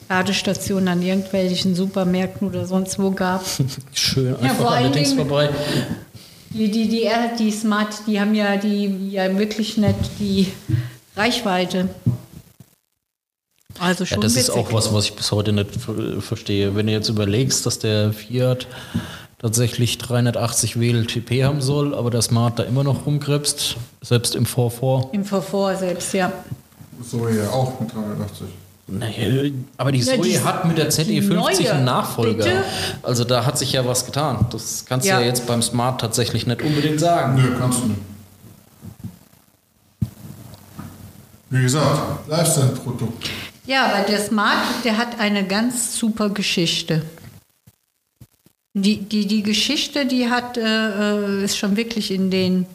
[0.09, 3.45] Ladestationen an irgendwelchen Supermärkten oder sonst wo gab.
[3.93, 5.49] Schön Ja, einfach vor an allen den Dings Dingen- vorbei.
[6.49, 10.47] Die, die, die, die Smart, die haben ja die ja wirklich nicht die
[11.15, 11.87] Reichweite.
[13.79, 16.75] Also Ja, schon das ist auch was, was ich bis heute nicht ver- verstehe.
[16.75, 18.67] Wenn du jetzt überlegst, dass der Fiat
[19.39, 25.09] tatsächlich 380 WLTP haben soll, aber der Smart da immer noch rumkrebst, selbst im Vorvor.
[25.13, 26.31] Im Vervor selbst, ja.
[27.03, 28.47] So ja auch mit 380.
[28.89, 30.91] Nee, aber die Ja, Zoe die- hat mit der die
[31.21, 32.45] ZE50 neue, einen Nachfolger.
[32.45, 32.63] bitte?
[33.03, 34.45] Also da hat sich ja was getan.
[34.51, 35.19] Das kannst du Ja.
[35.19, 37.35] ja jetzt beim Smart tatsächlich nicht unbedingt sagen.
[37.35, 37.99] Nö, kannst du nicht.
[41.49, 43.29] Wie gesagt, Lifestyle-Produkt.
[43.67, 47.01] Ja, aber der Smart, der hat eine ganz super Geschichte.
[48.73, 52.65] Die, die, die Geschichte, die hat, äh, äh, ist schon wirklich in den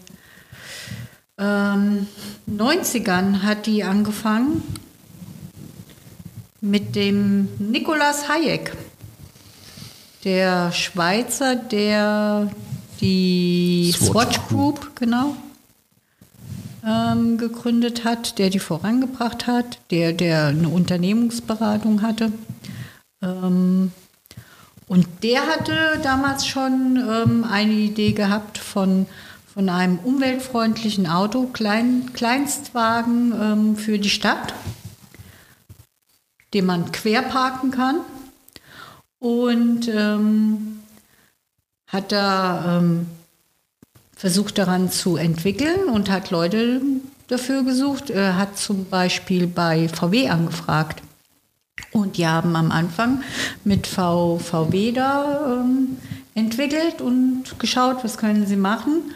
[1.38, 2.06] ähm,
[2.46, 4.62] 90ern hat die angefangen
[6.60, 8.76] mit dem Nikolaus Hayek,
[10.24, 12.50] der Schweizer, der
[13.00, 15.36] die Swatch Swatch Group, genau,
[16.86, 22.32] ähm, gegründet hat, der die vorangebracht hat, der, der eine Unternehmensberatung hatte.
[23.22, 23.92] Ähm,
[24.88, 29.06] und der hatte damals schon ähm, eine Idee gehabt von,
[29.46, 34.54] von einem umweltfreundlichen Auto, Klein, Kleinstwagen ähm, für die Stadt,
[36.52, 38.00] den man quer parken kann.
[39.18, 40.80] Und ähm,
[41.86, 43.06] hat da ähm,
[44.22, 46.80] versucht daran zu entwickeln und hat Leute
[47.26, 48.08] dafür gesucht.
[48.08, 51.02] Er hat zum Beispiel bei VW angefragt.
[51.90, 53.24] Und die haben am Anfang
[53.64, 55.96] mit v, VW da ähm,
[56.36, 59.12] entwickelt und geschaut, was können sie machen.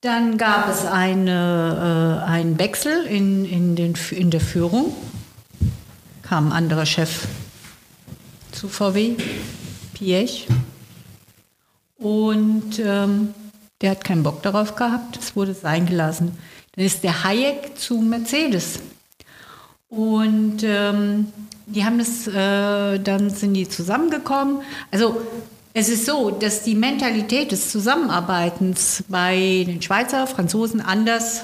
[0.00, 4.96] Dann gab es eine, äh, einen Wechsel in, in, den, in der Führung.
[6.22, 7.28] Kam ein anderer Chef
[8.50, 9.14] zu VW,
[9.94, 10.48] Piech.
[11.98, 13.34] Und ähm,
[13.82, 16.38] der hat keinen Bock darauf gehabt, es wurde sein gelassen.
[16.74, 18.80] Dann ist der Hayek zu Mercedes.
[19.88, 21.26] Und ähm,
[21.66, 24.62] die haben es, äh, dann sind die zusammengekommen.
[24.90, 25.20] Also
[25.74, 31.42] es ist so, dass die Mentalität des Zusammenarbeitens bei den Schweizer, Franzosen anders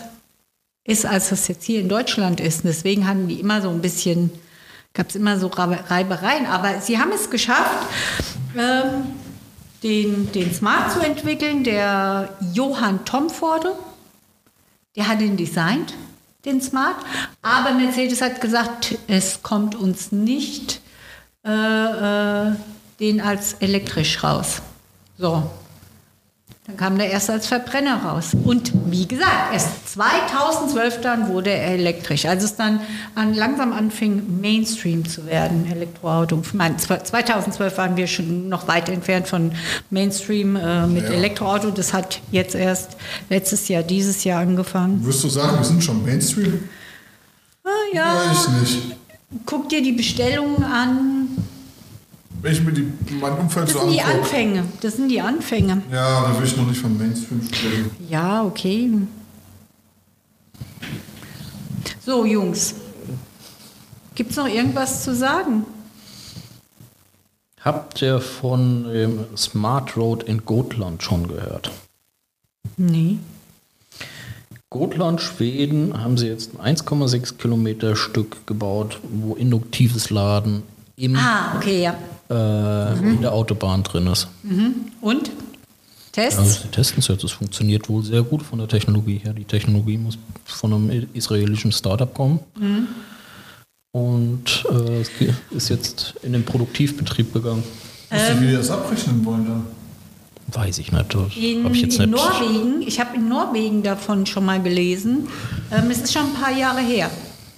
[0.84, 2.64] ist, als das jetzt hier in Deutschland ist.
[2.64, 4.30] Und deswegen hatten die immer so ein bisschen,
[4.94, 6.46] gab es immer so Reibereien.
[6.46, 7.86] Aber sie haben es geschafft,
[8.56, 9.06] ähm,
[9.82, 11.64] den, den Smart zu entwickeln.
[11.64, 13.74] Der Johann Tomforde,
[14.96, 15.94] der hat ihn designt,
[16.44, 16.96] den Smart.
[17.42, 20.80] Aber Mercedes hat gesagt, es kommt uns nicht
[21.44, 22.52] äh, äh,
[23.00, 24.62] den als elektrisch raus.
[25.16, 25.48] So.
[26.68, 28.32] Dann kam der erst als Verbrenner raus.
[28.44, 32.26] Und wie gesagt, erst 2012 dann wurde er elektrisch.
[32.26, 32.80] Als es dann
[33.14, 36.40] an, langsam anfing, Mainstream zu werden, Elektroauto.
[36.44, 39.52] Ich meine, 2012 waren wir schon noch weit entfernt von
[39.88, 41.10] Mainstream äh, mit Ja.
[41.12, 41.70] Elektroauto.
[41.70, 42.98] Das hat jetzt erst
[43.30, 45.02] letztes Jahr, dieses Jahr angefangen.
[45.02, 46.68] Würdest du sagen, wir sind schon Mainstream?
[47.64, 48.96] Ah, ja, Weiß nicht.
[49.46, 51.17] guck dir die Bestellungen an.
[52.40, 54.00] Wenn ich mir die, mein Umfeld Das so sind die.
[54.02, 54.64] Anfänge.
[54.80, 55.82] Das sind die Anfänge.
[55.90, 57.90] Ja, da will ich noch nicht von Mainstream sprechen.
[58.08, 58.90] Ja, okay.
[62.04, 62.74] So, Jungs.
[64.14, 65.64] Gibt es noch irgendwas zu sagen?
[67.60, 71.70] Habt ihr von dem Smart Road in Gotland schon gehört?
[72.76, 73.18] Nee.
[74.70, 80.62] Gotland, Schweden haben sie jetzt ein 1,6 Kilometer Stück gebaut, wo induktives Laden
[80.96, 81.94] im, Ah, okay, ja.
[82.30, 84.28] Äh, in der Autobahn drin ist.
[85.00, 85.30] Und?
[86.12, 86.38] Tests?
[86.38, 87.24] Also testen es jetzt.
[87.24, 89.32] Es funktioniert wohl sehr gut von der Technologie her.
[89.32, 92.40] Die Technologie muss von einem israelischen Startup kommen.
[93.92, 95.02] Und äh,
[95.54, 97.62] ist jetzt in den Produktivbetrieb gegangen.
[98.10, 99.66] Wisst ihr, wie die das abrechnen wollen dann?
[100.52, 101.14] Weiß ich nicht.
[101.14, 102.22] Das In, habe ich jetzt in nicht.
[102.22, 105.28] Norwegen, ich habe in Norwegen davon schon mal gelesen.
[105.70, 107.10] Ähm, es ist schon ein paar Jahre her,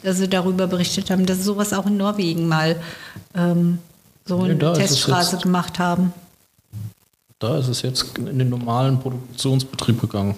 [0.03, 2.77] dass sie darüber berichtet haben, dass sowas auch in Norwegen mal
[3.35, 3.79] ähm,
[4.27, 5.43] so Ja, eine es Teststraße jetzt.
[5.43, 6.13] gemacht haben.
[7.39, 10.35] Da ist es jetzt in den normalen Produktionsbetrieb gegangen.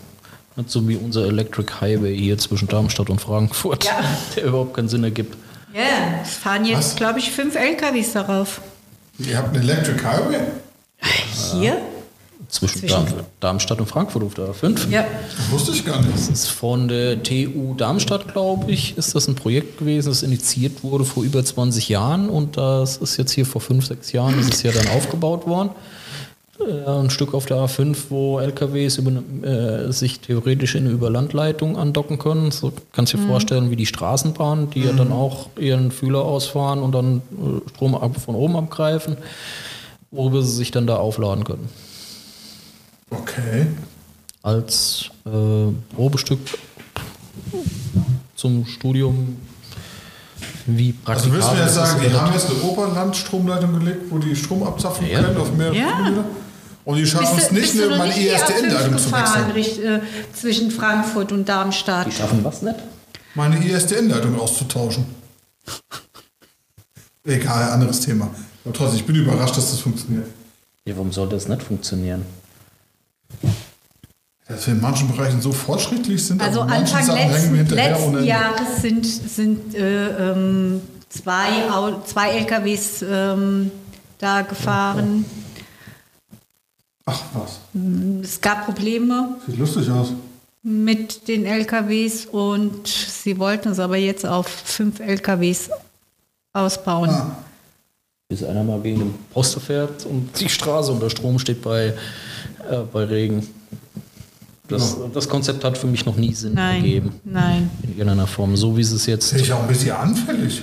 [0.57, 4.01] Nicht so wie unser Electric Highway hier zwischen Darmstadt und Frankfurt, Ja.
[4.37, 5.37] der überhaupt keinen Sinn ergibt.
[5.75, 8.61] Ja, es fahren jetzt, glaube ich, fünf LKWs darauf.
[9.19, 10.41] Ihr habt einen Electric Highway?
[11.53, 11.79] Hier?
[12.53, 13.07] Zwischen, Zwischen- Darm,
[13.41, 14.91] Darmstadt und Frankfurt auf der A5.
[14.91, 15.07] Ja.
[15.39, 16.13] Das wusste ich gar nicht.
[16.15, 20.83] Das ist von der TU Darmstadt, glaube ich, ist das ein Projekt gewesen, das initiiert
[20.85, 24.53] wurde vor über 20 Jahren und das ist jetzt hier vor fünf, sechs Jahren, ist
[24.53, 25.71] es ja dann aufgebaut worden.
[26.61, 29.13] Äh, Ein Stück auf der A5, wo LKWs über,
[29.49, 32.51] äh, sich theoretisch in eine Überlandleitung andocken können.
[32.51, 36.81] So kannst du dir vorstellen, wie die Straßenbahn, die ja dann auch ihren Fühler ausfahren
[36.81, 39.17] und dann äh, Strom ab, von oben abgreifen,
[40.11, 41.71] worüber sie sich dann da aufladen können
[43.13, 43.67] Okay.
[44.43, 45.31] als äh,
[45.95, 46.41] Probestück
[48.37, 49.37] zum Studium,
[50.67, 53.79] wie Also praktikabel willst du mir jetzt ist sagen, es die haben jetzt eine Oberlandstromleitung
[53.79, 55.23] gelegt, wo die Strom abzapfen Ja.
[55.23, 55.93] können auf mehrere Ja.
[55.97, 56.25] Kilometer?
[56.85, 59.51] Und die schaffen es nicht, eine, meine ISDN-Leitung A5 zu wechseln.
[59.53, 60.01] richt- äh,
[60.35, 62.07] zwischen Frankfurt und Darmstadt?
[62.09, 62.77] Die schaffen was nicht?
[63.37, 65.05] Meine ISDN-Leitung auszutauschen.
[67.25, 68.31] Egal, anderes Thema.
[68.65, 70.27] Aber trotzdem, ich bin überrascht, dass das funktioniert.
[70.85, 72.25] Ja, warum sollte das nicht funktionieren?
[74.49, 78.25] Dass wir in manchen Bereichen so fortschrittlich sind, Also Anfang letzten, letzten.
[78.25, 81.49] Jahres sind, sind äh, ähm, zwei,
[82.05, 83.71] zwei LKWs ähm,
[84.19, 85.25] da gefahren.
[87.07, 87.61] Ach was,
[88.23, 90.13] Es gab Probleme sieht lustig aus.
[90.63, 95.71] mit den LKWs und sie wollten es aber jetzt auf fünf LKWs
[96.53, 97.11] ausbauen.
[97.11, 97.37] Ah,
[98.33, 101.89] Bis einer mal wegen dem Poster fährt und die Straße unter Strom steht bei,
[102.71, 103.47] äh, bei Regen.
[104.69, 107.13] Das, das Konzept hat für mich noch nie Sinn Nein, ergeben.
[107.25, 107.69] nein.
[107.83, 108.57] In irgendeiner Form.
[108.57, 110.63] So wie es es jetzt Sehe ich auch ein bisschen anfällig.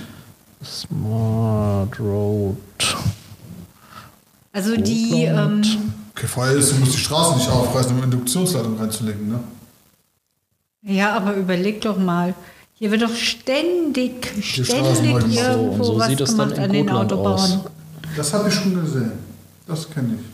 [0.64, 2.56] Smart Road.
[4.52, 5.62] Also die, ähm,
[6.16, 9.38] Okay, vorher ist, du musst die Straße nicht aufreißen, um Induktionsleitung reinzulegen, ne?
[10.82, 12.34] ja, aber überleg doch mal.
[12.80, 16.64] Hier wird doch ständig, ständig so, irgendwo und so was sieht das dann gemacht in
[16.64, 17.60] an den Gotland Autobahnen.
[17.60, 17.70] aus.
[18.16, 19.12] Das habe ich schon gesehen.
[19.66, 20.26] Das kenne ich.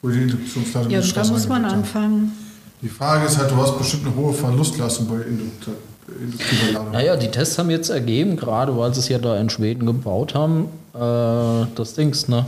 [0.00, 2.32] Wo die Induktionsleitung Ja, da muss man anfangen.
[2.80, 5.74] Die Frage ist halt, du hast bestimmt eine hohe Verlustleistung bei Induktor-
[6.18, 6.92] induktiver Ladung.
[6.92, 10.34] Naja, die Tests haben jetzt ergeben, gerade weil sie es ja da in Schweden gebaut
[10.34, 12.46] haben, äh, das Dings, ne?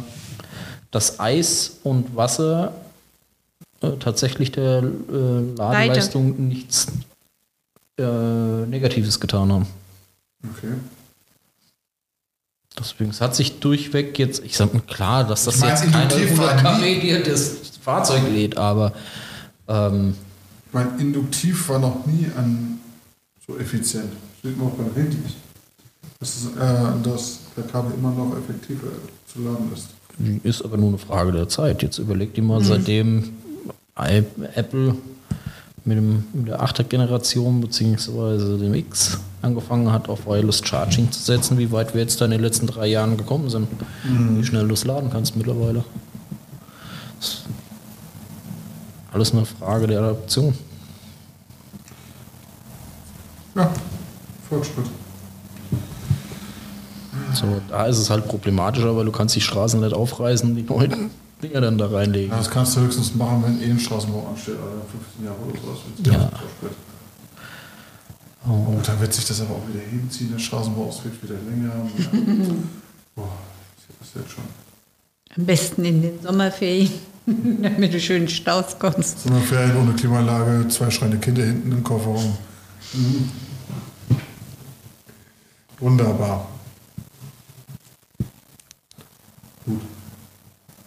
[0.91, 2.73] Dass Eis und Wasser
[3.83, 6.87] äh, tatsächlich der äh, Ladeleistung nichts
[7.99, 9.67] äh, Negatives getan haben.
[10.57, 10.75] Okay.
[12.79, 16.03] Deswegen, es hat sich durchweg jetzt, ich sag mal klar, dass das meine, jetzt keine
[16.13, 18.93] induktiv 100 war kW dir das Fahrzeug lädt, aber
[19.69, 20.15] ähm,
[20.67, 22.81] Ich meine, induktiv war noch nie an
[23.47, 24.11] so effizient.
[24.41, 25.35] Steht noch beim Handys.
[26.19, 28.89] Das ist, äh, dass der Kabel immer noch effektiver
[29.33, 29.89] zu laden ist.
[30.45, 31.83] Ist aber nur eine Frage der Zeit.
[31.83, 33.35] Jetzt überleg dir mal, seitdem
[33.99, 34.97] I- Apple
[35.85, 38.59] mit, dem, mit der 8er Generation bzw.
[38.59, 42.31] dem X angefangen hat, auf Wireless Charging zu setzen, wie weit wir jetzt da in
[42.31, 43.69] den letzten drei Jahren gekommen sind.
[44.05, 45.85] Wie schnell du es laden kannst mittlerweile.
[49.13, 50.55] Alles eine Frage der Adaption.
[53.55, 53.71] Ja,
[54.49, 54.87] Fortschritt.
[57.35, 61.11] So, da ist es halt problematischer, weil du kannst die Straßen nicht aufreißen die neuen
[61.49, 62.31] Dinger dann da reinlegen.
[62.31, 65.61] Ja, das kannst du höchstens machen, wenn eh ein Straßenbau ansteht, also 15 Jahre oder
[65.61, 65.79] sowas.
[66.05, 66.31] Ja.
[68.47, 71.73] Und dann wird sich das aber auch wieder hinziehen, der Straßenbau, wird wieder länger.
[73.15, 73.29] Boah,
[73.77, 74.45] das ist jetzt schon.
[75.37, 76.91] Am besten in den Sommerferien,
[77.27, 79.21] damit du schön Staus kommst.
[79.21, 82.37] So eine Ferien ohne Klimaanlage, zwei schreiende Kinder hinten im Kofferraum.
[82.93, 83.31] Mhm.
[85.79, 86.49] Wunderbar.
[89.65, 89.81] Gut.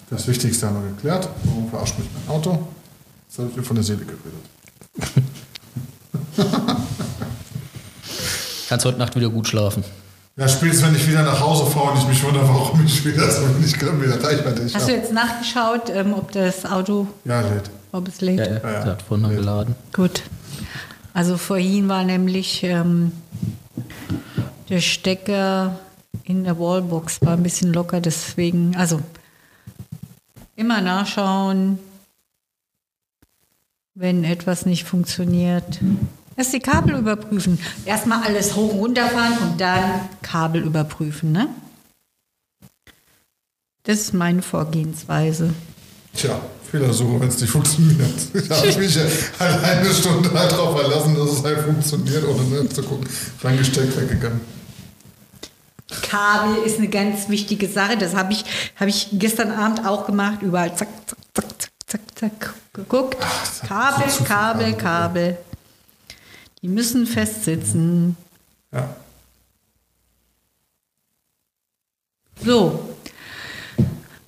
[0.10, 1.30] Das Wichtigste haben wir geklärt.
[1.44, 2.68] Warum verarscht mich mein Auto?
[3.28, 4.24] Jetzt habe ich mir von der Seele geredet.
[8.70, 9.84] Kannst heute Nacht wieder gut schlafen.
[10.38, 13.30] Ja, spätestens wenn ich wieder nach Hause fahre und ich mich wundere, warum ich wieder
[13.32, 14.92] so wenig Kilometer Reichweite Hast du habe.
[14.92, 17.70] jetzt nachgeschaut, ähm, ob das Auto, Ja, lädt.
[17.92, 18.40] ob es lädt?
[18.40, 18.54] Ja, ja.
[18.54, 18.62] ja.
[18.84, 19.76] Der hat vorhin geladen.
[19.94, 20.22] Gut.
[21.14, 23.12] Also vorhin war nämlich ähm,
[24.70, 25.80] der Stecker
[26.24, 29.00] in der Wallbox war ein bisschen locker, deswegen, also
[30.58, 31.80] immer nachschauen,
[33.94, 35.80] wenn etwas nicht funktioniert.
[36.36, 37.58] Erst die Kabel überprüfen.
[37.86, 41.48] Erstmal alles hoch und runter fahren und dann Kabel überprüfen, ne?
[43.84, 45.54] Das ist meine Vorgehensweise.
[46.14, 46.40] Tja,
[46.70, 48.12] Fehlersuche, wenn es nicht funktioniert.
[48.50, 52.68] Da habe ich mich halt eine Stunde halt drauf verlassen, dass es halt funktioniert, ohne
[52.70, 53.08] zu gucken.
[53.42, 54.42] Reingesteckt, weggegangen.
[56.02, 57.98] Kabel ist eine ganz wichtige Sache.
[57.98, 58.44] Das habe ich,
[58.76, 60.42] hab ich gestern Abend auch gemacht.
[60.42, 63.18] Überall zack, zack, zack, zack, zack, zack geguckt.
[63.22, 64.76] Ach, Kabel, so Kabel, Kabel.
[64.76, 65.38] Kabel.
[66.62, 68.18] Die müssen festsitzen.
[68.72, 68.96] Ja.
[72.44, 72.96] So,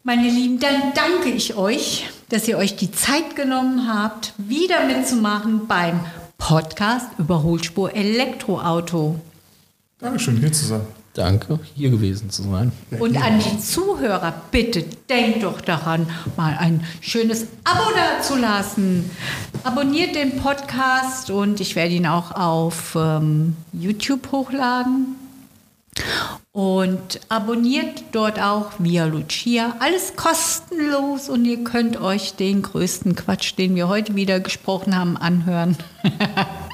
[0.03, 5.67] meine Lieben, dann danke ich euch, dass ihr euch die Zeit genommen habt, wieder mitzumachen
[5.67, 5.99] beim
[6.37, 9.19] Podcast Überholspur Elektroauto.
[9.99, 10.81] Dankeschön, hier zu sein.
[11.13, 12.71] Danke, hier gewesen zu sein.
[12.99, 16.07] Und an die Zuhörer, bitte denkt doch daran,
[16.37, 19.09] mal ein schönes Abo dazulassen.
[19.63, 25.15] Abonniert den Podcast und ich werde ihn auch auf ähm, YouTube hochladen.
[26.51, 29.75] Und abonniert dort auch via Lucia.
[29.79, 35.17] Alles kostenlos und ihr könnt euch den größten Quatsch, den wir heute wieder gesprochen haben,
[35.17, 35.75] anhören.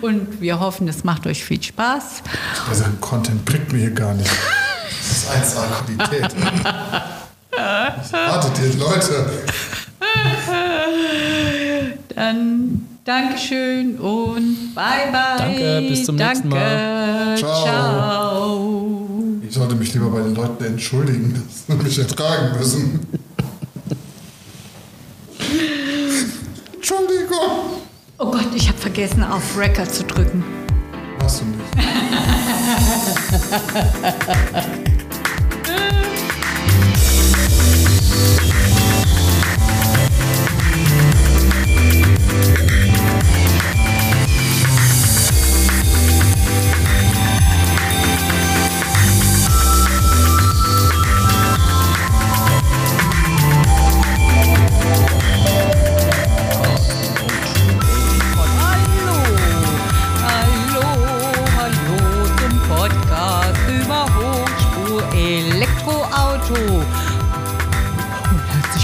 [0.00, 2.22] und wir hoffen, es macht euch viel Spaß.
[2.68, 4.30] Also Content bringt mir hier gar nicht.
[4.98, 6.34] Das ist 1A Qualität.
[7.50, 9.32] Was erwartet ihr, Leute?
[12.14, 15.38] Dann Dankeschön und bye bye.
[15.38, 17.36] Danke, bis zum nächsten Mal.
[17.36, 17.64] Ciao.
[17.64, 19.10] Ciao.
[19.46, 23.00] Ich sollte mich lieber bei den Leuten entschuldigen, dass sie mich ertragen müssen.
[26.74, 27.80] Entschuldigung.
[28.22, 30.44] Oh Gott, ich habe vergessen, auf Record zu drücken.
[31.22, 31.64] Hast du nicht.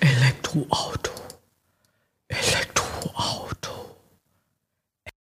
[0.00, 1.14] Elektroauto.